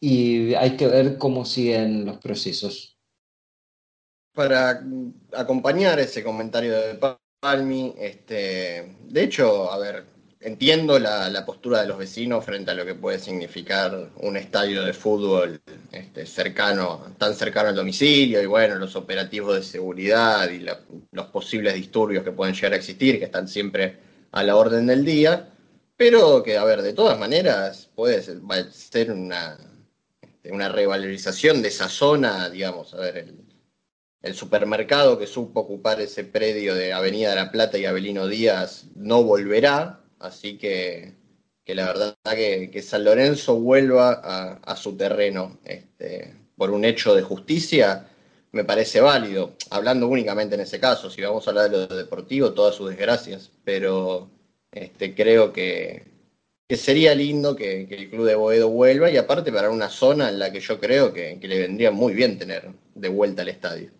y 0.00 0.54
hay 0.54 0.74
que 0.78 0.86
ver 0.86 1.18
cómo 1.18 1.44
siguen 1.44 2.06
los 2.06 2.16
procesos. 2.16 2.98
Para 4.32 4.82
acompañar 5.34 6.00
ese 6.00 6.24
comentario 6.24 6.72
de 6.72 6.98
Palmi, 7.38 7.94
este, 7.98 8.96
de 9.10 9.22
hecho, 9.22 9.70
a 9.70 9.76
ver, 9.76 10.13
entiendo 10.44 10.98
la, 10.98 11.44
postura 11.46 11.80
de 11.80 11.88
los 11.88 11.96
vecinos 11.96 12.44
frente 12.44 12.70
a 12.70 12.74
lo 12.74 12.84
que 12.84 12.94
puede 12.94 13.18
significar 13.18 14.10
un 14.18 14.36
estadio 14.36 14.84
de 14.84 14.92
fútbol 14.92 15.60
este, 15.90 16.26
cercano, 16.26 17.14
tan 17.16 17.34
cercano 17.34 17.70
al 17.70 17.74
domicilio 17.74 18.42
y 18.42 18.46
bueno, 18.46 18.74
los 18.76 18.94
operativos 18.94 19.56
de 19.56 19.62
seguridad 19.62 20.50
y 20.50 20.60
los 21.12 21.26
posibles 21.28 21.74
disturbios 21.74 22.22
que 22.22 22.32
pueden 22.32 22.54
llegar 22.54 22.74
a 22.74 22.76
existir, 22.76 23.18
que 23.18 23.24
están 23.24 23.48
siempre 23.48 23.96
a 24.32 24.42
la 24.42 24.56
orden 24.56 24.86
del 24.86 25.02
día, 25.02 25.48
pero 25.96 26.42
que, 26.42 26.58
a 26.58 26.64
ver, 26.64 26.82
de 26.82 26.92
todas 26.92 27.18
maneras 27.18 27.88
puede 27.94 28.22
ser, 28.22 29.12
una, 29.12 29.56
este, 30.20 30.52
una 30.52 30.68
revalorización 30.68 31.62
de 31.62 31.68
esa 31.68 31.88
zona, 31.88 32.50
digamos, 32.50 32.92
a 32.92 32.98
ver, 32.98 33.16
el, 33.16 33.34
el 34.20 34.34
supermercado 34.34 35.18
que 35.18 35.26
supo 35.26 35.60
ocupar 35.60 36.02
ese 36.02 36.24
predio 36.24 36.74
de 36.74 36.92
Avenida 36.92 37.30
de 37.30 37.36
la 37.36 37.50
Plata 37.50 37.78
y 37.78 37.86
Avelino 37.86 38.26
Díaz 38.26 38.86
no 38.94 39.22
volverá, 39.22 40.03
Así 40.18 40.58
que, 40.58 41.14
la 41.66 41.86
verdad 41.86 42.16
que, 42.34 42.70
que, 42.70 42.82
San 42.82 43.04
Lorenzo 43.04 43.56
vuelva 43.60 44.12
a, 44.62 44.76
su 44.76 44.96
terreno 44.96 45.58
este, 45.64 46.34
por 46.56 46.70
un 46.70 46.84
hecho 46.84 47.14
de 47.14 47.22
justicia 47.22 48.08
me 48.54 48.64
parece 48.64 49.00
válido, 49.00 49.56
hablando 49.70 50.06
únicamente 50.06 50.54
en 50.54 50.60
ese 50.60 50.78
caso, 50.78 51.10
si 51.10 51.20
vamos 51.20 51.46
a 51.46 51.50
hablar 51.50 51.70
de 51.70 51.88
lo 51.88 51.96
deportivo, 51.96 52.52
todas 52.52 52.76
sus 52.76 52.88
desgracias, 52.88 53.50
pero 53.64 54.30
este, 54.70 55.12
creo 55.12 55.52
que, 55.52 56.04
que 56.68 56.76
sería 56.76 57.14
lindo 57.16 57.56
que, 57.56 57.82
el 57.90 58.10
club 58.10 58.26
de 58.26 58.36
Boedo 58.36 58.68
vuelva 58.68 59.10
y 59.10 59.16
aparte 59.16 59.52
para 59.52 59.70
una 59.70 59.88
zona 59.88 60.28
en 60.28 60.38
la 60.38 60.52
que 60.52 60.60
yo 60.60 60.78
creo 60.78 61.12
que, 61.12 61.36
le 61.42 61.58
vendría 61.58 61.90
muy 61.90 62.14
bien 62.14 62.38
tener 62.38 62.70
de 62.94 63.08
vuelta 63.08 63.42
al 63.42 63.48
estadio. 63.48 63.90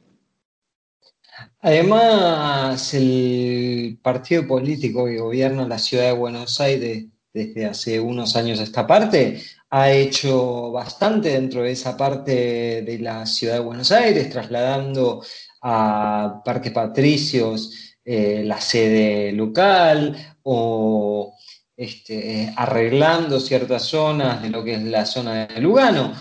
Además, 1.67 2.93
el 2.93 3.99
partido 4.03 4.47
político 4.47 5.07
que 5.07 5.17
gobierna 5.17 5.67
la 5.67 5.79
ciudad 5.79 6.05
de 6.05 6.12
Buenos 6.12 6.61
Aires 6.61 7.07
desde 7.33 7.65
hace 7.65 7.99
unos 7.99 8.37
años 8.37 8.61
esta 8.61 8.87
parte 8.87 9.41
ha 9.71 9.91
hecho 9.91 10.71
bastante 10.73 11.31
dentro 11.31 11.62
de 11.62 11.71
esa 11.73 11.97
parte 11.97 12.83
de 12.83 12.99
la 12.99 13.25
ciudad 13.25 13.55
de 13.55 13.61
Buenos 13.61 13.91
Aires, 13.93 14.29
trasladando 14.29 15.25
a 15.62 16.43
Parque 16.45 16.71
Patricios 16.71 17.97
eh, 18.05 18.43
la 18.45 18.61
sede 18.61 19.33
local 19.33 20.37
o 20.43 21.35
este, 21.75 22.53
arreglando 22.57 23.41
ciertas 23.41 23.85
zonas 23.85 24.43
de 24.43 24.51
lo 24.51 24.62
que 24.62 24.75
es 24.75 24.83
la 24.83 25.07
zona 25.07 25.47
de 25.47 25.61
Lugano. 25.62 26.12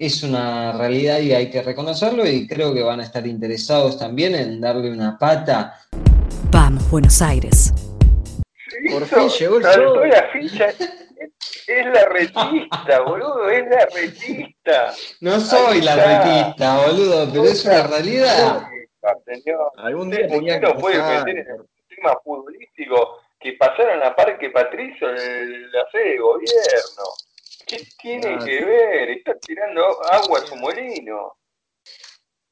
Es 0.00 0.22
una 0.22 0.72
realidad 0.72 1.18
y 1.18 1.34
hay 1.34 1.50
que 1.50 1.60
reconocerlo 1.60 2.26
y 2.26 2.48
creo 2.48 2.72
que 2.72 2.82
van 2.82 3.00
a 3.00 3.02
estar 3.02 3.26
interesados 3.26 3.98
también 3.98 4.34
en 4.34 4.58
darle 4.58 4.90
una 4.90 5.18
pata. 5.18 5.78
Vamos, 6.50 6.90
Buenos 6.90 7.20
Aires. 7.20 7.70
Por 8.90 9.04
fin 9.04 9.28
llegó 9.28 9.58
el 9.58 9.64
show. 9.64 9.96
la 10.06 10.26
ficha. 10.32 10.68
Es 10.70 11.86
la 11.92 12.06
retista, 12.06 13.00
boludo, 13.02 13.50
es 13.50 13.68
la 13.68 13.86
retista. 13.94 14.94
No 15.20 15.38
soy 15.38 15.82
la 15.82 15.96
retista, 15.96 16.86
boludo, 16.86 17.28
pero 17.30 17.44
es 17.44 17.62
una 17.66 17.86
realidad. 17.86 18.68
Algún 19.76 20.10
día 20.10 20.60
no 20.60 20.78
puede 20.78 20.96
meter 20.96 21.28
en 21.28 21.38
el 21.40 21.66
tema 21.94 22.18
futbolístico 22.24 23.18
que 23.38 23.52
pasaron 23.52 24.02
a 24.02 24.16
Parque 24.16 24.48
Patricio 24.48 25.10
en 25.10 25.70
la 25.70 25.86
sede 25.92 26.12
de 26.12 26.18
gobierno. 26.20 27.04
¿Qué 27.70 27.86
tiene 28.02 28.34
ah, 28.34 28.44
que 28.44 28.64
ver? 28.64 29.10
Está 29.10 29.38
tirando 29.38 29.82
agua 30.10 30.40
a 30.40 30.46
su 30.46 30.56
molino. 30.56 31.36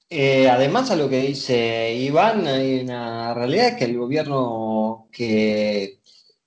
Eh, 0.09 0.49
además 0.49 0.93
a 0.93 0.97
lo 0.97 1.09
que 1.09 1.23
dice 1.23 1.93
Iván, 1.93 2.47
hay 2.47 2.79
una 2.83 3.35
realidad 3.35 3.77
que 3.77 3.87
el 3.87 3.99
gobierno 3.99 5.09
que 5.11 5.99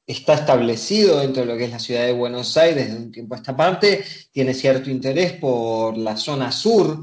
está 0.07 0.35
establecido 0.35 1.19
dentro 1.19 1.41
de 1.43 1.51
lo 1.51 1.57
que 1.57 1.65
es 1.65 1.71
la 1.71 1.79
ciudad 1.79 2.05
de 2.05 2.13
Buenos 2.13 2.55
Aires 2.55 2.89
de 2.89 2.97
un 2.97 3.11
tiempo 3.11 3.35
a 3.35 3.39
esta 3.39 3.57
parte 3.57 4.05
tiene 4.31 4.53
cierto 4.53 4.89
interés 4.89 5.33
por 5.33 5.97
la 5.97 6.15
zona 6.15 6.49
sur 6.53 7.01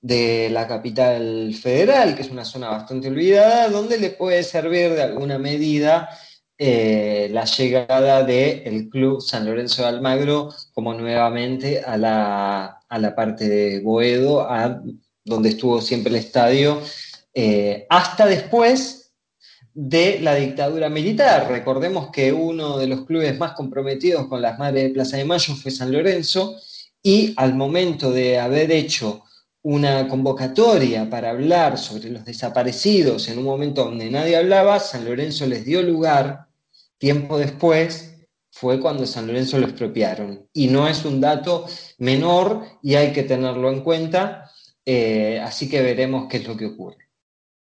de 0.00 0.48
la 0.48 0.66
capital 0.66 1.52
federal, 1.52 2.16
que 2.16 2.22
es 2.22 2.30
una 2.30 2.46
zona 2.46 2.70
bastante 2.70 3.08
olvidada, 3.08 3.68
donde 3.68 3.98
le 3.98 4.10
puede 4.10 4.42
servir 4.42 4.94
de 4.94 5.02
alguna 5.02 5.38
medida 5.38 6.08
eh, 6.62 7.30
la 7.32 7.46
llegada 7.46 8.22
del 8.22 8.90
Club 8.90 9.22
San 9.22 9.46
Lorenzo 9.46 9.80
de 9.80 9.88
Almagro 9.88 10.50
como 10.74 10.92
nuevamente 10.92 11.80
a 11.80 11.96
la, 11.96 12.82
a 12.86 12.98
la 12.98 13.14
parte 13.14 13.48
de 13.48 13.80
Boedo, 13.80 14.46
donde 15.24 15.48
estuvo 15.48 15.80
siempre 15.80 16.10
el 16.10 16.18
estadio, 16.18 16.82
eh, 17.32 17.86
hasta 17.88 18.26
después 18.26 19.14
de 19.72 20.20
la 20.20 20.34
dictadura 20.34 20.90
militar. 20.90 21.48
Recordemos 21.48 22.10
que 22.10 22.30
uno 22.30 22.76
de 22.76 22.88
los 22.88 23.06
clubes 23.06 23.38
más 23.38 23.52
comprometidos 23.52 24.26
con 24.26 24.42
las 24.42 24.58
Madres 24.58 24.82
de 24.82 24.90
Plaza 24.90 25.16
de 25.16 25.24
Mayo 25.24 25.54
fue 25.54 25.70
San 25.70 25.90
Lorenzo 25.90 26.56
y 27.02 27.32
al 27.38 27.54
momento 27.54 28.12
de 28.12 28.38
haber 28.38 28.70
hecho 28.70 29.24
una 29.62 30.06
convocatoria 30.08 31.08
para 31.08 31.30
hablar 31.30 31.78
sobre 31.78 32.10
los 32.10 32.26
desaparecidos 32.26 33.28
en 33.28 33.38
un 33.38 33.44
momento 33.44 33.86
donde 33.86 34.10
nadie 34.10 34.36
hablaba, 34.36 34.78
San 34.78 35.06
Lorenzo 35.06 35.46
les 35.46 35.64
dio 35.64 35.80
lugar 35.80 36.49
Tiempo 37.00 37.38
después 37.38 38.14
fue 38.52 38.78
cuando 38.78 39.06
San 39.06 39.26
Lorenzo 39.26 39.58
lo 39.58 39.64
expropiaron. 39.64 40.46
Y 40.52 40.68
no 40.68 40.86
es 40.86 41.06
un 41.06 41.18
dato 41.18 41.64
menor 41.96 42.62
y 42.82 42.94
hay 42.94 43.14
que 43.14 43.22
tenerlo 43.22 43.70
en 43.70 43.80
cuenta, 43.80 44.50
eh, 44.84 45.40
así 45.42 45.70
que 45.70 45.80
veremos 45.80 46.28
qué 46.28 46.36
es 46.36 46.46
lo 46.46 46.58
que 46.58 46.66
ocurre. 46.66 47.08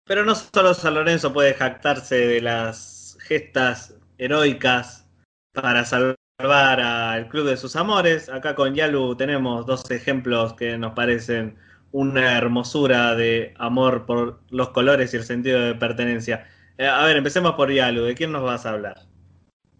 Pero 0.04 0.26
no 0.26 0.34
solo 0.34 0.74
San 0.74 0.92
Lorenzo 0.92 1.32
puede 1.32 1.54
jactarse 1.54 2.16
de 2.16 2.42
las 2.42 3.16
gestas 3.22 3.94
heroicas 4.18 5.08
para 5.52 5.86
salvar 5.86 6.80
al 6.80 7.28
Club 7.30 7.46
de 7.46 7.56
sus 7.56 7.76
Amores. 7.76 8.28
Acá 8.28 8.54
con 8.54 8.74
Yalu 8.74 9.16
tenemos 9.16 9.64
dos 9.64 9.90
ejemplos 9.90 10.52
que 10.52 10.76
nos 10.76 10.92
parecen 10.92 11.56
una 11.92 12.36
hermosura 12.36 13.14
de 13.14 13.54
amor 13.56 14.04
por 14.04 14.42
los 14.50 14.68
colores 14.70 15.14
y 15.14 15.16
el 15.16 15.24
sentido 15.24 15.60
de 15.62 15.74
pertenencia. 15.76 16.46
Eh, 16.76 16.86
a 16.86 17.06
ver, 17.06 17.16
empecemos 17.16 17.54
por 17.54 17.72
Yalu. 17.72 18.02
¿De 18.02 18.14
quién 18.14 18.32
nos 18.32 18.42
vas 18.42 18.66
a 18.66 18.72
hablar? 18.72 19.13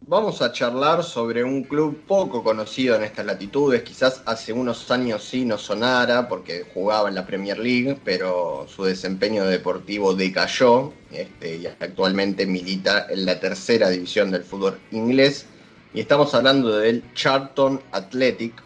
Vamos 0.06 0.42
a 0.42 0.52
charlar 0.52 1.02
sobre 1.02 1.42
un 1.42 1.64
club 1.64 2.02
poco 2.06 2.44
conocido 2.44 2.94
en 2.94 3.04
estas 3.04 3.24
latitudes, 3.24 3.84
quizás 3.84 4.20
hace 4.26 4.52
unos 4.52 4.90
años 4.90 5.24
sí 5.24 5.46
no 5.46 5.56
sonara 5.56 6.28
porque 6.28 6.66
jugaba 6.74 7.08
en 7.08 7.14
la 7.14 7.24
Premier 7.24 7.58
League, 7.58 7.98
pero 8.04 8.66
su 8.68 8.84
desempeño 8.84 9.46
deportivo 9.46 10.12
decayó 10.12 10.92
este, 11.10 11.56
y 11.56 11.66
actualmente 11.66 12.44
milita 12.44 13.06
en 13.08 13.24
la 13.24 13.40
tercera 13.40 13.88
división 13.88 14.30
del 14.30 14.44
fútbol 14.44 14.78
inglés. 14.90 15.46
Y 15.94 16.00
estamos 16.00 16.34
hablando 16.34 16.76
del 16.76 17.02
Charlton 17.14 17.80
Athletic, 17.92 18.62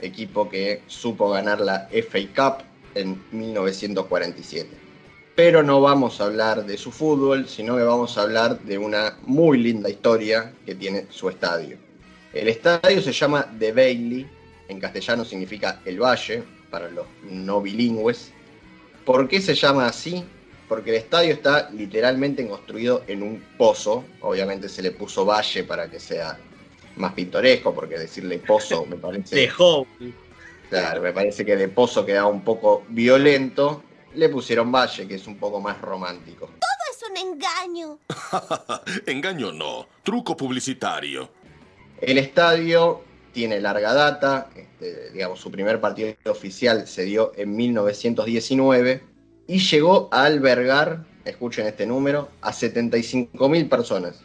equipo 0.00 0.48
que 0.48 0.82
supo 0.86 1.28
ganar 1.28 1.60
la 1.60 1.90
FA 1.90 2.20
Cup 2.34 2.64
en 2.94 3.22
1947 3.32 4.89
pero 5.42 5.62
no 5.62 5.80
vamos 5.80 6.20
a 6.20 6.24
hablar 6.24 6.66
de 6.66 6.76
su 6.76 6.92
fútbol, 6.92 7.48
sino 7.48 7.74
que 7.74 7.82
vamos 7.82 8.18
a 8.18 8.22
hablar 8.24 8.60
de 8.60 8.76
una 8.76 9.16
muy 9.22 9.56
linda 9.56 9.88
historia 9.88 10.52
que 10.66 10.74
tiene 10.74 11.06
su 11.08 11.30
estadio. 11.30 11.78
El 12.34 12.46
estadio 12.46 13.00
se 13.00 13.10
llama 13.10 13.50
The 13.58 13.72
Bailey, 13.72 14.28
en 14.68 14.78
castellano 14.78 15.24
significa 15.24 15.80
el 15.86 15.98
valle, 15.98 16.42
para 16.70 16.90
los 16.90 17.06
no 17.22 17.62
bilingües. 17.62 18.32
¿Por 19.06 19.28
qué 19.28 19.40
se 19.40 19.54
llama 19.54 19.86
así? 19.86 20.22
Porque 20.68 20.90
el 20.90 20.96
estadio 20.96 21.32
está 21.32 21.70
literalmente 21.70 22.46
construido 22.46 23.04
en 23.06 23.22
un 23.22 23.42
pozo, 23.56 24.04
obviamente 24.20 24.68
se 24.68 24.82
le 24.82 24.90
puso 24.90 25.24
valle 25.24 25.64
para 25.64 25.90
que 25.90 25.98
sea 25.98 26.38
más 26.96 27.14
pintoresco, 27.14 27.74
porque 27.74 27.98
decirle 27.98 28.40
pozo 28.40 28.84
me 28.84 28.96
parece... 28.96 29.36
Dejó. 29.40 29.86
Claro, 30.68 31.00
me 31.00 31.14
parece 31.14 31.46
que 31.46 31.56
de 31.56 31.68
pozo 31.68 32.04
queda 32.04 32.26
un 32.26 32.42
poco 32.42 32.84
violento, 32.90 33.82
le 34.14 34.28
pusieron 34.28 34.72
Valle, 34.72 35.06
que 35.06 35.14
es 35.14 35.26
un 35.26 35.36
poco 35.36 35.60
más 35.60 35.80
romántico. 35.80 36.46
Todo 36.46 36.80
es 36.90 37.10
un 37.10 37.16
engaño. 37.16 37.98
engaño 39.06 39.52
no, 39.52 39.86
truco 40.02 40.36
publicitario. 40.36 41.30
El 42.00 42.18
estadio 42.18 43.02
tiene 43.32 43.60
larga 43.60 43.92
data, 43.92 44.50
este, 44.54 45.10
digamos, 45.10 45.40
su 45.40 45.50
primer 45.50 45.80
partido 45.80 46.14
oficial 46.26 46.86
se 46.86 47.04
dio 47.04 47.32
en 47.36 47.54
1919 47.54 49.02
y 49.46 49.58
llegó 49.58 50.08
a 50.10 50.24
albergar, 50.24 51.04
escuchen 51.24 51.66
este 51.66 51.86
número, 51.86 52.30
a 52.40 52.52
75.000 52.52 53.68
personas. 53.68 54.20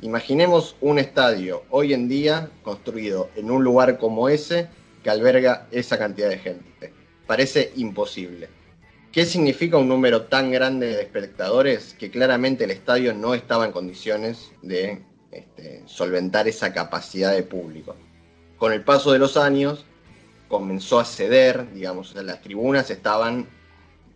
Imaginemos 0.00 0.76
un 0.80 0.98
estadio 0.98 1.62
hoy 1.70 1.94
en 1.94 2.08
día 2.08 2.50
construido 2.62 3.30
en 3.36 3.50
un 3.50 3.64
lugar 3.64 3.98
como 3.98 4.28
ese 4.28 4.68
que 5.02 5.10
alberga 5.10 5.66
esa 5.70 5.98
cantidad 5.98 6.28
de 6.28 6.38
gente. 6.38 6.92
Parece 7.26 7.72
imposible. 7.76 8.48
¿Qué 9.14 9.24
significa 9.26 9.76
un 9.76 9.86
número 9.86 10.22
tan 10.22 10.50
grande 10.50 10.88
de 10.88 11.02
espectadores 11.02 11.94
que 11.96 12.10
claramente 12.10 12.64
el 12.64 12.72
estadio 12.72 13.14
no 13.14 13.32
estaba 13.32 13.64
en 13.64 13.70
condiciones 13.70 14.50
de 14.60 15.04
este, 15.30 15.84
solventar 15.86 16.48
esa 16.48 16.72
capacidad 16.72 17.32
de 17.32 17.44
público? 17.44 17.94
Con 18.58 18.72
el 18.72 18.82
paso 18.82 19.12
de 19.12 19.20
los 19.20 19.36
años 19.36 19.84
comenzó 20.48 20.98
a 20.98 21.04
ceder, 21.04 21.72
digamos, 21.72 22.12
las 22.16 22.42
tribunas 22.42 22.90
estaban 22.90 23.46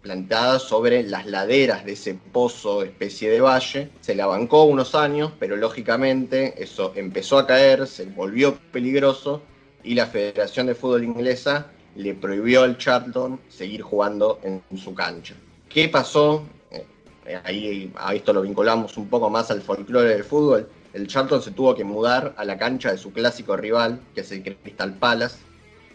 plantadas 0.03 0.63
sobre 0.63 1.05
las 1.05 1.27
laderas 1.27 1.85
de 1.85 1.93
ese 1.93 2.15
pozo, 2.33 2.83
especie 2.83 3.31
de 3.31 3.41
valle. 3.41 3.91
Se 4.01 4.17
la 4.17 4.27
bancó 4.27 4.65
unos 4.65 4.97
años, 4.97 5.31
pero 5.39 5.55
lógicamente 5.55 6.61
eso 6.61 6.93
empezó 6.97 7.39
a 7.39 7.47
caer, 7.47 7.87
se 7.87 8.07
volvió 8.07 8.59
peligroso 8.73 9.43
y 9.85 9.95
la 9.95 10.07
Federación 10.07 10.67
de 10.67 10.75
Fútbol 10.75 11.05
Inglesa 11.05 11.71
le 11.99 12.15
prohibió 12.15 12.63
al 12.63 12.79
Charlton 12.79 13.41
seguir 13.49 13.83
jugando 13.83 14.39
en 14.45 14.63
su 14.79 14.95
cancha. 14.95 15.35
¿Qué 15.69 15.89
pasó? 15.89 16.45
Eh, 16.71 17.41
ahí 17.45 17.93
a 17.97 18.15
esto 18.15 18.33
lo 18.33 18.43
vinculamos 18.43 18.97
un 18.97 19.09
poco 19.09 19.29
más 19.29 19.51
al 19.51 19.61
folclore 19.61 20.11
del 20.11 20.25
fútbol. 20.25 20.69
El 20.95 21.09
Charlton 21.09 21.43
se 21.43 21.51
tuvo 21.51 21.75
que 21.75 21.83
mudar 21.83 22.35
a 22.37 22.45
la 22.45 22.57
cancha 22.57 22.93
de 22.93 22.99
su 22.99 23.13
clásico 23.13 23.57
rival, 23.57 24.01
que 24.15 24.21
es 24.21 24.31
el 24.31 24.43
Crystal 24.43 24.95
Palace. 24.95 25.39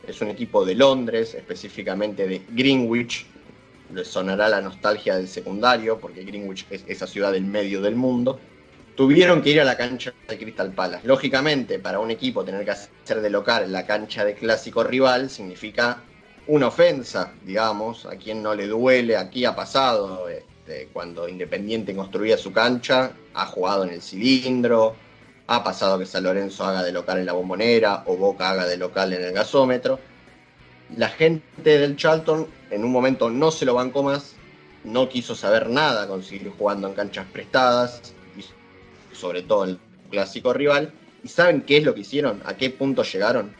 Es 0.06 0.22
un 0.22 0.28
equipo 0.28 0.66
de 0.66 0.76
Londres, 0.76 1.34
específicamente 1.34 2.28
de 2.28 2.42
Greenwich. 2.50 3.26
Les 3.94 4.08
sonará 4.08 4.50
la 4.50 4.62
nostalgia 4.62 5.16
del 5.16 5.30
secundario, 5.30 6.00
porque 6.00 6.26
Greenwich 6.26 6.66
es 6.70 6.84
esa 6.88 7.08
ciudad 7.08 7.32
del 7.32 7.46
medio 7.46 7.82
del 7.82 7.96
mundo 7.96 8.40
tuvieron 8.96 9.42
que 9.42 9.50
ir 9.52 9.62
a 9.62 9.64
la 9.64 9.78
cancha 9.78 10.14
de 10.28 10.38
Crystal 10.38 10.72
Palace. 10.72 11.08
Lógicamente, 11.08 11.80
para 11.80 12.00
un 12.00 12.12
equipo 12.12 12.44
tener 12.44 12.64
que 12.64 12.72
hacer 12.72 13.22
de 13.22 13.30
local 13.30 13.72
la 13.72 13.86
cancha 13.86 14.24
de 14.24 14.36
clásico 14.36 14.84
rival 14.84 15.30
significa 15.30 16.02
una 16.48 16.68
ofensa, 16.68 17.34
digamos, 17.44 18.06
a 18.06 18.18
quien 18.18 18.44
no 18.44 18.54
le 18.54 18.68
duele, 18.68 19.16
aquí 19.18 19.46
ha 19.46 19.56
pasado, 19.56 20.28
este, 20.28 20.90
cuando 20.92 21.28
Independiente 21.28 21.96
construía 21.96 22.38
su 22.38 22.52
cancha, 22.52 23.14
ha 23.34 23.46
jugado 23.46 23.84
en 23.84 23.92
el 23.92 24.02
cilindro, 24.02 24.96
Ha 25.48 25.62
pasado 25.64 26.00
que 26.00 26.06
San 26.06 26.24
Lorenzo 26.24 26.64
haga 26.64 26.84
de 26.84 26.94
local 26.94 27.20
en 27.20 27.26
la 27.26 27.34
bombonera 27.34 28.04
o 28.06 28.16
Boca 28.16 28.52
haga 28.52 28.66
de 28.66 28.78
local 28.78 29.12
en 29.12 29.24
el 29.24 29.34
gasómetro. 29.34 30.00
La 30.96 31.10
gente 31.10 31.80
del 31.80 31.98
Charlton 31.98 32.48
en 32.72 32.86
un 32.86 32.92
momento 32.92 33.30
no 33.30 33.52
se 33.52 33.66
lo 33.66 33.74
bancó 33.74 34.04
más, 34.04 34.36
no 34.86 35.10
quiso 35.10 35.36
saber 35.36 35.70
nada 35.70 36.08
con 36.08 36.24
seguir 36.24 36.50
jugando 36.58 36.88
en 36.88 36.94
canchas 36.94 37.26
prestadas, 37.32 38.14
sobre 39.14 39.42
todo 39.44 39.66
el 39.66 39.80
clásico 40.10 40.54
rival. 40.54 40.94
¿Y 41.24 41.28
saben 41.28 41.62
qué 41.62 41.78
es 41.78 41.84
lo 41.84 41.94
que 41.94 42.02
hicieron? 42.02 42.42
¿A 42.46 42.56
qué 42.56 42.70
punto 42.70 43.04
llegaron? 43.04 43.54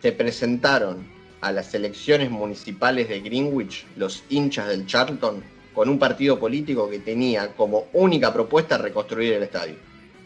Se 0.00 0.12
presentaron 0.12 1.06
a 1.40 1.52
las 1.52 1.74
elecciones 1.74 2.30
municipales 2.30 3.08
de 3.08 3.20
Greenwich 3.20 3.86
los 3.96 4.24
hinchas 4.28 4.68
del 4.68 4.86
Charlton 4.86 5.42
con 5.74 5.88
un 5.88 5.98
partido 5.98 6.38
político 6.38 6.88
que 6.88 6.98
tenía 6.98 7.54
como 7.54 7.86
única 7.92 8.32
propuesta 8.32 8.78
reconstruir 8.78 9.34
el 9.34 9.42
estadio. 9.42 9.76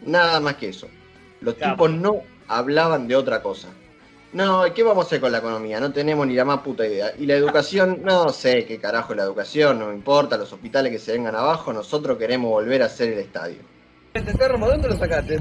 Nada 0.05 0.39
más 0.39 0.55
que 0.55 0.69
eso. 0.69 0.87
Los 1.41 1.57
tipos 1.57 1.91
no 1.91 2.21
hablaban 2.47 3.07
de 3.07 3.15
otra 3.15 3.41
cosa. 3.41 3.69
No, 4.33 4.65
¿qué 4.73 4.83
vamos 4.83 5.05
a 5.05 5.07
hacer 5.07 5.21
con 5.21 5.31
la 5.31 5.37
economía? 5.37 5.79
No 5.79 5.93
tenemos 5.93 6.27
ni 6.27 6.33
la 6.33 6.43
más 6.43 6.59
puta 6.59 6.85
idea. 6.85 7.13
Y 7.17 7.25
la 7.25 7.35
educación, 7.35 8.01
no 8.03 8.29
sé 8.29 8.65
qué 8.65 8.79
carajo 8.79 9.13
es 9.13 9.17
la 9.17 9.23
educación, 9.23 9.79
no 9.79 9.87
me 9.87 9.93
importa, 9.93 10.37
los 10.37 10.51
hospitales 10.51 10.91
que 10.91 10.99
se 10.99 11.13
vengan 11.13 11.35
abajo, 11.35 11.71
nosotros 11.71 12.17
queremos 12.17 12.51
volver 12.51 12.83
a 12.83 12.87
hacer 12.87 13.13
el 13.13 13.19
estadio. 13.19 13.59
¿Dónde 14.23 14.87
lo 14.87 14.97
sacaste? 14.97 15.39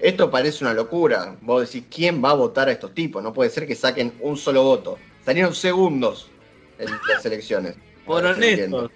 Esto 0.00 0.30
parece 0.30 0.64
una 0.64 0.74
locura. 0.74 1.36
Vos 1.42 1.70
decís, 1.70 1.88
¿quién 1.94 2.24
va 2.24 2.30
a 2.30 2.34
votar 2.34 2.68
a 2.68 2.72
estos 2.72 2.94
tipos? 2.94 3.22
No 3.22 3.32
puede 3.32 3.50
ser 3.50 3.66
que 3.66 3.74
saquen 3.74 4.12
un 4.20 4.36
solo 4.36 4.62
voto. 4.62 4.98
Salieron 5.24 5.54
segundos 5.54 6.30
en 6.78 6.88
las 7.08 7.24
elecciones. 7.24 7.74
Por 8.06 8.24
honestos. 8.24 8.90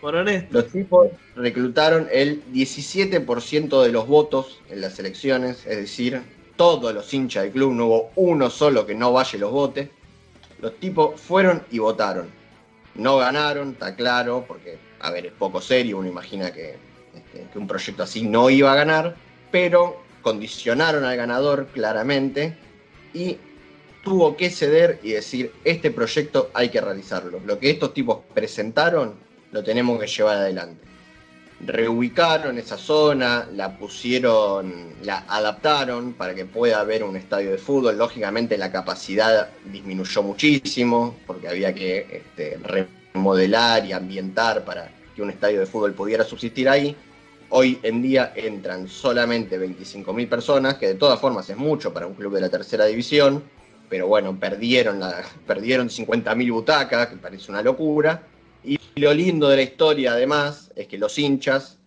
Por 0.00 0.14
honestos. 0.14 0.52
Los 0.52 0.70
tipos 0.70 1.08
reclutaron 1.36 2.08
el 2.12 2.44
17% 2.52 3.82
de 3.82 3.92
los 3.92 4.06
votos 4.06 4.60
en 4.68 4.80
las 4.80 4.98
elecciones, 4.98 5.64
es 5.66 5.76
decir, 5.76 6.22
todos 6.56 6.92
los 6.92 7.12
hinchas 7.14 7.44
del 7.44 7.52
club, 7.52 7.72
no 7.72 7.86
hubo 7.86 8.10
uno 8.16 8.50
solo 8.50 8.84
que 8.84 8.94
no 8.94 9.12
vaya 9.12 9.36
y 9.36 9.40
los 9.40 9.52
vote. 9.52 9.90
Los 10.60 10.78
tipos 10.78 11.20
fueron 11.20 11.62
y 11.70 11.78
votaron. 11.78 12.28
No 12.94 13.16
ganaron, 13.16 13.70
está 13.70 13.96
claro, 13.96 14.44
porque, 14.46 14.76
a 15.00 15.10
ver, 15.10 15.26
es 15.26 15.32
poco 15.32 15.60
serio, 15.60 15.98
uno 15.98 16.08
imagina 16.08 16.52
que, 16.52 16.76
este, 17.14 17.46
que 17.52 17.58
un 17.58 17.66
proyecto 17.66 18.02
así 18.02 18.22
no 18.22 18.50
iba 18.50 18.72
a 18.72 18.76
ganar, 18.76 19.16
pero 19.50 20.02
condicionaron 20.22 21.04
al 21.04 21.16
ganador 21.16 21.66
claramente 21.72 22.56
y 23.12 23.36
tuvo 24.02 24.36
que 24.36 24.50
ceder 24.50 24.98
y 25.02 25.12
decir, 25.12 25.52
este 25.64 25.90
proyecto 25.90 26.50
hay 26.54 26.68
que 26.70 26.80
realizarlo. 26.80 27.40
Lo 27.44 27.58
que 27.58 27.70
estos 27.70 27.94
tipos 27.94 28.18
presentaron, 28.34 29.14
lo 29.50 29.62
tenemos 29.62 30.00
que 30.00 30.06
llevar 30.06 30.38
adelante. 30.38 30.82
Reubicaron 31.64 32.58
esa 32.58 32.76
zona, 32.76 33.46
la 33.52 33.78
pusieron, 33.78 34.94
la 35.04 35.24
adaptaron 35.28 36.14
para 36.14 36.34
que 36.34 36.44
pueda 36.44 36.80
haber 36.80 37.04
un 37.04 37.16
estadio 37.16 37.52
de 37.52 37.58
fútbol. 37.58 37.96
Lógicamente 37.96 38.58
la 38.58 38.72
capacidad 38.72 39.50
disminuyó 39.66 40.24
muchísimo 40.24 41.16
porque 41.24 41.48
había 41.48 41.72
que 41.72 42.06
este, 42.10 42.58
remodelar 42.64 43.86
y 43.86 43.92
ambientar 43.92 44.64
para 44.64 44.90
que 45.14 45.22
un 45.22 45.30
estadio 45.30 45.60
de 45.60 45.66
fútbol 45.66 45.92
pudiera 45.92 46.24
subsistir 46.24 46.68
ahí. 46.68 46.96
Hoy 47.50 47.78
en 47.82 48.00
día 48.00 48.32
entran 48.34 48.88
solamente 48.88 49.60
25.000 49.60 50.28
personas, 50.28 50.74
que 50.76 50.88
de 50.88 50.94
todas 50.94 51.20
formas 51.20 51.48
es 51.50 51.56
mucho 51.56 51.92
para 51.92 52.06
un 52.06 52.14
club 52.14 52.34
de 52.34 52.40
la 52.40 52.48
tercera 52.48 52.86
división, 52.86 53.42
pero 53.88 54.06
bueno, 54.06 54.38
perdieron, 54.38 55.00
perdieron 55.46 55.88
50.000 55.88 56.52
butacas, 56.52 57.08
que 57.08 57.16
parece 57.16 57.50
una 57.50 57.62
locura. 57.62 58.26
Y 58.64 58.78
lo 58.96 59.12
lindo 59.12 59.48
de 59.48 59.56
la 59.56 59.62
historia, 59.62 60.12
además, 60.12 60.70
es 60.74 60.86
que 60.86 60.96
los 60.96 61.18
hinchas 61.18 61.78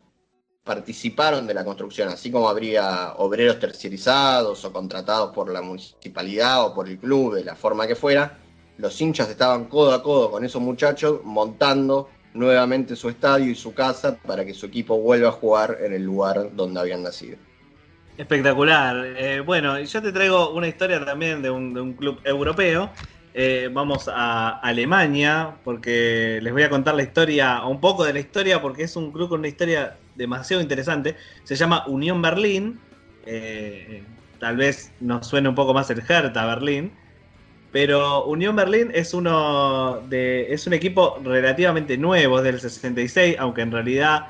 participaron 0.63 1.45
de 1.45 1.53
la 1.53 1.63
construcción, 1.63 2.09
así 2.09 2.31
como 2.31 2.49
habría 2.49 3.13
obreros 3.17 3.59
terciarizados 3.59 4.65
o 4.65 4.73
contratados 4.73 5.31
por 5.33 5.49
la 5.51 5.61
municipalidad 5.61 6.65
o 6.65 6.73
por 6.73 6.89
el 6.89 6.97
club, 6.97 7.35
de 7.35 7.43
la 7.43 7.55
forma 7.55 7.85
que 7.87 7.95
fuera, 7.95 8.39
los 8.77 8.99
hinchas 8.99 9.29
estaban 9.29 9.65
codo 9.65 9.93
a 9.93 10.01
codo 10.01 10.31
con 10.31 10.43
esos 10.43 10.61
muchachos 10.61 11.21
montando 11.23 12.09
nuevamente 12.35 12.95
su 12.95 13.09
estadio 13.09 13.49
y 13.49 13.55
su 13.55 13.73
casa 13.73 14.17
para 14.17 14.45
que 14.45 14.53
su 14.53 14.65
equipo 14.65 14.99
vuelva 14.99 15.29
a 15.29 15.31
jugar 15.31 15.77
en 15.81 15.93
el 15.93 16.03
lugar 16.03 16.49
donde 16.53 16.79
habían 16.79 17.01
nacido. 17.01 17.37
Espectacular. 18.17 19.05
Eh, 19.17 19.39
bueno, 19.39 19.79
yo 19.79 20.01
te 20.01 20.11
traigo 20.11 20.51
una 20.51 20.67
historia 20.67 21.03
también 21.03 21.41
de 21.41 21.49
un, 21.49 21.93
club 21.93 22.19
europeo. 22.23 22.89
Eh, 23.33 23.69
vamos 23.73 24.09
a 24.13 24.59
Alemania, 24.59 25.55
porque 25.65 26.39
les 26.41 26.53
voy 26.53 26.63
a 26.63 26.69
contar 26.69 26.95
la 26.95 27.03
historia, 27.03 27.65
un 27.65 27.81
poco 27.81 28.05
de 28.05 28.13
la 28.13 28.19
historia, 28.19 28.61
porque 28.61 28.83
es 28.83 28.95
un 28.95 29.11
club 29.11 29.27
con 29.27 29.39
una 29.39 29.49
historia 29.49 29.97
demasiado 30.15 30.61
interesante. 30.61 31.17
Se 31.43 31.55
llama 31.55 31.85
Unión 31.87 32.21
Berlín. 32.21 32.79
Eh, 33.25 34.03
tal 34.39 34.55
vez 34.55 34.91
nos 35.01 35.27
suene 35.27 35.49
un 35.49 35.55
poco 35.55 35.73
más 35.73 35.89
el 35.89 35.99
Hertha 35.99 36.45
Berlín. 36.45 36.93
Pero 37.75 38.23
Unión 38.23 38.55
Berlín 38.55 38.89
es 38.93 39.13
uno 39.13 40.01
de. 40.07 40.53
es 40.53 40.65
un 40.65 40.71
equipo 40.71 41.19
relativamente 41.21 41.97
nuevo, 41.97 42.41
del 42.41 42.61
66, 42.61 43.35
aunque 43.37 43.63
en 43.63 43.73
realidad 43.73 44.27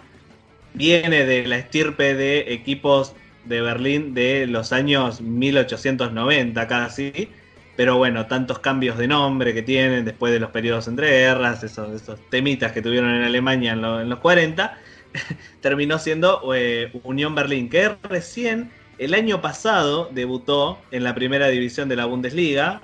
viene 0.74 1.28
de 1.28 1.46
la 1.46 1.58
estirpe 1.58 2.16
de 2.16 2.52
equipos 2.52 3.14
de 3.44 3.62
Berlín 3.62 4.16
de 4.16 4.48
los 4.48 4.72
años 4.74 5.22
1890 5.22 6.68
casi. 6.68 7.30
Pero 7.76 8.00
bueno, 8.00 8.26
tantos 8.26 8.58
cambios 8.58 8.98
de 8.98 9.08
nombre 9.08 9.54
que 9.54 9.62
tienen 9.62 10.06
después 10.06 10.34
de 10.34 10.40
los 10.40 10.50
periodos 10.50 10.88
entre 10.88 11.12
guerras, 11.12 11.64
esos, 11.64 12.02
esos 12.02 12.20
temitas 12.32 12.72
que 12.72 12.82
tuvieron 12.82 13.14
en 13.14 13.22
Alemania 13.22 13.74
en 13.74 14.10
los 14.10 14.20
40, 14.22 14.76
terminó 15.62 16.00
siendo 16.00 16.52
eh, 16.56 16.92
Unión 17.04 17.36
Berlín, 17.36 17.70
que 17.70 17.96
recién 18.10 18.72
el 18.98 19.14
año 19.14 19.40
pasado 19.40 20.10
debutó 20.12 20.80
en 20.90 21.04
la 21.04 21.14
primera 21.14 21.48
división 21.50 21.88
de 21.90 21.96
la 21.96 22.06
Bundesliga. 22.06 22.82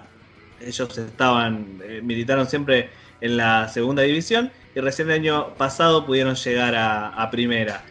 Ellos 0.65 0.97
estaban, 0.97 1.81
eh, 1.83 2.01
militaron 2.03 2.47
siempre 2.47 2.89
en 3.21 3.37
la 3.37 3.67
segunda 3.67 4.01
división 4.03 4.51
y 4.75 4.79
recién 4.79 5.09
el 5.09 5.15
año 5.15 5.53
pasado 5.55 6.05
pudieron 6.05 6.35
llegar 6.35 6.75
a, 6.75 7.29
primera. 7.31 7.83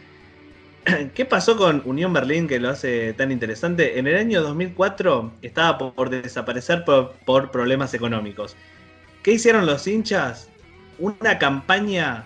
¿Qué 1.13 1.25
pasó 1.25 1.57
con 1.57 1.81
Unión 1.85 2.13
Berlín 2.13 2.47
que 2.47 2.59
lo 2.59 2.69
hace 2.69 3.13
tan 3.13 3.31
interesante? 3.31 3.99
En 3.99 4.07
el 4.07 4.17
año 4.17 4.41
2004 4.41 5.31
estaba 5.41 5.93
por 5.93 6.09
desaparecer 6.09 6.83
por, 6.85 7.13
por, 7.25 7.51
problemas 7.51 7.93
económicos. 7.93 8.55
¿Qué 9.23 9.33
hicieron 9.33 9.65
los 9.65 9.87
hinchas? 9.87 10.49
Una 10.97 11.37
campaña 11.37 12.25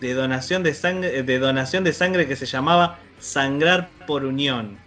de 0.00 0.14
donación 0.14 0.62
de 0.62 0.74
sangre, 0.74 1.22
de 1.22 1.38
donación 1.38 1.84
de 1.84 1.92
sangre 1.92 2.26
que 2.26 2.36
se 2.36 2.46
llamaba 2.46 2.98
Sangrar 3.18 3.90
por 4.06 4.24
Unión. 4.24 4.78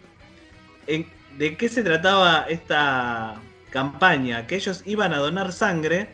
¿De 0.87 1.57
qué 1.57 1.69
se 1.69 1.83
trataba 1.83 2.45
esta 2.49 3.35
campaña? 3.74 4.47
Que 4.47 4.55
ellos 4.55 4.84
iban 4.86 5.11
a 5.11 5.17
donar 5.17 5.51
sangre, 5.51 6.07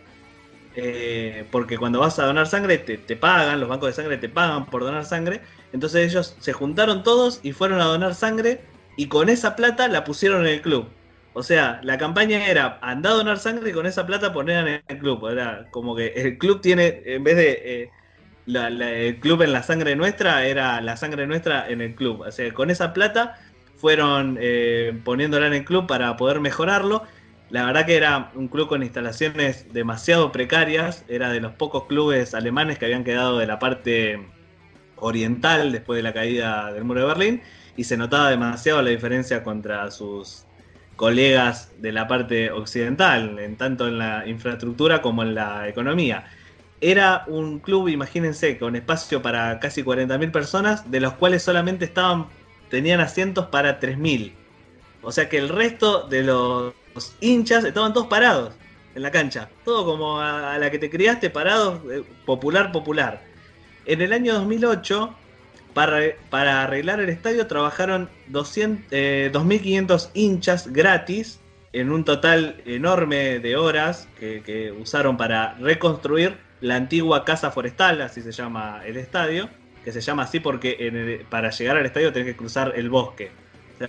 eh, 0.76 1.46
porque 1.52 1.78
cuando 1.78 2.00
vas 2.00 2.18
a 2.18 2.26
donar 2.26 2.48
sangre 2.48 2.80
te, 2.80 2.98
te 2.98 3.16
pagan, 3.16 3.60
los 3.60 3.70
bancos 3.70 3.90
de 3.90 3.94
sangre 3.94 4.18
te 4.18 4.30
pagan 4.30 4.66
por 4.66 4.82
donar 4.82 5.06
sangre 5.06 5.42
entonces 5.74 6.10
ellos 6.10 6.36
se 6.40 6.54
juntaron 6.54 7.04
todos 7.04 7.40
y 7.44 7.52
fueron 7.52 7.82
a 7.82 7.86
donar 7.86 8.16
sangre 8.16 8.62
y 8.98 9.08
con 9.08 9.30
esa 9.30 9.56
plata 9.56 9.88
la 9.88 10.04
pusieron 10.04 10.42
en 10.42 10.54
el 10.54 10.62
club. 10.62 10.88
O 11.34 11.44
sea, 11.44 11.80
la 11.84 11.98
campaña 11.98 12.48
era 12.48 12.80
anda 12.82 13.12
a 13.12 13.14
donar 13.14 13.38
sangre 13.38 13.70
y 13.70 13.74
con 13.74 13.86
esa 13.86 14.06
plata 14.06 14.34
poner 14.34 14.68
en 14.68 14.82
el 14.88 14.98
club. 14.98 15.28
Era 15.28 15.68
como 15.72 15.96
que 15.96 16.08
el 16.08 16.38
club 16.38 16.62
tiene, 16.62 17.02
en 17.06 17.24
vez 17.24 17.36
de 17.36 17.62
eh, 17.84 17.92
el 18.48 19.20
club 19.20 19.44
en 19.44 19.54
la 19.54 19.64
sangre 19.64 19.96
nuestra, 19.96 20.44
era 20.46 20.82
la 20.82 20.98
sangre 20.98 21.28
nuestra 21.28 21.70
en 21.70 21.82
el 21.82 21.96
club. 21.96 22.22
O 22.22 22.32
sea, 22.32 22.52
con 22.54 22.72
esa 22.72 22.94
plata 22.94 23.40
fueron 23.78 24.38
eh, 24.42 25.00
poniéndola 25.06 25.48
en 25.48 25.54
el 25.54 25.66
club 25.66 25.88
para 25.88 26.18
poder 26.18 26.40
mejorarlo. 26.40 27.04
La 27.50 27.66
verdad 27.66 27.86
que 27.86 27.98
era 27.98 28.32
un 28.36 28.48
club 28.48 28.68
con 28.68 28.84
instalaciones 28.84 29.74
demasiado 29.74 30.32
precarias. 30.32 31.04
Era 31.08 31.32
de 31.32 31.42
los 31.42 31.54
pocos 31.54 31.86
clubes 31.86 32.34
alemanes 32.36 32.78
que 32.78 32.86
habían 32.86 33.04
quedado 33.04 33.40
de 33.40 33.48
la 33.48 33.58
parte 33.58 34.28
oriental 34.98 35.72
después 35.72 35.98
de 35.98 36.04
la 36.04 36.14
caída 36.14 36.72
del 36.74 36.84
muro 36.84 37.02
de 37.02 37.08
Berlín 37.08 37.42
y 37.76 37.86
se 37.86 37.98
notaba 37.98 38.30
demasiado 38.30 38.82
la 38.82 38.90
diferencia 38.90 39.44
contra 39.44 39.90
sus 39.90 40.46
colegas 40.96 41.72
de 41.78 41.94
la 41.94 42.08
parte 42.08 42.52
occidental, 42.52 43.40
en 43.40 43.56
tanto 43.56 43.88
en 43.88 43.98
la 43.98 44.28
infraestructura 44.28 45.02
como 45.02 45.24
en 45.24 45.34
la 45.34 45.68
economía. 45.70 46.26
Era 46.82 47.24
un 47.28 47.60
club, 47.60 47.88
imagínense, 47.88 48.58
con 48.58 48.76
espacio 48.76 49.22
para 49.22 49.60
casi 49.60 49.82
40.000 49.82 50.32
personas, 50.32 50.92
de 50.92 51.00
los 51.00 51.14
cuales 51.14 51.42
solamente 51.42 51.86
estaban 51.86 52.28
tenían 52.70 53.00
asientos 53.00 53.48
para 53.48 53.80
3.000. 53.80 54.34
O 55.02 55.12
sea 55.12 55.30
que 55.30 55.38
el 55.38 55.50
resto 55.50 56.08
de 56.08 56.24
los 56.24 56.74
hinchas 57.22 57.64
estaban 57.66 57.94
todos 57.94 58.08
parados 58.08 58.54
en 58.96 59.02
la 59.02 59.12
cancha. 59.12 59.50
Todo 59.66 59.86
como 59.86 60.20
a, 60.20 60.58
la 60.58 60.70
que 60.70 60.80
te 60.80 60.90
criaste, 60.90 61.30
parados, 61.30 61.80
eh, 61.92 62.04
popular, 62.26 62.72
popular. 62.72 63.22
En 63.86 64.02
el 64.02 64.14
año 64.14 64.34
2008, 64.36 65.16
para, 65.74 66.00
para 66.30 66.64
arreglar 66.64 67.00
el 67.00 67.10
estadio, 67.10 67.48
trabajaron 67.48 68.10
200, 68.28 68.86
eh, 68.92 69.32
2.500 69.34 70.10
hinchas 70.14 70.68
gratis 70.68 71.40
en 71.72 71.92
un 71.92 72.04
total 72.04 72.62
enorme 72.66 73.40
de 73.40 73.56
horas 73.56 74.08
que, 74.20 74.42
que, 74.42 74.72
usaron 74.72 75.18
para 75.18 75.54
reconstruir 75.56 76.38
la 76.62 76.76
antigua 76.76 77.24
casa 77.26 77.52
forestal, 77.52 78.02
así 78.02 78.22
se 78.22 78.32
llama 78.32 78.82
el 78.86 78.98
estadio, 78.98 79.50
que 79.84 79.92
se 79.92 80.02
llama 80.02 80.24
así 80.24 80.40
porque 80.40 81.24
para 81.30 81.52
llegar 81.52 81.78
al 81.78 81.86
estadio 81.86 82.12
tenés 82.12 82.28
que 82.30 82.36
cruzar 82.36 82.74
el 82.76 82.90
bosque. 82.90 83.32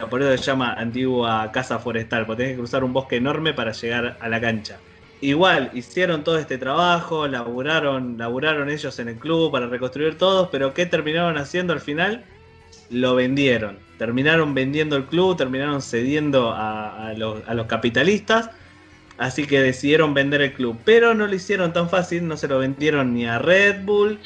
Por 0.08 0.22
eso 0.22 0.36
se 0.36 0.44
llama 0.44 0.72
antigua 0.74 1.50
casa 1.52 1.78
forestal, 1.78 2.24
porque 2.26 2.42
tenés 2.42 2.52
que 2.52 2.58
cruzar 2.58 2.84
un 2.84 2.92
bosque 2.92 3.16
enorme 3.16 3.52
para 3.54 3.72
llegar 3.72 4.16
a 4.20 4.28
la 4.28 4.40
cancha. 4.40 4.78
Igual, 5.20 5.70
hicieron 5.74 6.24
todo 6.24 6.38
este 6.38 6.56
trabajo, 6.58 7.26
laburaron, 7.26 8.16
laburaron 8.16 8.70
ellos 8.70 8.98
en 9.00 9.08
el 9.08 9.16
club 9.16 9.52
para 9.52 9.66
reconstruir 9.66 10.16
todo, 10.16 10.50
pero 10.50 10.72
¿qué 10.72 10.86
terminaron 10.86 11.36
haciendo 11.36 11.72
al 11.72 11.80
final? 11.80 12.24
Lo 12.88 13.14
vendieron. 13.14 13.78
Terminaron 13.98 14.54
vendiendo 14.54 14.96
el 14.96 15.04
club, 15.04 15.36
terminaron 15.36 15.82
cediendo 15.82 16.52
a 16.54 17.12
los 17.16 17.66
capitalistas, 17.66 18.50
así 19.20 19.46
que 19.46 19.60
decidieron 19.60 20.14
vender 20.14 20.40
el 20.40 20.54
club. 20.54 20.78
Pero 20.82 21.14
no 21.14 21.26
lo 21.26 21.34
hicieron 21.34 21.74
tan 21.74 21.90
fácil, 21.90 22.26
no 22.26 22.38
se 22.38 22.48
lo 22.48 22.58
vendieron 22.58 23.12
ni 23.12 23.26
a 23.26 23.38
Red 23.38 23.84
Bull, 23.84 24.18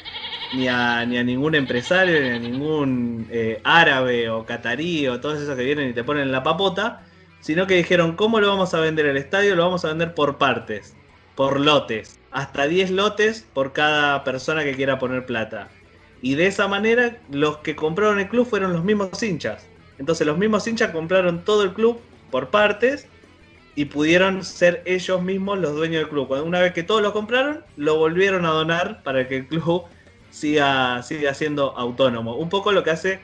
ni 0.53 0.69
a, 0.69 1.05
ni 1.05 1.17
a 1.17 1.23
ningún 1.23 1.53
empresario, 1.53 2.21
ni 2.21 2.29
a 2.29 2.39
ningún 2.39 3.27
eh, 3.29 3.59
árabe 3.65 4.29
o 4.29 4.45
catarí 4.45 5.05
o 5.09 5.19
todos 5.19 5.41
esos 5.41 5.57
que 5.57 5.65
vienen 5.65 5.89
y 5.89 5.93
te 5.93 6.05
ponen 6.05 6.31
la 6.31 6.43
papota, 6.43 7.03
sino 7.41 7.67
que 7.67 7.75
dijeron, 7.75 8.15
¿cómo 8.15 8.39
lo 8.39 8.47
vamos 8.47 8.73
a 8.73 8.79
vender 8.79 9.05
el 9.05 9.17
estadio? 9.17 9.53
Lo 9.55 9.65
vamos 9.65 9.83
a 9.83 9.89
vender 9.89 10.13
por 10.13 10.37
partes, 10.37 10.95
por 11.35 11.59
lotes, 11.59 12.21
hasta 12.31 12.65
10 12.65 12.91
lotes 12.91 13.45
por 13.53 13.73
cada 13.73 14.23
persona 14.23 14.63
que 14.63 14.77
quiera 14.77 14.97
poner 14.97 15.25
plata. 15.25 15.67
Y 16.21 16.35
de 16.35 16.47
esa 16.47 16.69
manera 16.69 17.17
los 17.29 17.57
que 17.57 17.75
compraron 17.75 18.19
el 18.19 18.29
club 18.29 18.47
fueron 18.47 18.71
los 18.71 18.85
mismos 18.85 19.21
hinchas. 19.21 19.67
Entonces 19.97 20.25
los 20.25 20.37
mismos 20.37 20.65
hinchas 20.65 20.91
compraron 20.91 21.43
todo 21.43 21.63
el 21.63 21.73
club 21.73 21.99
por 22.31 22.49
partes 22.49 23.09
y 23.75 23.85
pudieron 23.85 24.43
ser 24.43 24.81
ellos 24.85 25.21
mismos 25.21 25.59
los 25.59 25.75
dueños 25.75 25.99
del 26.01 26.09
club. 26.09 26.31
Una 26.43 26.61
vez 26.61 26.73
que 26.73 26.83
todos 26.83 27.01
lo 27.01 27.11
compraron, 27.11 27.63
lo 27.75 27.97
volvieron 27.97 28.45
a 28.45 28.49
donar 28.49 29.03
para 29.03 29.27
que 29.27 29.37
el 29.37 29.47
club 29.47 29.83
siga, 30.31 31.03
siga 31.03 31.33
siendo 31.33 31.77
autónomo. 31.77 32.35
Un 32.35 32.49
poco 32.49 32.71
lo 32.71 32.83
que 32.83 32.91
hace 32.91 33.19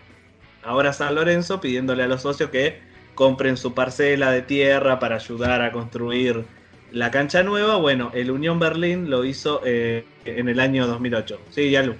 ahora 0.63 0.91
San 0.91 1.15
Lorenzo 1.15 1.61
pidiéndole 1.61 2.03
a 2.03 2.07
los 2.07 2.21
socios 2.21 2.49
que 2.49 2.79
compren 3.15 3.55
su 3.55 3.73
parcela 3.73 4.31
de 4.31 4.41
tierra 4.41 4.99
para 4.99 5.15
ayudar 5.15 5.61
a 5.61 5.71
construir 5.71 6.45
la 6.91 7.11
cancha 7.11 7.43
nueva. 7.43 7.77
Bueno, 7.77 8.11
el 8.13 8.29
Unión 8.29 8.59
Berlín 8.59 9.09
lo 9.09 9.23
hizo 9.23 9.61
eh, 9.63 10.05
en 10.25 10.49
el 10.49 10.59
año 10.59 10.85
2008. 10.85 11.39
Sí, 11.49 11.71
Yalu. 11.71 11.95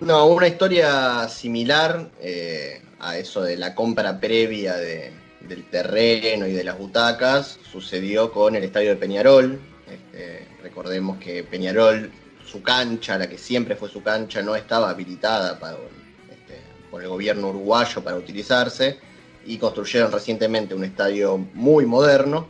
No, 0.00 0.26
una 0.26 0.48
historia 0.48 1.28
similar 1.28 2.10
eh, 2.20 2.82
a 2.98 3.16
eso 3.16 3.42
de 3.42 3.56
la 3.56 3.76
compra 3.76 4.18
previa 4.18 4.76
de, 4.76 5.12
del 5.48 5.64
terreno 5.70 6.46
y 6.46 6.52
de 6.52 6.64
las 6.64 6.78
butacas 6.78 7.58
sucedió 7.70 8.32
con 8.32 8.56
el 8.56 8.64
estadio 8.64 8.90
de 8.90 8.96
Peñarol. 8.96 9.60
Este, 9.90 10.46
recordemos 10.62 11.18
que 11.18 11.44
Peñarol 11.44 12.10
su 12.44 12.62
cancha, 12.62 13.18
la 13.18 13.28
que 13.28 13.38
siempre 13.38 13.76
fue 13.76 13.88
su 13.88 14.02
cancha, 14.02 14.42
no 14.42 14.54
estaba 14.54 14.90
habilitada 14.90 15.58
este, 16.30 16.60
por 16.90 17.02
el 17.02 17.08
gobierno 17.08 17.48
uruguayo 17.48 18.02
para 18.02 18.16
utilizarse 18.16 18.98
y 19.46 19.58
construyeron 19.58 20.12
recientemente 20.12 20.74
un 20.74 20.84
estadio 20.84 21.38
muy 21.54 21.84
moderno 21.86 22.46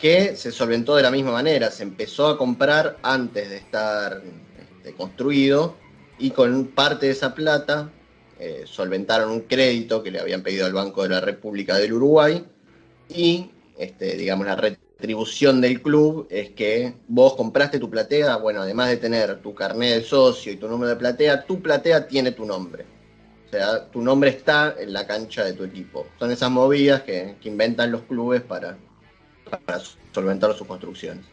que 0.00 0.34
se 0.36 0.50
solventó 0.50 0.96
de 0.96 1.02
la 1.02 1.10
misma 1.10 1.30
manera, 1.30 1.70
se 1.70 1.84
empezó 1.84 2.26
a 2.26 2.36
comprar 2.36 2.98
antes 3.02 3.48
de 3.48 3.56
estar 3.56 4.20
este, 4.78 4.94
construido 4.94 5.76
y 6.18 6.30
con 6.30 6.66
parte 6.66 7.06
de 7.06 7.12
esa 7.12 7.34
plata 7.34 7.90
eh, 8.44 8.64
solventaron 8.66 9.30
un 9.30 9.42
crédito 9.42 10.02
que 10.02 10.10
le 10.10 10.18
habían 10.18 10.42
pedido 10.42 10.66
al 10.66 10.72
Banco 10.72 11.04
de 11.04 11.10
la 11.10 11.20
República 11.20 11.76
del 11.76 11.92
Uruguay 11.92 12.44
y, 13.08 13.52
este, 13.78 14.16
digamos, 14.16 14.46
la 14.46 14.56
retribución 14.56 15.60
del 15.60 15.80
club 15.80 16.26
es 16.28 16.50
que 16.50 16.92
vos 17.06 17.36
compraste 17.36 17.78
tu 17.78 17.88
platea, 17.88 18.38
bueno, 18.38 18.62
además 18.62 18.88
de 18.88 18.96
tener 18.96 19.40
tu 19.40 19.54
carnet 19.54 19.94
de 19.94 20.02
socio 20.02 20.50
y 20.50 20.56
tu 20.56 20.66
número 20.66 20.90
de 20.90 20.96
platea, 20.96 21.44
tu 21.44 21.62
platea 21.62 22.08
tiene 22.08 22.32
tu 22.32 22.44
nombre. 22.44 22.84
O 23.46 23.48
sea, 23.48 23.88
tu 23.88 24.02
nombre 24.02 24.30
está 24.30 24.74
en 24.76 24.92
la 24.92 25.06
cancha 25.06 25.44
de 25.44 25.52
tu 25.52 25.62
equipo. 25.62 26.08
Son 26.18 26.32
esas 26.32 26.50
movidas 26.50 27.02
que, 27.02 27.36
que 27.40 27.48
inventan 27.48 27.92
los 27.92 28.02
clubes 28.02 28.42
para, 28.42 28.76
para 29.64 29.80
solventar 30.12 30.52
sus 30.54 30.66
construcciones. 30.66 31.24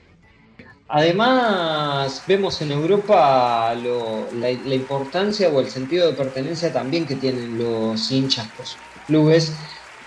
Además, 0.92 2.24
vemos 2.28 2.60
en 2.64 2.72
Europa 2.72 3.76
la, 3.76 4.50
importancia 4.50 5.48
o 5.50 5.60
el 5.60 5.70
sentido 5.70 6.08
de 6.08 6.14
pertenencia 6.14 6.74
también 6.74 7.06
que 7.06 7.16
tienen 7.16 7.60
los 7.60 8.12
hinchas 8.12 8.48
por 8.58 8.66
sus 8.66 8.80
clubes. 9.06 9.54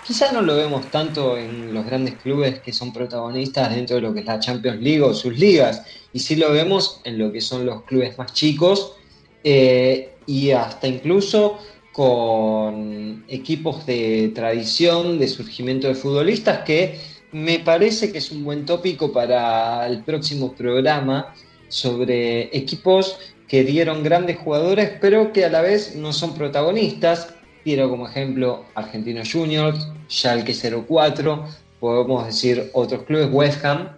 Quizá 0.05 0.33
no 0.33 0.41
lo 0.41 0.57
vemos 0.57 0.91
tanto 0.91 1.37
en 1.37 1.73
los 1.73 1.85
grandes 1.85 2.15
clubes 2.15 2.59
que 2.59 2.73
son 2.73 2.91
protagonistas 2.91 3.73
dentro 3.73 3.95
de 3.95 4.01
lo 4.01 4.13
que 4.13 4.19
es 4.19 4.25
la 4.25 4.41
Champions 4.41 4.81
League 4.81 5.01
o 5.01 5.13
sus 5.13 5.39
ligas, 5.39 5.83
y 6.11 6.19
sí 6.19 6.35
lo 6.35 6.51
vemos 6.51 6.99
en 7.05 7.17
lo 7.17 7.31
que 7.31 7.39
son 7.39 7.65
los 7.65 7.83
clubes 7.83 8.17
más 8.17 8.33
chicos 8.33 8.97
eh, 9.45 10.15
y 10.25 10.51
hasta 10.51 10.87
incluso 10.87 11.59
con 11.93 13.23
equipos 13.29 13.85
de 13.85 14.33
tradición, 14.35 15.17
de 15.17 15.29
surgimiento 15.29 15.87
de 15.87 15.95
futbolistas 15.95 16.63
que 16.65 16.99
me 17.33 17.59
parece 17.59 18.11
que 18.11 18.19
es 18.19 18.31
un 18.31 18.43
buen 18.43 18.65
tópico 18.65 19.11
para 19.11 19.87
el 19.87 20.03
próximo 20.03 20.53
programa 20.53 21.33
sobre 21.67 22.55
equipos 22.55 23.17
que 23.47 23.63
dieron 23.63 24.03
grandes 24.03 24.37
jugadores, 24.37 24.91
pero 25.01 25.33
que 25.33 25.45
a 25.45 25.49
la 25.49 25.61
vez 25.61 25.95
no 25.95 26.13
son 26.13 26.35
protagonistas. 26.35 27.33
Quiero 27.63 27.89
como 27.89 28.07
ejemplo 28.07 28.65
Argentinos 28.75 29.31
Juniors, 29.31 29.87
Schalke 30.09 30.53
04, 30.53 31.47
podemos 31.79 32.25
decir 32.25 32.69
otros 32.73 33.03
clubes, 33.03 33.29
West 33.31 33.65
Ham. 33.65 33.89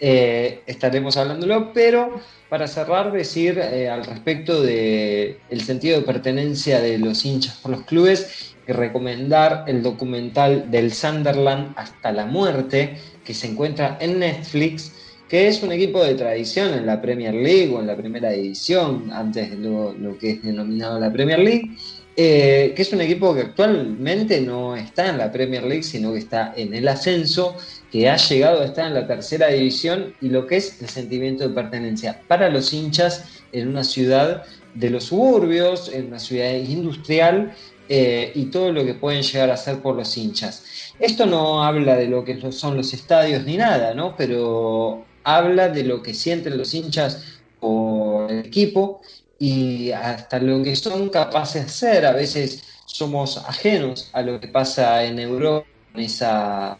Eh, 0.00 0.62
estaremos 0.66 1.16
hablándolo, 1.16 1.72
pero 1.72 2.20
para 2.50 2.68
cerrar, 2.68 3.12
decir 3.12 3.58
eh, 3.58 3.88
al 3.88 4.04
respecto 4.04 4.60
del 4.62 5.38
el 5.48 5.60
sentido 5.62 5.98
de 5.98 6.04
pertenencia 6.04 6.80
de 6.80 6.98
los 6.98 7.24
hinchas 7.24 7.56
por 7.62 7.70
los 7.70 7.82
clubes 7.82 8.53
y 8.66 8.72
recomendar 8.72 9.64
el 9.66 9.82
documental 9.82 10.70
del 10.70 10.92
Sunderland 10.92 11.74
hasta 11.76 12.12
la 12.12 12.26
muerte, 12.26 12.96
que 13.24 13.34
se 13.34 13.48
encuentra 13.48 13.98
en 14.00 14.18
Netflix, 14.18 14.92
que 15.28 15.48
es 15.48 15.62
un 15.62 15.72
equipo 15.72 16.04
de 16.04 16.14
tradición 16.14 16.74
en 16.74 16.86
la 16.86 17.00
Premier 17.00 17.34
League 17.34 17.72
o 17.74 17.80
en 17.80 17.86
la 17.86 17.96
primera 17.96 18.32
edición, 18.32 19.10
antes 19.12 19.50
de 19.50 19.56
lo, 19.56 19.92
lo 19.92 20.18
que 20.18 20.30
es 20.30 20.42
denominado 20.42 21.00
la 21.00 21.12
Premier 21.12 21.38
League, 21.38 21.70
eh, 22.16 22.72
que 22.76 22.82
es 22.82 22.92
un 22.92 23.00
equipo 23.00 23.34
que 23.34 23.40
actualmente 23.40 24.40
no 24.40 24.76
está 24.76 25.08
en 25.08 25.18
la 25.18 25.32
Premier 25.32 25.64
League, 25.64 25.82
sino 25.82 26.12
que 26.12 26.20
está 26.20 26.54
en 26.56 26.72
el 26.72 26.86
ascenso, 26.86 27.56
que 27.90 28.08
ha 28.08 28.16
llegado 28.16 28.60
a 28.60 28.66
estar 28.66 28.86
en 28.86 28.94
la 28.94 29.08
tercera 29.08 29.48
división 29.48 30.14
y 30.20 30.28
lo 30.28 30.46
que 30.46 30.58
es 30.58 30.80
el 30.80 30.88
sentimiento 30.88 31.48
de 31.48 31.54
pertenencia 31.54 32.20
para 32.28 32.50
los 32.50 32.72
hinchas 32.72 33.42
en 33.50 33.66
una 33.66 33.82
ciudad 33.82 34.44
de 34.74 34.90
los 34.90 35.04
suburbios, 35.04 35.92
en 35.92 36.06
una 36.06 36.20
ciudad 36.20 36.54
industrial 36.54 37.52
eh, 37.88 38.32
y 38.34 38.46
todo 38.46 38.72
lo 38.72 38.84
que 38.84 38.94
pueden 38.94 39.22
llegar 39.22 39.50
a 39.50 39.54
hacer 39.54 39.80
por 39.80 39.94
los 39.94 40.16
hinchas. 40.16 40.92
Esto 40.98 41.26
no 41.26 41.62
habla 41.62 41.96
de 41.96 42.08
lo 42.08 42.24
que 42.24 42.50
son 42.52 42.76
los 42.76 42.92
estadios 42.94 43.44
ni 43.44 43.56
nada, 43.56 43.94
¿no? 43.94 44.16
Pero 44.16 45.04
habla 45.22 45.68
de 45.68 45.84
lo 45.84 46.02
que 46.02 46.14
sienten 46.14 46.56
los 46.56 46.72
hinchas 46.72 47.40
por 47.60 48.30
el 48.30 48.46
equipo 48.46 49.02
y 49.38 49.90
hasta 49.90 50.38
lo 50.38 50.62
que 50.62 50.76
son 50.76 51.10
capaces 51.10 51.62
de 51.62 51.68
hacer. 51.68 52.06
A 52.06 52.12
veces 52.12 52.62
somos 52.86 53.36
ajenos 53.38 54.08
a 54.12 54.22
lo 54.22 54.40
que 54.40 54.48
pasa 54.48 55.04
en 55.04 55.18
Europa 55.18 55.66
con 55.92 56.00
esa 56.00 56.78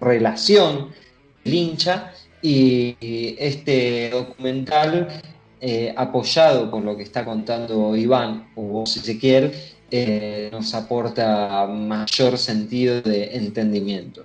relación 0.00 0.92
del 1.44 1.54
hincha 1.54 2.12
y 2.42 2.96
este 3.38 4.10
documental 4.10 5.08
eh, 5.60 5.92
apoyado 5.96 6.70
por 6.70 6.84
lo 6.84 6.96
que 6.96 7.02
está 7.02 7.24
contando 7.24 7.96
Iván 7.96 8.50
o 8.54 8.62
vos 8.62 8.96
Ezequiel 8.96 9.52
eh, 9.90 10.48
nos 10.52 10.74
aporta 10.74 11.66
mayor 11.66 12.38
sentido 12.38 13.00
de 13.02 13.36
entendimiento. 13.36 14.24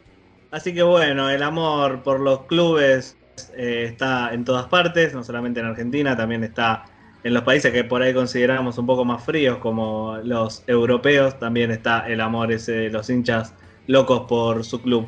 Así 0.49 0.73
que 0.73 0.83
bueno, 0.83 1.29
el 1.29 1.43
amor 1.43 2.03
por 2.03 2.19
los 2.19 2.43
clubes 2.45 3.15
eh, 3.55 3.85
está 3.87 4.33
en 4.33 4.43
todas 4.43 4.67
partes, 4.67 5.13
no 5.13 5.23
solamente 5.23 5.59
en 5.59 5.67
Argentina, 5.67 6.17
también 6.17 6.43
está 6.43 6.85
en 7.23 7.33
los 7.33 7.43
países 7.43 7.71
que 7.71 7.83
por 7.83 8.01
ahí 8.01 8.13
consideramos 8.13 8.77
un 8.77 8.85
poco 8.85 9.05
más 9.05 9.23
fríos, 9.23 9.59
como 9.59 10.17
los 10.23 10.63
europeos, 10.67 11.37
también 11.39 11.71
está 11.71 12.07
el 12.07 12.19
amor 12.19 12.51
ese 12.51 12.71
de 12.73 12.89
los 12.89 13.09
hinchas 13.09 13.53
locos 13.87 14.21
por 14.27 14.63
su 14.63 14.81
club. 14.81 15.07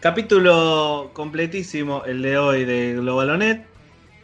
Capítulo 0.00 1.10
completísimo 1.14 2.04
el 2.04 2.20
de 2.20 2.36
hoy 2.36 2.64
de 2.64 2.94
Globalonet. 2.94 3.73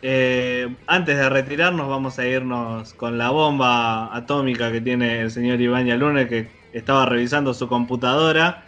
Eh, 0.02 0.74
antes 0.86 1.18
de 1.18 1.28
retirarnos 1.28 1.88
vamos 1.88 2.18
a 2.18 2.26
irnos 2.26 2.94
con 2.94 3.18
la 3.18 3.30
bomba 3.30 4.14
atómica 4.16 4.72
que 4.72 4.80
tiene 4.80 5.20
el 5.20 5.30
señor 5.30 5.60
Iván 5.60 5.86
Yalune 5.86 6.26
que 6.26 6.48
estaba 6.72 7.04
revisando 7.04 7.52
su 7.52 7.68
computadora 7.68 8.64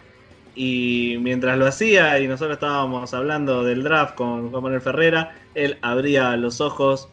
y 0.55 1.17
mientras 1.21 1.57
lo 1.57 1.65
hacía 1.65 2.19
y 2.19 2.27
nosotros 2.27 2.57
estábamos 2.57 3.15
hablando 3.15 3.63
del 3.63 3.81
draft 3.81 4.13
con 4.13 4.51
Juan 4.51 4.61
Manuel 4.61 4.81
Ferrera, 4.81 5.35
él 5.55 5.79
abría 5.81 6.37
los 6.37 6.61
ojos 6.61 7.09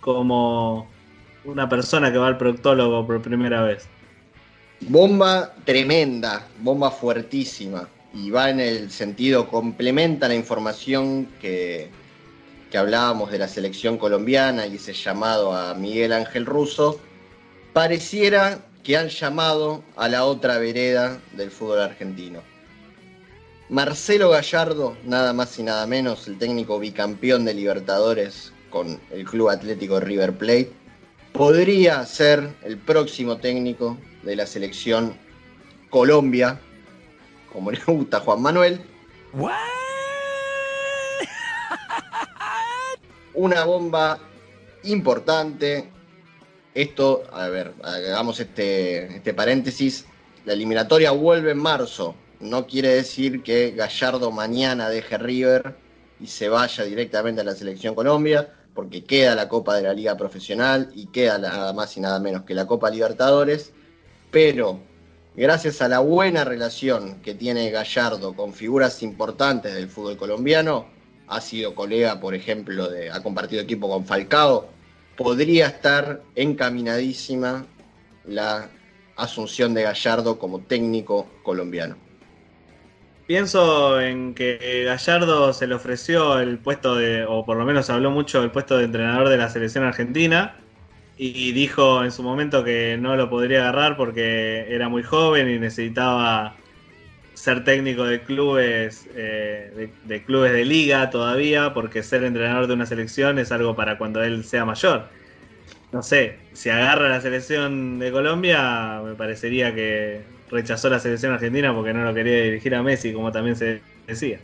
como 0.00 0.88
una 1.44 1.68
persona 1.68 2.10
que 2.10 2.16
va 2.16 2.28
al 2.28 2.38
proctólogo 2.38 3.06
por 3.06 3.20
primera 3.20 3.62
vez. 3.62 3.86
Bomba 4.80 5.52
tremenda, 5.64 6.46
bomba 6.60 6.90
fuertísima 6.90 7.86
y 8.14 8.30
va 8.30 8.48
en 8.48 8.60
el 8.60 8.90
sentido, 8.90 9.48
complementa 9.48 10.28
la 10.28 10.34
información 10.34 11.28
que, 11.40 11.90
que 12.70 12.78
hablábamos 12.78 13.30
de 13.30 13.38
la 13.38 13.48
selección 13.48 13.98
colombiana 13.98 14.66
y 14.66 14.76
ese 14.76 14.92
llamado 14.92 15.54
a 15.54 15.74
Miguel 15.74 16.12
Ángel 16.12 16.46
Russo, 16.46 17.00
pareciera 17.72 18.60
que 18.82 18.96
han 18.96 19.08
llamado 19.08 19.82
a 19.96 20.08
la 20.08 20.24
otra 20.24 20.58
vereda 20.58 21.20
del 21.32 21.50
fútbol 21.50 21.80
argentino. 21.80 22.40
Marcelo 23.68 24.30
Gallardo, 24.30 24.96
nada 25.04 25.32
más 25.32 25.58
y 25.58 25.62
nada 25.62 25.86
menos, 25.86 26.26
el 26.26 26.38
técnico 26.38 26.78
bicampeón 26.78 27.44
de 27.44 27.54
Libertadores 27.54 28.52
con 28.70 28.98
el 29.10 29.24
Club 29.24 29.50
Atlético 29.50 30.00
River 30.00 30.36
Plate, 30.36 30.72
podría 31.32 32.04
ser 32.06 32.48
el 32.62 32.78
próximo 32.78 33.36
técnico 33.36 33.98
de 34.22 34.36
la 34.36 34.46
selección 34.46 35.14
Colombia, 35.90 36.58
como 37.52 37.70
le 37.70 37.80
gusta 37.86 38.20
Juan 38.20 38.42
Manuel. 38.42 38.80
Una 43.38 43.64
bomba 43.64 44.18
importante. 44.82 45.88
Esto, 46.74 47.22
a 47.30 47.46
ver, 47.48 47.72
hagamos 47.84 48.40
este, 48.40 49.18
este 49.18 49.32
paréntesis. 49.32 50.06
La 50.44 50.54
eliminatoria 50.54 51.12
vuelve 51.12 51.52
en 51.52 51.58
marzo. 51.58 52.16
No 52.40 52.66
quiere 52.66 52.88
decir 52.88 53.44
que 53.44 53.70
Gallardo 53.70 54.32
mañana 54.32 54.90
deje 54.90 55.18
River 55.18 55.76
y 56.18 56.26
se 56.26 56.48
vaya 56.48 56.82
directamente 56.82 57.42
a 57.42 57.44
la 57.44 57.54
selección 57.54 57.94
Colombia, 57.94 58.52
porque 58.74 59.04
queda 59.04 59.36
la 59.36 59.48
Copa 59.48 59.76
de 59.76 59.82
la 59.82 59.94
Liga 59.94 60.16
Profesional 60.16 60.90
y 60.92 61.06
queda 61.06 61.38
nada 61.38 61.72
más 61.72 61.96
y 61.96 62.00
nada 62.00 62.18
menos 62.18 62.42
que 62.42 62.54
la 62.54 62.66
Copa 62.66 62.90
Libertadores. 62.90 63.72
Pero 64.32 64.80
gracias 65.36 65.80
a 65.80 65.86
la 65.86 66.00
buena 66.00 66.42
relación 66.42 67.22
que 67.22 67.36
tiene 67.36 67.70
Gallardo 67.70 68.34
con 68.34 68.52
figuras 68.52 69.00
importantes 69.04 69.74
del 69.74 69.88
fútbol 69.88 70.16
colombiano, 70.16 70.97
ha 71.28 71.40
sido 71.40 71.74
colega, 71.74 72.20
por 72.20 72.34
ejemplo, 72.34 72.88
de, 72.88 73.10
ha 73.10 73.22
compartido 73.22 73.62
equipo 73.62 73.88
con 73.88 74.06
Falcao, 74.06 74.68
podría 75.16 75.66
estar 75.66 76.22
encaminadísima 76.34 77.66
la 78.24 78.68
asunción 79.16 79.74
de 79.74 79.82
Gallardo 79.82 80.38
como 80.38 80.60
técnico 80.60 81.28
colombiano. 81.42 81.96
Pienso 83.26 84.00
en 84.00 84.34
que 84.34 84.84
Gallardo 84.86 85.52
se 85.52 85.66
le 85.66 85.74
ofreció 85.74 86.38
el 86.38 86.58
puesto 86.58 86.94
de, 86.94 87.26
o 87.26 87.44
por 87.44 87.58
lo 87.58 87.66
menos 87.66 87.90
habló 87.90 88.10
mucho 88.10 88.40
del 88.40 88.50
puesto 88.50 88.78
de 88.78 88.84
entrenador 88.84 89.28
de 89.28 89.36
la 89.36 89.50
selección 89.50 89.84
argentina, 89.84 90.56
y 91.18 91.50
dijo 91.50 92.04
en 92.04 92.12
su 92.12 92.22
momento 92.22 92.62
que 92.62 92.96
no 92.96 93.16
lo 93.16 93.28
podría 93.28 93.62
agarrar 93.62 93.96
porque 93.96 94.72
era 94.72 94.88
muy 94.88 95.02
joven 95.02 95.50
y 95.50 95.58
necesitaba 95.58 96.56
ser 97.38 97.62
técnico 97.64 98.04
de 98.04 98.20
clubes 98.20 99.06
eh, 99.14 99.90
de, 100.04 100.24
clubes 100.24 100.52
de 100.52 100.64
liga 100.64 101.08
todavía 101.10 101.72
porque 101.72 102.02
ser 102.02 102.24
entrenador 102.24 102.66
de 102.66 102.74
una 102.74 102.84
selección 102.84 103.38
es 103.38 103.52
algo 103.52 103.76
para 103.76 103.96
cuando 103.96 104.22
él 104.22 104.44
sea 104.44 104.64
mayor. 104.64 105.08
No 105.92 106.02
sé 106.02 106.36
si 106.52 106.68
agarra 106.68 107.08
la 107.08 107.20
selección 107.20 107.98
de 107.98 108.10
Colombia 108.10 109.00
me 109.04 109.14
parecería 109.14 109.74
que 109.74 110.22
rechazó 110.50 110.90
la 110.90 110.98
selección 110.98 111.32
argentina 111.32 111.72
porque 111.74 111.94
no 111.94 112.04
lo 112.04 112.12
quería 112.12 112.42
dirigir 112.42 112.74
a 112.74 112.82
Messi 112.82 113.12
como 113.12 113.30
también 113.30 113.56
se 113.56 113.80
decía. 114.06 114.40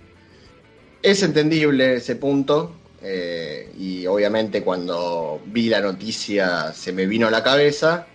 Es 1.03 1.23
entendible 1.23 1.97
ese 1.97 2.17
punto 2.17 2.77
eh, 3.03 3.71
y 3.77 4.07
obviamente 4.07 4.63
cuando 4.63 5.43
vi 5.47 5.69
la 5.69 5.81
noticia 5.81 6.73
se 6.73 6.93
me 6.93 7.07
vino 7.07 7.27
a 7.27 7.31
la 7.31 7.43
cabeza, 7.43 8.07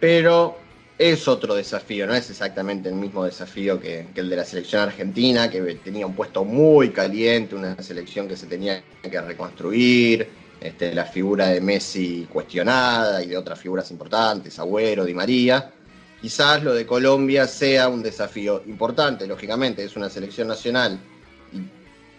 pero 0.00 0.58
es 0.98 1.26
otro 1.26 1.54
desafío, 1.54 2.06
no 2.06 2.14
es 2.14 2.30
exactamente 2.30 2.88
el 2.88 2.94
mismo 2.94 3.24
desafío 3.24 3.80
que, 3.80 4.06
el 4.14 4.30
de 4.30 4.36
la 4.36 4.44
selección 4.44 4.82
argentina, 4.82 5.50
que 5.50 5.60
tenía 5.76 6.06
un 6.06 6.14
puesto 6.14 6.44
muy 6.44 6.90
caliente, 6.90 7.54
una 7.54 7.76
selección 7.82 8.28
que 8.28 8.36
se 8.36 8.46
tenía 8.46 8.82
que 9.02 9.20
reconstruir, 9.20 10.28
este, 10.60 10.94
la 10.94 11.04
figura 11.04 11.48
de 11.48 11.60
Messi 11.60 12.26
cuestionada 12.32 13.22
y 13.22 13.26
de 13.26 13.36
otras 13.36 13.60
figuras 13.60 13.90
importantes, 13.90 14.58
Agüero, 14.58 15.04
Di 15.04 15.12
María. 15.12 15.72
Quizás 16.20 16.62
lo 16.62 16.72
de 16.72 16.86
Colombia 16.86 17.46
sea 17.46 17.88
un 17.88 18.02
desafío 18.02 18.62
importante, 18.66 19.26
lógicamente, 19.26 19.84
es 19.84 19.94
una 19.94 20.08
selección 20.08 20.48
nacional 20.48 20.98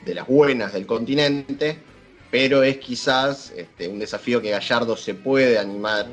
de 0.05 0.13
las 0.13 0.27
buenas 0.27 0.73
del 0.73 0.85
continente, 0.85 1.77
pero 2.29 2.61
es 2.61 2.77
quizás 2.77 3.51
este, 3.55 3.87
un 3.87 3.97
desafío 3.97 4.41
que 4.41 4.51
Gallardo 4.51 4.95
se 4.95 5.15
puede 5.15 5.57
animar 5.57 6.05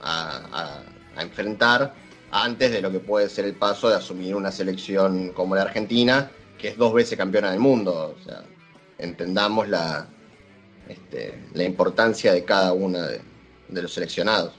a, 0.00 0.82
enfrentar 1.18 1.92
antes 2.30 2.70
de 2.70 2.80
lo 2.80 2.90
que 2.90 3.00
puede 3.00 3.28
ser 3.28 3.44
el 3.44 3.54
paso 3.54 3.88
de 3.88 3.96
asumir 3.96 4.34
una 4.34 4.52
selección 4.52 5.32
como 5.32 5.54
la 5.54 5.62
Argentina, 5.62 6.30
que 6.58 6.68
es 6.68 6.76
dos 6.76 6.92
veces 6.92 7.18
campeona 7.18 7.50
del 7.50 7.60
mundo. 7.60 8.14
O 8.18 8.24
sea, 8.24 8.42
entendamos 8.98 9.68
la, 9.68 10.06
este, 10.88 11.38
la 11.54 11.64
importancia 11.64 12.32
de 12.32 12.44
cada 12.44 12.72
uno 12.72 13.00
de, 13.02 13.20
los 13.82 13.92
seleccionados. 13.92 14.52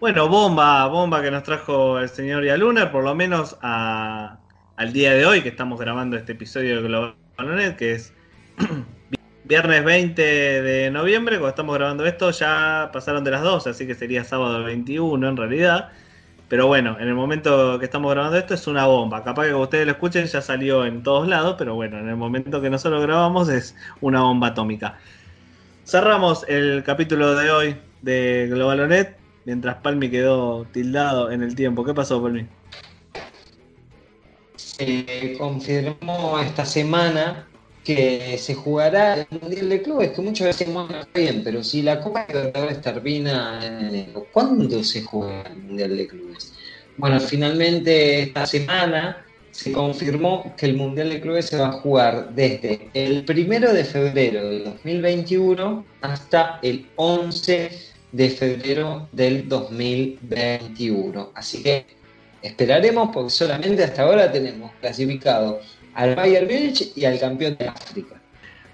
Bueno, 0.00 0.28
bomba, 0.28 0.86
bomba 0.86 1.22
que 1.22 1.30
nos 1.30 1.42
trajo 1.42 1.98
el 1.98 2.08
señor 2.08 2.44
Yaluner, 2.44 2.90
por 2.90 3.04
lo 3.04 3.14
menos 3.14 3.56
al 3.62 4.92
día 4.92 5.14
de 5.14 5.24
hoy 5.24 5.42
que 5.42 5.48
estamos 5.48 5.78
grabando 5.80 6.16
este 6.16 6.32
episodio 6.32 6.76
de 6.76 6.88
Global 6.88 7.14
Net, 7.56 7.76
que 7.76 7.92
es 7.92 8.12
Viernes 9.44 9.84
20 9.84 10.22
de 10.22 10.90
noviembre, 10.90 11.36
cuando 11.36 11.50
estamos 11.50 11.74
grabando 11.74 12.06
esto, 12.06 12.30
ya 12.30 12.90
pasaron 12.92 13.24
de 13.24 13.30
las 13.30 13.42
12, 13.42 13.70
así 13.70 13.86
que 13.86 13.94
sería 13.94 14.24
sábado 14.24 14.62
21 14.64 15.28
en 15.28 15.36
realidad. 15.36 15.90
Pero 16.52 16.66
bueno, 16.66 16.98
en 17.00 17.08
el 17.08 17.14
momento 17.14 17.78
que 17.78 17.86
estamos 17.86 18.12
grabando 18.12 18.36
esto 18.36 18.52
es 18.52 18.66
una 18.66 18.84
bomba. 18.84 19.24
Capaz 19.24 19.46
que 19.46 19.54
ustedes 19.54 19.86
lo 19.86 19.92
escuchen 19.92 20.26
ya 20.26 20.42
salió 20.42 20.84
en 20.84 21.02
todos 21.02 21.26
lados, 21.26 21.54
pero 21.56 21.74
bueno, 21.76 21.98
en 21.98 22.10
el 22.10 22.16
momento 22.16 22.60
que 22.60 22.68
nosotros 22.68 23.00
grabamos 23.00 23.48
es 23.48 23.74
una 24.02 24.20
bomba 24.20 24.48
atómica. 24.48 24.98
Cerramos 25.86 26.44
el 26.48 26.82
capítulo 26.84 27.34
de 27.36 27.50
hoy 27.50 27.76
de 28.02 28.48
Globalonet, 28.50 29.16
mientras 29.46 29.76
Palmi 29.76 30.10
quedó 30.10 30.66
tildado 30.66 31.30
en 31.30 31.42
el 31.42 31.54
tiempo. 31.54 31.86
¿Qué 31.86 31.94
pasó, 31.94 32.22
Palmi? 32.22 32.46
Se 34.56 35.34
confirmó 35.38 36.38
esta 36.38 36.66
semana 36.66 37.46
que 37.84 38.38
se 38.38 38.54
jugará 38.54 39.14
el 39.14 39.26
Mundial 39.40 39.68
de 39.68 39.82
Clubes, 39.82 40.10
que 40.12 40.22
muchas 40.22 40.46
veces 40.48 40.68
no 40.68 40.84
está 40.88 41.08
bien, 41.14 41.42
pero 41.42 41.64
si 41.64 41.82
la 41.82 42.00
Copa 42.00 42.26
Libertadores 42.28 42.80
termina 42.80 43.60
en 43.64 43.86
enero, 43.86 44.26
¿cuándo 44.32 44.82
se 44.84 45.02
juega 45.02 45.42
el 45.42 45.56
Mundial 45.56 45.96
de 45.96 46.06
Clubes? 46.06 46.54
Bueno, 46.96 47.18
finalmente 47.20 48.22
esta 48.22 48.46
semana 48.46 49.24
se 49.50 49.72
confirmó 49.72 50.54
que 50.56 50.66
el 50.66 50.76
Mundial 50.76 51.10
de 51.10 51.20
Clubes 51.20 51.46
se 51.46 51.58
va 51.58 51.68
a 51.68 51.72
jugar 51.72 52.34
desde 52.34 52.88
el 52.94 53.24
primero 53.24 53.72
de 53.72 53.84
febrero 53.84 54.48
del 54.48 54.64
2021 54.64 55.84
hasta 56.00 56.58
el 56.62 56.86
11 56.96 57.70
de 58.12 58.30
febrero 58.30 59.08
del 59.12 59.48
2021. 59.48 61.32
Así 61.34 61.62
que 61.62 61.86
esperaremos 62.42 63.10
porque 63.12 63.30
solamente 63.30 63.84
hasta 63.84 64.02
ahora 64.02 64.30
tenemos 64.30 64.70
clasificado 64.80 65.60
al 65.94 66.14
Bayern 66.14 66.46
Munich 66.46 66.92
y 66.94 67.04
al 67.04 67.18
campeón 67.18 67.56
de 67.58 67.68
África. 67.68 68.20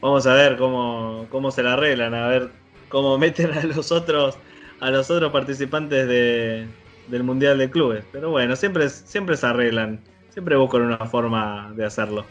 Vamos 0.00 0.26
a 0.26 0.34
ver 0.34 0.56
cómo, 0.56 1.26
cómo 1.30 1.50
se 1.50 1.62
la 1.62 1.74
arreglan, 1.74 2.14
a 2.14 2.28
ver 2.28 2.50
cómo 2.88 3.18
meten 3.18 3.52
a 3.52 3.62
los 3.64 3.90
otros 3.92 4.38
a 4.80 4.90
los 4.90 5.10
otros 5.10 5.32
participantes 5.32 6.06
de, 6.06 6.66
del 7.08 7.22
Mundial 7.24 7.58
de 7.58 7.70
Clubes. 7.70 8.04
Pero 8.12 8.30
bueno, 8.30 8.54
siempre, 8.56 8.88
siempre 8.88 9.36
se 9.36 9.46
arreglan, 9.46 10.00
siempre 10.30 10.56
buscan 10.56 10.82
una 10.82 10.98
forma 10.98 11.72
de 11.74 11.84
hacerlo. 11.84 12.24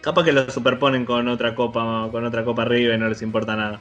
Capaz 0.00 0.24
que 0.24 0.32
lo 0.32 0.48
superponen 0.50 1.04
con 1.04 1.28
otra 1.28 1.54
copa, 1.54 2.08
con 2.12 2.24
otra 2.24 2.44
copa 2.44 2.62
arriba 2.62 2.94
y 2.94 2.98
no 2.98 3.08
les 3.08 3.22
importa 3.22 3.56
nada. 3.56 3.80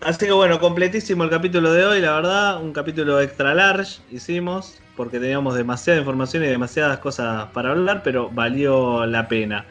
Así 0.00 0.26
que 0.26 0.32
bueno, 0.32 0.58
completísimo 0.58 1.24
el 1.24 1.30
capítulo 1.30 1.72
de 1.72 1.86
hoy, 1.86 2.00
la 2.00 2.12
verdad, 2.16 2.62
un 2.62 2.72
capítulo 2.72 3.20
extra 3.20 3.54
large 3.54 4.00
hicimos 4.10 4.78
porque 4.96 5.18
teníamos 5.18 5.54
demasiada 5.54 5.98
información 5.98 6.44
y 6.44 6.46
demasiadas 6.46 6.98
cosas 6.98 7.46
para 7.52 7.70
hablar, 7.70 8.02
pero 8.02 8.30
valió 8.30 9.06
la 9.06 9.28
pena. 9.28 9.66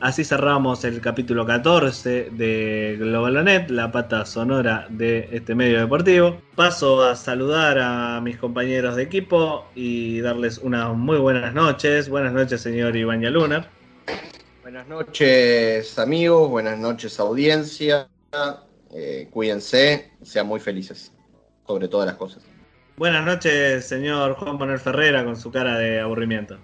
Así 0.00 0.24
cerramos 0.24 0.84
el 0.84 1.00
capítulo 1.00 1.44
14 1.44 2.30
de 2.30 2.96
Globalonet, 3.00 3.68
la 3.68 3.90
pata 3.90 4.24
sonora 4.24 4.86
de 4.90 5.28
este 5.32 5.56
medio 5.56 5.80
deportivo. 5.80 6.40
Paso 6.54 7.02
a 7.02 7.16
saludar 7.16 7.78
a 7.80 8.20
mis 8.20 8.36
compañeros 8.36 8.94
de 8.94 9.02
equipo 9.02 9.66
y 9.74 10.20
darles 10.20 10.58
unas 10.58 10.94
muy 10.94 11.18
buenas 11.18 11.52
noches. 11.52 12.08
Buenas 12.08 12.32
noches, 12.32 12.60
señor 12.60 12.96
Iván 12.96 13.22
Yalunar. 13.22 13.68
Buenas 14.62 14.86
noches, 14.86 15.98
amigos. 15.98 16.48
Buenas 16.48 16.78
noches, 16.78 17.18
audiencia. 17.18 18.08
Eh, 18.94 19.28
cuídense, 19.32 20.12
sean 20.22 20.46
muy 20.46 20.60
felices, 20.60 21.12
sobre 21.66 21.88
todas 21.88 22.06
las 22.06 22.16
cosas. 22.16 22.57
Buenas 22.98 23.24
noches, 23.24 23.86
señor 23.86 24.34
Juan 24.34 24.58
Manuel 24.58 24.80
Ferrera, 24.80 25.22
con 25.22 25.36
su 25.36 25.52
cara 25.52 25.78
de 25.78 26.00
aburrimiento. 26.00 26.58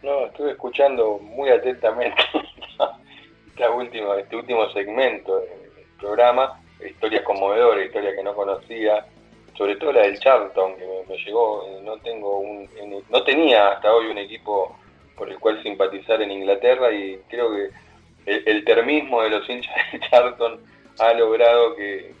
No, 0.00 0.26
estuve 0.26 0.52
escuchando 0.52 1.18
muy 1.18 1.50
atentamente 1.50 2.22
esta 3.48 3.70
última, 3.72 4.14
este 4.20 4.36
último 4.36 4.70
segmento 4.70 5.40
del 5.40 5.86
programa, 5.98 6.62
historias 6.88 7.24
conmovedoras, 7.24 7.84
historias 7.84 8.14
que 8.14 8.22
no 8.22 8.32
conocía, 8.32 9.04
sobre 9.58 9.74
todo 9.74 9.92
la 9.92 10.02
del 10.02 10.20
Charlton, 10.20 10.76
que 10.76 10.86
me, 11.08 11.16
llegó, 11.16 11.66
eh, 11.66 11.80
no 11.82 11.96
tengo 11.96 12.38
un, 12.38 12.68
no 13.10 13.24
tenía 13.24 13.72
hasta 13.72 13.92
hoy 13.92 14.06
un 14.06 14.18
equipo 14.18 14.78
por 15.16 15.28
el 15.28 15.40
cual 15.40 15.60
simpatizar 15.64 16.22
en 16.22 16.30
Inglaterra 16.30 16.92
y 16.92 17.18
creo 17.28 17.50
que 17.50 17.70
el, 18.24 18.64
termismo 18.64 19.20
de 19.22 19.30
los 19.30 19.50
hinchas 19.50 19.74
del 19.90 20.00
Charlton 20.08 20.60
ha 21.00 21.12
logrado 21.12 21.74
que 21.74 22.14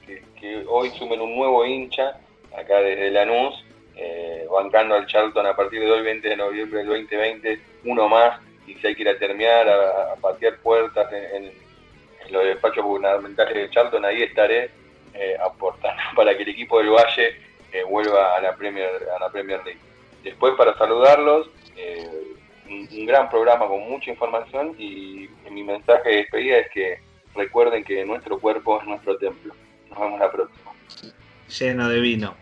hoy 0.66 0.90
sumen 0.98 1.20
un 1.20 1.36
nuevo 1.36 1.64
hincha 1.64 2.18
acá 2.56 2.80
desde 2.80 3.10
Lanús, 3.10 3.64
eh, 3.96 4.46
bancando 4.50 4.94
al 4.94 5.06
Charlton 5.06 5.46
a 5.46 5.56
partir 5.56 5.80
de 5.80 5.90
hoy, 5.90 6.02
20 6.02 6.28
de 6.28 6.36
noviembre 6.36 6.78
del 6.78 6.88
2020, 6.88 7.60
uno 7.84 8.08
más, 8.08 8.40
y 8.66 8.74
si 8.74 8.86
hay 8.86 8.94
que 8.94 9.02
ir 9.02 9.08
a 9.08 9.18
terminar, 9.18 9.68
a, 9.68 10.14
patear 10.20 10.56
puertas 10.58 11.12
en, 11.12 11.52
los 12.30 12.44
despachos 12.44 12.84
gubernamentales 12.84 13.54
de 13.54 13.70
Charlton, 13.70 14.04
ahí 14.04 14.22
estaré 14.22 14.70
eh, 15.14 15.36
aportando 15.44 16.00
para 16.16 16.36
que 16.36 16.44
el 16.44 16.50
equipo 16.50 16.78
del 16.78 16.90
Valle 16.90 17.36
eh, 17.72 17.82
vuelva 17.82 18.36
a 18.36 18.40
la 18.40 18.54
Premier, 18.54 18.88
a 19.16 19.18
la 19.18 19.30
Premier 19.30 19.64
League. 19.64 19.80
Después, 20.22 20.54
para 20.56 20.76
saludarlos, 20.78 21.50
un, 22.68 23.06
gran 23.06 23.28
programa 23.28 23.66
con 23.66 23.80
mucha 23.90 24.10
información 24.10 24.76
y 24.78 25.28
mi 25.50 25.64
mensaje 25.64 26.08
de 26.08 26.16
despedida 26.16 26.58
es 26.58 26.70
que 26.70 27.00
recuerden 27.34 27.84
que 27.84 28.04
nuestro 28.04 28.38
cuerpo 28.38 28.80
es 28.80 28.86
nuestro 28.86 29.16
templo. 29.18 29.54
Nos 29.88 29.98
vemos 29.98 30.20
la 30.20 30.30
próxima. 30.30 30.72
Lleno 31.58 31.88
de 31.88 32.00
vino. 32.00 32.36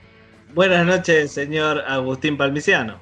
Buenas 0.54 0.84
noches, 0.84 1.32
señor 1.32 1.82
Agustín 1.86 2.36
Palmiciano. 2.36 3.00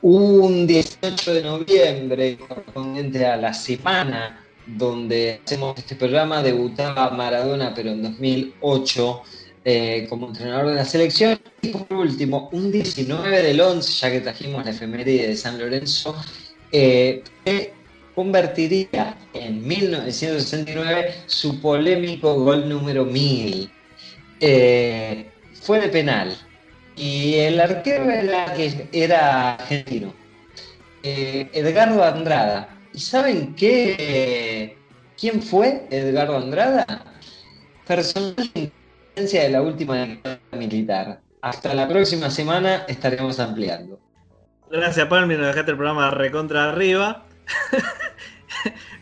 Un 0.00 0.66
18 0.66 1.34
de 1.34 1.42
noviembre, 1.42 2.38
correspondiente 2.38 3.26
a 3.26 3.36
la 3.36 3.52
semana 3.52 4.44
donde 4.66 5.40
hacemos 5.44 5.78
este 5.78 5.96
programa, 5.96 6.42
debutaba 6.42 7.10
Maradona, 7.10 7.74
pero 7.74 7.90
en 7.90 8.02
2008 8.02 9.22
eh, 9.66 10.06
como 10.08 10.28
entrenador 10.28 10.68
de 10.68 10.74
la 10.76 10.84
selección. 10.84 11.38
Y 11.60 11.68
por 11.68 11.92
último, 11.92 12.48
un 12.52 12.72
19 12.72 13.42
del 13.42 13.60
11, 13.60 13.92
ya 13.92 14.10
que 14.10 14.20
trajimos 14.20 14.64
la 14.64 14.70
efeméride 14.70 15.28
de 15.28 15.36
San 15.36 15.58
Lorenzo, 15.58 16.16
eh, 16.72 17.22
convertiría 18.14 19.18
en 19.34 19.66
1969 19.66 21.14
su 21.26 21.60
polémico 21.60 22.34
gol 22.34 22.68
número 22.68 23.04
1000. 23.04 23.70
Eh, 24.40 25.30
fue 25.64 25.80
de 25.80 25.88
penal 25.88 26.36
y 26.94 27.36
el 27.36 27.58
arquero 27.58 28.10
era, 28.10 28.54
era 28.92 29.54
argentino, 29.54 30.12
eh, 31.02 31.48
Edgardo 31.52 32.04
Andrada. 32.04 32.68
¿Y 32.92 33.00
saben 33.00 33.54
qué? 33.54 34.76
¿Quién 35.18 35.42
fue 35.42 35.86
Edgardo 35.90 36.36
Andrada? 36.36 36.86
Personaje 37.86 38.70
de 39.16 39.48
la 39.48 39.62
última 39.62 40.06
militar. 40.52 41.20
Hasta 41.40 41.74
la 41.74 41.88
próxima 41.88 42.30
semana 42.30 42.84
estaremos 42.86 43.40
ampliando. 43.40 43.98
Gracias, 44.70 45.06
Palmi, 45.06 45.34
nos 45.34 45.46
dejaste 45.46 45.70
el 45.70 45.76
programa 45.76 46.10
recontra 46.10 46.70
arriba. 46.70 47.26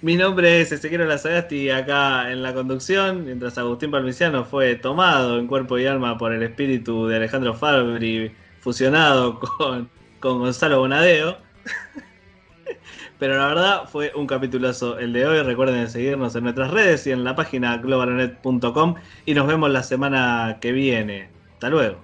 Mi 0.03 0.17
nombre 0.17 0.61
es 0.61 0.73
Ezequiel 0.73 1.07
Lazagasti 1.09 1.71
acá 1.71 2.33
en 2.33 2.43
la 2.43 2.53
conducción, 2.53 3.25
mientras 3.25 3.57
Agustín 3.57 3.93
Palmiciano 3.93 4.45
fue 4.45 4.75
tomado 4.75 5.39
en 5.39 5.47
cuerpo 5.47 5.79
y 5.79 5.87
alma 5.87 6.19
por 6.19 6.33
el 6.33 6.43
espíritu 6.43 7.07
de 7.07 7.19
Alejandro 7.19 7.55
Fabri, 7.55 8.35
fusionado 8.59 9.39
con, 9.59 9.89
con 10.19 10.41
Gonzalo 10.41 10.81
Bonadeo. 10.81 11.39
Pero 13.21 13.39
la 13.39 13.47
verdad 13.47 13.83
fue 13.87 14.11
un 14.17 14.27
capitulazo 14.27 14.99
el 14.99 15.13
de 15.13 15.25
hoy. 15.25 15.41
Recuerden 15.43 15.89
seguirnos 15.89 16.35
en 16.35 16.43
nuestras 16.43 16.73
redes 16.73 17.07
y 17.07 17.13
en 17.13 17.23
la 17.23 17.37
página 17.37 17.77
globalonet.com 17.77 18.97
y 19.25 19.35
nos 19.35 19.47
vemos 19.47 19.71
la 19.71 19.85
semana 19.85 20.59
que 20.61 20.73
viene. 20.73 21.29
Hasta 21.53 21.71
luego. 21.71 22.01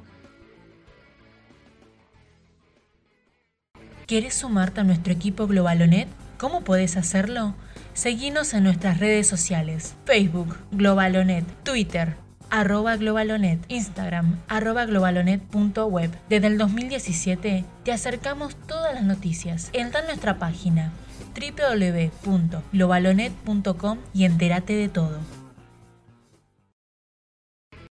¿Quieres 4.06 4.34
sumarte 4.34 4.82
a 4.82 4.84
nuestro 4.84 5.12
equipo 5.12 5.48
Globalonet? 5.48 6.06
¿Cómo 6.38 6.62
puedes 6.62 6.96
hacerlo? 6.96 7.56
Seguinos 7.98 8.54
en 8.54 8.62
nuestras 8.62 9.00
redes 9.00 9.26
sociales, 9.26 9.96
Facebook, 10.04 10.56
Globalonet, 10.70 11.44
Twitter, 11.64 12.14
arroba 12.48 12.96
globalonet, 12.96 13.58
Instagram, 13.66 14.38
arroba 14.46 14.84
globalonet.web. 14.84 16.12
Desde 16.28 16.46
el 16.46 16.58
2017 16.58 17.64
te 17.82 17.92
acercamos 17.92 18.54
todas 18.68 18.94
las 18.94 19.02
noticias. 19.02 19.70
Entra 19.72 20.02
en 20.02 20.06
nuestra 20.06 20.38
página 20.38 20.92
www.globalonet.com 21.34 23.98
y 24.14 24.26
entérate 24.26 24.74
de 24.74 24.88
todo. 24.88 25.18